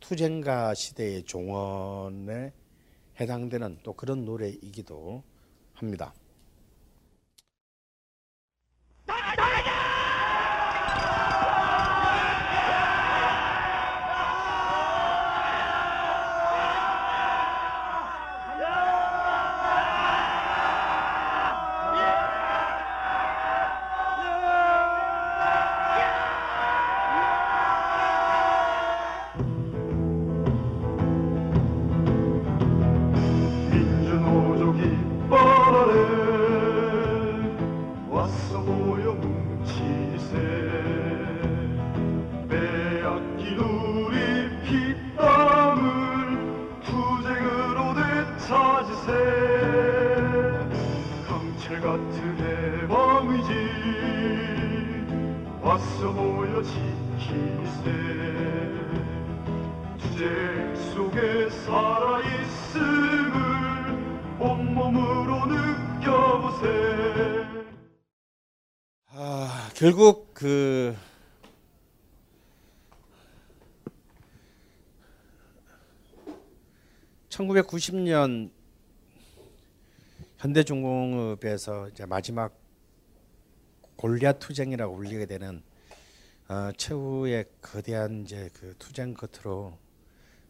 투쟁가 0.00 0.74
시대의 0.74 1.24
종언에 1.24 2.52
해당되는 3.20 3.78
또 3.82 3.92
그런 3.92 4.24
노래이기도 4.24 5.22
합니다. 5.74 6.12
(1990년) 77.78 78.50
현대중공업에서 80.38 81.88
이제 81.88 82.06
마지막 82.06 82.56
골리앗 83.96 84.38
투쟁이라고 84.38 84.94
불리게 84.96 85.26
되는 85.26 85.62
어, 86.48 86.70
최후의 86.76 87.46
거대한 87.60 88.22
이제 88.22 88.48
그 88.52 88.74
투쟁 88.78 89.14
끝으로 89.14 89.76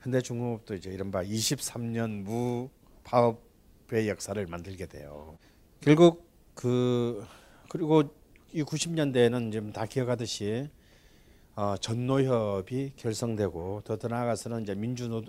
현대중공업도 0.00 0.74
이제 0.74 0.90
이른바 0.90 1.22
23년 1.22 2.22
무 2.22 2.70
파업의 3.04 4.08
역사를 4.08 4.46
만들게 4.46 4.86
돼요. 4.86 5.38
결국 5.80 6.30
그 6.54 7.26
그리고 7.68 8.02
이 8.52 8.62
90년대에는 8.62 9.52
지금 9.52 9.72
다 9.72 9.86
기억하듯이 9.86 10.68
어, 11.56 11.76
전노협이 11.76 12.92
결성되고 12.96 13.82
더 13.84 14.08
나아가서는 14.08 14.62
이제 14.62 14.74
민주노 14.74 15.22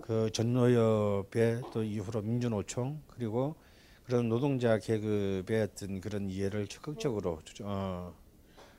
그 0.00 0.30
전노협의 0.32 1.62
또 1.72 1.82
이후로 1.82 2.22
민주노총 2.22 3.00
그리고 3.08 3.56
그런 4.04 4.28
노동자 4.28 4.78
계급의 4.78 5.62
어떤 5.62 6.00
그런 6.00 6.28
이해를 6.28 6.66
적극적으로 6.66 7.40
어, 7.62 8.14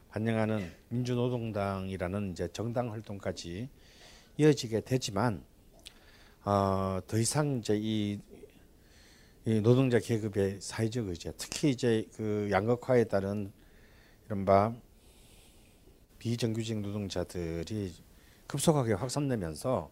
반영하는 0.09 0.71
민주노동당이라는 0.89 2.31
이제 2.31 2.47
정당 2.53 2.91
활동까지 2.91 3.69
이어지게 4.37 4.81
되지만 4.81 5.43
어, 6.43 6.99
더 7.07 7.17
이상 7.17 7.57
이제 7.57 7.75
이, 7.75 8.19
이 9.45 9.61
노동자 9.61 9.97
계급의 9.97 10.61
사회적 10.61 11.07
의제, 11.07 11.31
특히 11.37 11.71
이제 11.71 12.05
그 12.15 12.47
양극화에 12.51 13.05
따른 13.05 13.51
이른바 14.27 14.75
비정규직 16.19 16.81
노동자들이 16.81 17.93
급속하게 18.45 18.93
확산되면서 18.93 19.89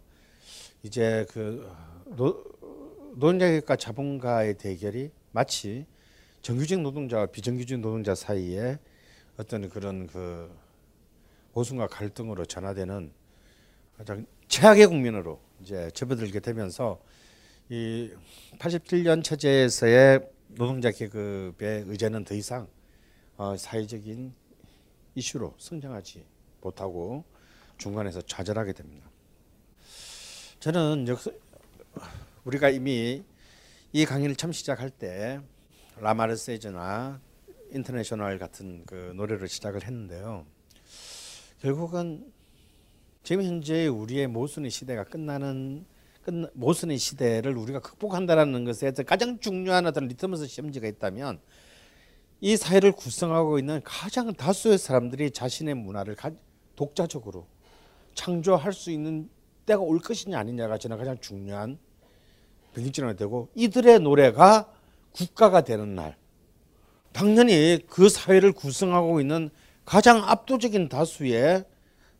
이제 0.83 1.25
그 1.31 1.65
노, 2.05 2.43
노동자과 3.15 3.77
자본가의 3.77 4.57
대결이 4.57 5.11
마치 5.31 5.85
정규직 6.41 6.81
노동자와 6.81 7.27
비정규직 7.27 7.79
노동자 7.79 8.13
사이에 8.13 8.77
어떤 9.37 9.69
그런 9.69 10.07
그 10.07 10.53
모순과 11.53 11.87
갈등으로 11.87 12.45
전화되는 12.45 13.13
가장 13.97 14.25
최악의 14.49 14.87
국면으로 14.87 15.39
이제 15.61 15.89
접어들게 15.91 16.41
되면서 16.41 17.01
이 17.69 18.11
87년 18.59 19.23
체제에서의 19.23 20.27
노동자 20.49 20.91
계급의 20.91 21.85
의제는 21.87 22.25
더 22.25 22.35
이상 22.35 22.67
어, 23.37 23.55
사회적인 23.55 24.33
이슈로 25.15 25.55
성장하지 25.57 26.25
못하고 26.59 27.23
중간에서 27.77 28.21
좌절하게 28.21 28.73
됩니다. 28.73 29.12
저는 30.63 31.09
역사, 31.09 31.29
우리가 32.45 32.69
이미 32.69 33.21
이 33.91 34.05
강의를 34.05 34.37
처음 34.37 34.53
시작할 34.53 34.91
때 34.91 35.41
La 35.97 36.37
Marseillaise나 36.37 37.19
인터내셔널 37.73 38.39
같은 38.39 38.85
그 38.85 39.11
노래를 39.13 39.49
시작을 39.49 39.83
했는데요. 39.83 40.45
결국은 41.59 42.31
지금 43.23 43.43
현재 43.43 43.87
우리의 43.87 44.27
모순의 44.27 44.71
시대가 44.71 45.03
끝나는 45.03 45.85
끝 46.21 46.31
모순의 46.53 46.97
시대를 46.97 47.57
우리가 47.57 47.81
극복한다라는 47.81 48.63
것에 48.63 48.93
가장 49.05 49.39
중요한 49.39 49.85
어떤 49.85 50.07
리트머스 50.07 50.47
시험지가 50.47 50.87
있다면 50.87 51.41
이 52.39 52.55
사회를 52.55 52.93
구성하고 52.93 53.59
있는 53.59 53.81
가장 53.83 54.31
다수의 54.31 54.77
사람들이 54.77 55.31
자신의 55.31 55.73
문화를 55.73 56.15
가, 56.15 56.31
독자적으로 56.77 57.47
창조할 58.13 58.71
수 58.71 58.91
있는 58.91 59.29
때가 59.65 59.81
올 59.81 59.99
것이냐 59.99 60.37
아니냐가 60.37 60.77
저는 60.77 60.97
가장 60.97 61.17
중요한 61.19 61.77
변경점이 62.73 63.15
되고 63.15 63.49
이들의 63.55 63.99
노래가 63.99 64.71
국가가 65.11 65.61
되는 65.61 65.95
날 65.95 66.17
당연히 67.11 67.79
그 67.87 68.09
사회를 68.09 68.51
구성하고 68.51 69.21
있는 69.21 69.49
가장 69.85 70.23
압도적인 70.23 70.89
다수의 70.89 71.65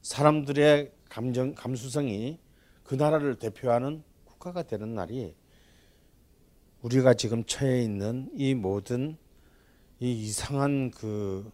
사람들의 0.02 0.92
감정 1.10 1.56
감수성이 1.56 2.40
그 2.84 2.96
나라를 2.96 3.36
대표하는 3.36 4.04
국가가 4.26 4.64
되는 4.64 4.94
날이 4.94 5.36
우리가 6.82 7.14
지금 7.14 7.46
처해 7.46 7.82
있는 7.82 8.30
이 8.34 8.54
모든 8.54 9.18
이 10.00 10.12
이상한 10.12 10.92
그 10.92 11.50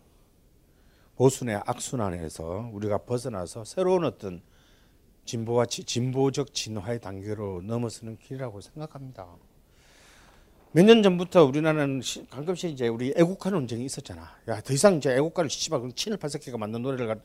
모순의 1.15 1.61
악순환에서 1.65 2.71
우리가 2.73 2.99
벗어나서 2.99 3.63
새로운 3.63 4.05
어떤 4.05 4.41
진보와 5.25 5.65
지- 5.65 5.83
진보적 5.83 6.53
진화의 6.53 6.99
단계로 6.99 7.61
넘어서는 7.63 8.17
길이라고 8.17 8.61
생각합니다. 8.61 9.27
몇 10.71 10.83
년 10.85 11.01
전부터 11.01 11.45
우리나라는 11.45 12.01
시- 12.01 12.27
가끔씩 12.29 12.69
이제 12.71 12.87
우리 12.87 13.13
애국화 13.17 13.49
논쟁이 13.49 13.85
있었잖아. 13.85 14.29
야, 14.47 14.61
더 14.61 14.73
이상 14.73 14.97
이제 14.97 15.11
애국가를 15.15 15.49
씨발 15.49 15.79
그냥 15.79 15.93
친일 15.95 16.17
팔색기가 16.17 16.57
만든 16.57 16.81
노래를 16.83 17.07
가- 17.07 17.21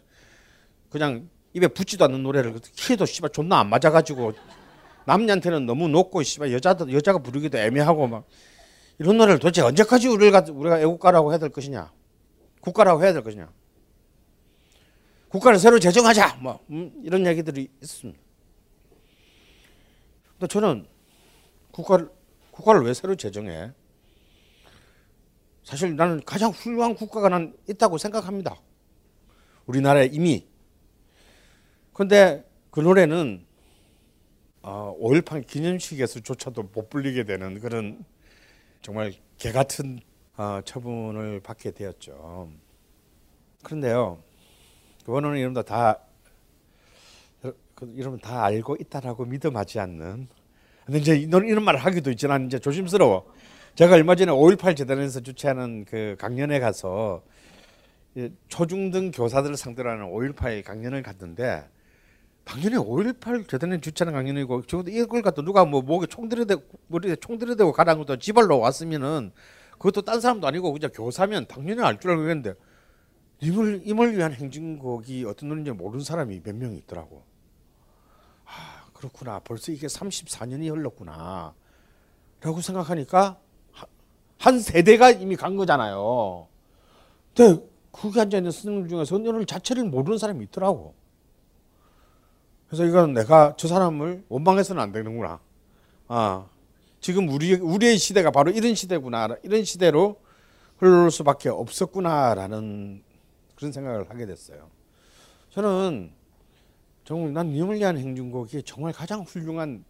그냥 0.91 1.29
입에 1.53 1.69
붙지도 1.69 2.05
않는 2.07 2.23
노래를 2.23 2.55
키도 2.75 3.05
씨발 3.07 3.31
존나 3.31 3.59
안 3.61 3.69
맞아 3.69 3.91
가지고 3.91 4.33
남녀한테는 5.07 5.67
너무 5.67 5.89
높고 5.89 6.23
씨발 6.23 6.53
여자도 6.53 6.91
여자가 6.93 7.19
부르기도 7.19 7.59
애매하고 7.59 8.07
막 8.07 8.27
이런 8.99 9.19
노래를 9.19 9.39
도대체 9.39 9.61
언제까지 9.61 10.09
우리가 10.09 10.45
우리가 10.51 10.81
애국가라고 10.81 11.31
해야 11.33 11.39
될 11.39 11.51
것이냐, 11.51 11.93
국가라고 12.61 13.03
해야 13.05 13.13
될 13.13 13.23
것이냐. 13.23 13.51
국가를 15.35 15.59
새로 15.59 15.81
제정하자 15.81 16.37
뭐 16.37 16.61
음, 16.71 16.93
이런 17.03 17.27
얘기들이 17.27 17.69
있습니다. 17.83 18.21
근데 20.39 20.47
저는 20.47 20.87
국가를 21.73 22.09
국가를 22.53 22.83
왜 22.83 22.95
새로 22.95 23.17
제정해? 23.17 23.73
사실 25.65 25.97
나는 25.97 26.23
가장 26.25 26.53
훌륭한 26.53 26.95
국가가 26.95 27.29
난 27.29 27.53
있다고 27.69 27.99
생각합니다. 27.99 28.61
우리나라에 29.67 30.07
이미. 30.13 30.47
근데 31.93 32.49
그 32.71 32.79
노래는 32.79 33.45
어, 34.63 34.97
5.18 35.01 35.49
기념식에서조차도 35.49 36.71
못 36.73 36.89
불리게 36.89 37.25
되는 37.25 37.59
그런 37.59 38.05
정말 38.83 39.13
개 39.39 39.51
같은 39.51 39.99
어, 40.37 40.61
처분을 40.65 41.41
받게 41.41 41.73
되었죠. 41.73 42.53
그런데요, 43.65 44.23
그거는 45.05 45.39
여러분들 45.39 45.63
다 45.65 45.99
그, 47.75 47.93
여러분 47.99 48.19
다 48.21 48.45
알고 48.45 48.77
있다라고 48.81 49.25
믿음하지 49.25 49.81
않는. 49.81 50.29
근데 50.87 50.99
이제 50.99 51.17
이런, 51.17 51.47
이런 51.47 51.65
말을 51.65 51.81
하기도 51.81 52.11
있지만 52.13 52.47
이제 52.47 52.59
조심스러워. 52.59 53.27
제가 53.75 53.95
얼마 53.97 54.15
전에 54.15 54.31
5.18 54.31 54.77
재단에서 54.77 55.21
주최하는 55.21 55.85
그 55.85 56.15
강연에 56.19 56.61
가서 56.61 57.23
이 58.15 58.31
초중등 58.49 59.11
교사들을 59.11 59.57
상대로 59.57 59.91
하는 59.91 60.07
5.18 60.07 60.63
강연을 60.63 61.03
갔는데 61.03 61.69
당연히 62.45 62.77
5.18 62.77 63.49
재단에 63.49 63.81
주최하는 63.81 64.13
강연이고 64.17 64.63
적어도 64.67 64.91
이걸 64.91 65.23
갖다 65.23 65.43
누가 65.43 65.65
뭐 65.65 65.83
목에 65.83 66.07
총 66.07 66.29
들이대고 66.29 66.63
머리에 66.87 67.17
총 67.17 67.39
들이대고 67.39 67.73
가라는 67.73 68.05
것도 68.05 68.19
지발로 68.19 68.61
왔으면은 68.61 69.33
그것도 69.73 70.03
딴 70.03 70.21
사람도 70.21 70.47
아니고 70.47 70.73
그냥 70.73 70.91
교사면 70.95 71.47
당연히 71.49 71.83
알 71.83 71.99
줄 71.99 72.13
알고 72.13 72.23
했는데 72.23 72.55
임을 73.45 73.83
임을 73.85 74.17
위한 74.17 74.33
행진곡이 74.33 75.25
어떤 75.25 75.49
노래인지 75.51 75.73
모르는 75.73 76.05
사람이 76.05 76.41
몇 76.45 76.55
명 76.57 76.75
있더라고. 76.75 77.23
아 78.47 78.87
그렇구나. 78.93 79.41
벌써 79.41 79.73
이게 79.73 79.87
34년이 79.87 80.71
흘렀구나. 80.75 81.55
라고 82.41 82.61
생각하니까 82.61 83.39
하- 83.73 83.87
한 84.39 84.61
세대가 84.61 85.11
이미 85.11 85.37
간 85.37 85.57
거잖아요. 85.57 86.47
근데 87.35 87.65
거기 87.93 88.21
앉아 88.21 88.39
있는 88.39 88.51
스님들 88.51 88.89
중에서 88.89 89.17
오늘 89.17 89.47
자체를 89.47 89.85
모르는 89.85 90.19
사람이 90.19 90.45
있더라고. 90.47 90.95
그래서 92.69 92.85
이건 92.87 93.15
내가 93.15 93.55
저 93.57 93.69
사람을 93.69 94.25
원망해서는 94.29 94.83
안 94.83 94.93
되는구나. 94.93 95.41
아 96.09 96.47
지금 97.01 97.29
우리 97.29 97.55
우리의 97.55 97.99
시대가 97.99 98.31
바로 98.31 98.51
이런 98.51 98.75
시대구나. 98.75 99.29
이런 99.43 99.65
시대로 99.65 100.21
흘러올 100.79 101.11
수밖에 101.11 101.51
없었구나라는 101.51 103.04
그런 103.55 103.73
생각을 103.73 104.09
하게 104.11 104.27
됐어요. 104.27 104.69
저는 105.51 106.13
정말 107.05 107.33
난 107.33 107.51
님을 107.51 107.77
위한 107.77 107.99
행진곡이 107.99 108.63
정말 108.65 108.93
가장 108.93 109.23
훌륭한 109.23 109.85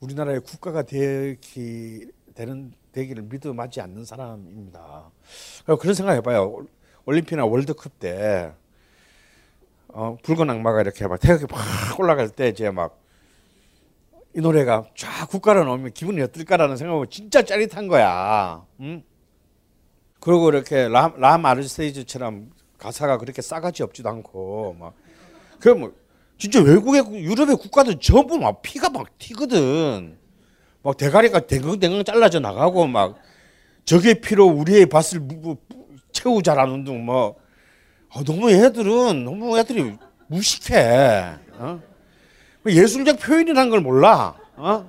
우리나라의 0.00 0.40
국가가 0.40 0.82
되기 0.82 2.06
되는 2.34 2.72
되기를 2.92 3.24
믿음하지 3.24 3.80
않는 3.80 4.04
사람입니다. 4.04 5.10
그런 5.80 5.94
생각 5.94 6.14
해봐요. 6.14 6.66
올림픽이나 7.04 7.44
월드컵 7.44 7.98
때 7.98 8.52
어, 9.88 10.16
붉은 10.22 10.48
악마가 10.48 10.80
이렇게 10.80 11.06
막 11.06 11.18
태극이 11.18 11.52
막 11.52 12.00
올라갈 12.00 12.28
때 12.28 12.48
이제 12.48 12.70
막 12.70 13.02
이 14.34 14.40
노래가 14.40 14.84
쫙 14.96 15.28
국가로 15.28 15.64
나오면 15.64 15.92
기분이 15.92 16.20
어떨까라는 16.22 16.76
생각하고 16.76 17.06
진짜 17.06 17.42
짜릿한 17.42 17.86
거야. 17.86 18.64
응? 18.80 19.02
그리고 20.20 20.48
이렇게 20.48 20.88
라, 20.88 21.12
라 21.18 21.36
마르세이즈처럼 21.36 22.50
가사가 22.82 23.18
그렇게 23.18 23.40
싸가지 23.42 23.84
없지도 23.84 24.08
않고 24.08 24.76
막 24.78 24.94
그럼 25.60 25.80
뭐 25.80 25.92
진짜 26.36 26.60
외국의 26.60 27.02
국- 27.02 27.14
유럽의 27.14 27.56
국가들 27.56 28.00
전부 28.00 28.36
막 28.38 28.60
피가 28.62 28.90
막 28.90 29.16
튀거든. 29.18 30.18
막 30.82 30.96
대가리가 30.96 31.46
댕강댕강 31.46 32.02
잘라져 32.04 32.40
나가고 32.40 32.88
막 32.88 33.16
적의 33.84 34.20
피로 34.20 34.46
우리의 34.46 34.86
밭을 34.86 35.20
무- 35.20 35.36
무- 35.40 35.56
채우자라는 36.10 36.82
둥뭐 36.84 37.36
어, 38.14 38.24
너무 38.24 38.50
애들은 38.50 39.24
너무 39.24 39.56
애들이 39.58 39.96
무식해. 40.26 41.36
어? 41.52 41.80
뭐 42.62 42.72
예술적 42.72 43.20
표현이라는 43.20 43.70
걸 43.70 43.80
몰라. 43.80 44.36
어? 44.56 44.88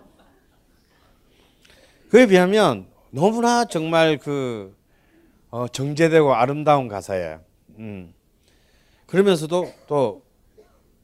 그에 2.09 2.25
비하면 2.25 2.87
너무나 3.11 3.65
정말 3.65 4.17
그 4.17 4.75
어, 5.51 5.67
정제되고 5.67 6.33
아름다운 6.33 6.87
가사에 6.87 7.37
음. 7.77 8.13
그러면서도 9.05 9.73
또 9.87 10.23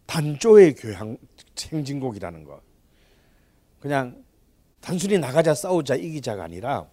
단조의 0.05 0.75
교향 0.75 1.17
행진곡이라는 1.71 2.43
거. 2.43 2.61
그냥 3.79 4.23
단순히 4.81 5.17
나가자 5.17 5.53
싸우자 5.53 5.95
이기자가 5.95 6.43
아니라 6.43 6.87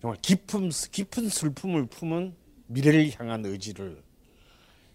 정말 0.00 0.18
깊은 0.20 0.70
깊은 0.90 1.28
슬픔을 1.28 1.86
품은 1.86 2.34
미래를 2.66 3.12
향한 3.18 3.44
의지를 3.44 4.02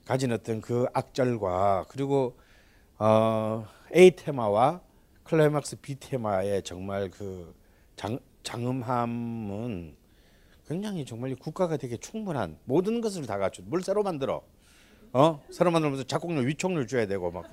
가진 0.05 0.31
어떤 0.31 0.61
그 0.61 0.87
악절과 0.93 1.85
그리고 1.89 2.37
어, 2.97 3.65
A 3.95 4.11
테마와 4.11 4.81
클라이막스 5.23 5.77
B 5.77 5.95
테마의 5.95 6.63
정말 6.63 7.09
그 7.09 7.55
장, 7.95 8.19
장음함은 8.43 9.95
굉장히 10.71 11.03
정말 11.03 11.35
국가가 11.35 11.75
되게 11.75 11.97
충분한 11.97 12.57
모든 12.63 13.01
것을 13.01 13.25
다 13.25 13.37
갖춘 13.37 13.65
뭘 13.67 13.83
새로 13.83 14.03
만들어. 14.03 14.41
어? 15.11 15.43
새로 15.51 15.69
만들면서 15.69 16.05
작곡료 16.05 16.39
위촉료 16.39 16.85
줘야 16.85 17.05
되고 17.05 17.29
막. 17.29 17.43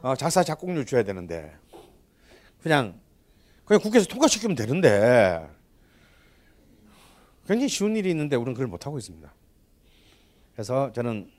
어, 0.00 0.16
작사 0.16 0.42
작곡료 0.42 0.82
줘야 0.86 1.02
되는데. 1.02 1.54
그냥 2.62 2.98
그냥 3.66 3.82
국회에서 3.82 4.08
통과시키면 4.08 4.56
되는데. 4.56 5.46
굉장히 7.46 7.68
쉬운 7.68 7.94
일이 7.96 8.08
있는데 8.08 8.34
우리는 8.34 8.54
그걸 8.54 8.66
못 8.66 8.86
하고 8.86 8.96
있습니다. 8.96 9.30
그래서 10.54 10.90
저는 10.94 11.30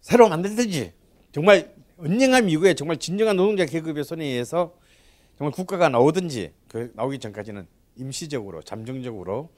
새로 0.00 0.30
만들든지 0.30 0.90
정말 1.32 1.74
언젠가 1.98 2.40
미국에 2.40 2.72
정말 2.72 2.96
진정한 2.96 3.36
노동자 3.36 3.66
계급의 3.66 4.04
손에 4.04 4.24
의해서 4.24 4.74
정말 5.36 5.52
국가가 5.52 5.90
나오든지 5.90 6.54
그 6.68 6.90
나오기 6.94 7.18
전까지는 7.18 7.81
임시적으로 7.96 8.62
잠정적으로 8.62 9.50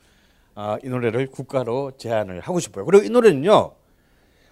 아, 0.54 0.78
이 0.84 0.88
노래를 0.88 1.26
국가로 1.28 1.92
제안을 1.96 2.40
하고 2.40 2.60
싶어요. 2.60 2.84
그리고 2.84 3.04
이 3.04 3.10
노래는요 3.10 3.74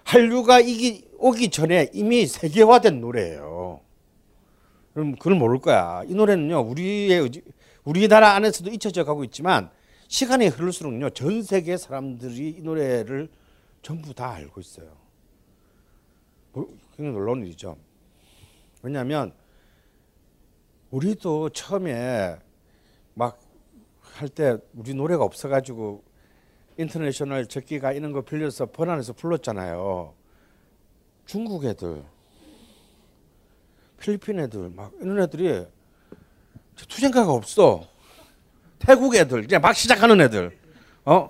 한류가 0.03 0.59
이기, 0.59 1.07
오기 1.17 1.49
전에 1.49 1.89
이미 1.93 2.25
세계화된 2.27 2.99
노래예요. 2.99 3.79
그럼 4.93 5.15
그걸 5.15 5.35
모를 5.35 5.59
거야. 5.59 6.03
이 6.07 6.13
노래는요 6.13 6.59
우리의 6.59 7.29
우리나라 7.83 8.33
안에서도 8.33 8.69
잊혀져 8.71 9.03
가고 9.03 9.23
있지만 9.23 9.69
시간이 10.07 10.47
흐를수록요 10.47 11.09
전 11.11 11.41
세계 11.41 11.77
사람들이 11.77 12.55
이 12.57 12.61
노래를 12.61 13.29
전부 13.81 14.13
다 14.13 14.31
알고 14.33 14.61
있어요. 14.61 14.95
뭐, 16.51 16.67
굉장히 16.95 17.17
놀라운 17.17 17.43
일이죠. 17.45 17.77
왜냐하면 18.81 19.33
우리도 20.91 21.49
처음에 21.49 22.37
막 23.15 23.39
할 24.13 24.29
때 24.29 24.57
우리 24.73 24.93
노래가 24.93 25.23
없어가지고 25.23 26.03
인터내셔널 26.77 27.47
적기가 27.47 27.91
이런 27.93 28.11
거 28.11 28.21
빌려서 28.21 28.67
번안해서 28.67 29.13
불렀잖아요. 29.13 30.13
중국 31.25 31.65
애들, 31.65 32.03
필리핀 33.99 34.39
애들 34.39 34.69
막 34.69 34.91
이런 34.99 35.19
애들이 35.21 35.65
투쟁가가 36.75 37.31
없어. 37.31 37.87
태국 38.79 39.15
애들 39.15 39.47
그냥 39.47 39.61
막 39.61 39.73
시작하는 39.73 40.19
애들, 40.21 40.57
어 41.05 41.29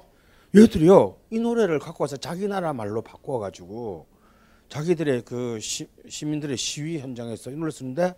얘들이요 0.56 1.18
이 1.30 1.40
노래를 1.40 1.80
갖고 1.80 2.04
와서 2.04 2.18
자기 2.18 2.48
나라 2.48 2.74
말로 2.74 3.02
바꿔가지고 3.02 4.08
자기들의 4.70 5.22
그 5.24 5.60
시, 5.60 5.88
시민들의 6.08 6.58
시위 6.58 7.00
현장에서 7.00 7.52
이 7.52 7.56
노래 7.56 7.72
쓰는데 7.72 8.16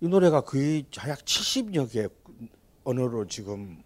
이 0.00 0.08
노래가 0.08 0.40
거의 0.40 0.86
약 1.06 1.18
70여 1.18 1.92
개 1.92 2.08
언어로 2.88 3.26
지금 3.26 3.82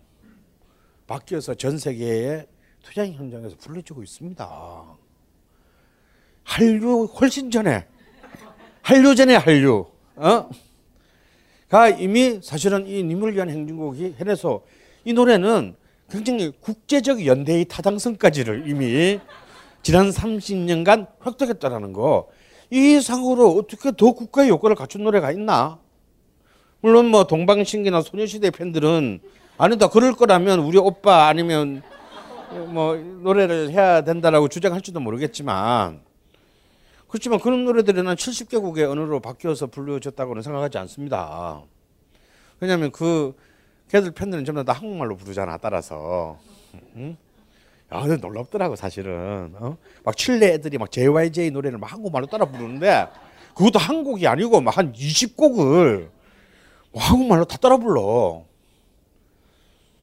바뀌어서 1.09 1.55
전 1.55 1.77
세계의 1.77 2.47
투쟁 2.83 3.13
현장에서 3.15 3.57
불러지고 3.57 4.03
있습니다. 4.05 4.85
한류 6.45 7.05
훨씬 7.05 7.51
전에 7.51 7.87
한류 8.81 9.15
전에 9.15 9.35
한류 9.35 9.87
어? 10.15 10.49
가 11.69 11.89
이미 11.89 12.41
사실은 12.43 12.87
이 12.87 13.03
님을 13.03 13.35
위한 13.35 13.51
행진곡이 13.51 14.17
해내서 14.19 14.63
이 15.05 15.13
노래는 15.13 15.75
굉장히 16.09 16.53
국제적 16.61 17.27
연대의 17.27 17.65
타당성까지를 17.65 18.69
이미 18.69 19.19
지난 19.83 20.11
30년간 20.11 21.09
획득했다라는 21.27 21.93
거. 21.93 22.29
이 22.71 22.97
이상으로 22.97 23.51
어떻게 23.57 23.91
더 23.97 24.13
국가의 24.13 24.51
요건을 24.51 24.77
갖춘 24.77 25.03
노래가 25.03 25.33
있나? 25.33 25.82
물론 26.83 27.07
뭐 27.07 27.25
동방신기나 27.25 28.03
소녀시대 28.03 28.51
팬들은 28.51 29.21
아니다 29.57 29.89
그럴 29.89 30.13
거라면 30.15 30.59
우리 30.61 30.79
오빠 30.79 31.29
아니면 31.29 31.83
뭐 32.51 32.97
노래를 32.97 33.71
해야 33.71 34.03
된다라고 34.03 34.49
주장할지도 34.49 34.99
모르겠지만 35.01 36.01
그렇지만 37.09 37.39
그런 37.41 37.65
노래들은 37.65 38.05
70개국의 38.05 38.91
언어로 38.91 39.21
바뀌어서 39.21 39.67
불려졌다고는 39.67 40.43
생각하지 40.43 40.79
않습니다. 40.79 41.63
왜냐하면 42.59 42.91
그 42.91 43.37
걔들 43.89 44.13
팬들은 44.13 44.47
전부 44.47 44.65
다 44.65 44.73
한국말로 44.73 45.17
부르잖아 45.17 45.59
따라서. 45.59 46.39
응? 46.97 47.17
야, 47.93 48.01
근데 48.01 48.17
놀랍더라고 48.17 48.77
사실은. 48.77 49.53
어? 49.59 49.77
막 50.05 50.17
칠레 50.17 50.55
애들이 50.55 50.79
막 50.79 50.91
JYJ 50.91 51.51
노래를 51.51 51.77
막 51.79 51.93
한국말로 51.93 52.27
따라 52.27 52.47
부르는데 52.47 53.07
그것도 53.55 53.79
한 53.79 54.05
곡이 54.05 54.27
아니고 54.27 54.63
막 54.63 54.79
한 54.79 54.95
20곡을 54.95 55.99
뭐 55.99 56.11
한국말로 56.95 57.45
다 57.45 57.57
따라 57.57 57.77
불러. 57.77 58.45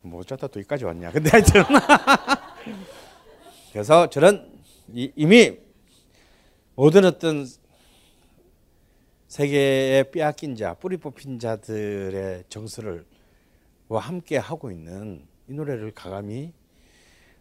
뭐 0.01 0.21
어쩌다 0.21 0.47
또 0.47 0.59
여기까지 0.59 0.85
왔냐. 0.85 1.11
근데 1.11 1.29
하여튼 1.29 1.63
그래서 3.71 4.09
저는 4.09 4.49
이, 4.93 5.11
이미 5.15 5.57
모든 6.75 7.05
어떤 7.05 7.45
세계에 9.27 10.09
빼앗긴 10.11 10.55
자, 10.55 10.73
뿌리 10.73 10.97
뽑힌 10.97 11.37
자들의 11.37 12.45
정서를 12.49 13.05
와 13.87 14.01
함께 14.01 14.37
하고 14.37 14.71
있는 14.71 15.27
이 15.47 15.53
노래를 15.53 15.91
가감히 15.91 16.53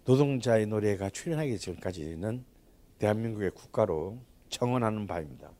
노동자의 0.04 0.66
노래가 0.66 1.10
출연하기 1.10 1.58
전까지는 1.58 2.44
대한민국의 2.98 3.52
국가로 3.52 4.18
청원하는 4.50 5.06
바입니다. 5.06 5.50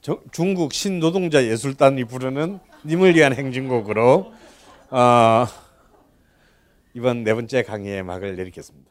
저- 0.00 0.20
중국 0.32 0.72
신노동자 0.72 1.44
예술단이 1.44 2.04
부르는 2.04 2.58
님을 2.86 3.14
위한 3.14 3.34
행진곡으로 3.34 4.32
어, 4.90 5.46
이번 6.94 7.22
네 7.24 7.34
번째 7.34 7.62
강의의 7.62 8.02
막을 8.02 8.36
내리겠습니다. 8.36 8.90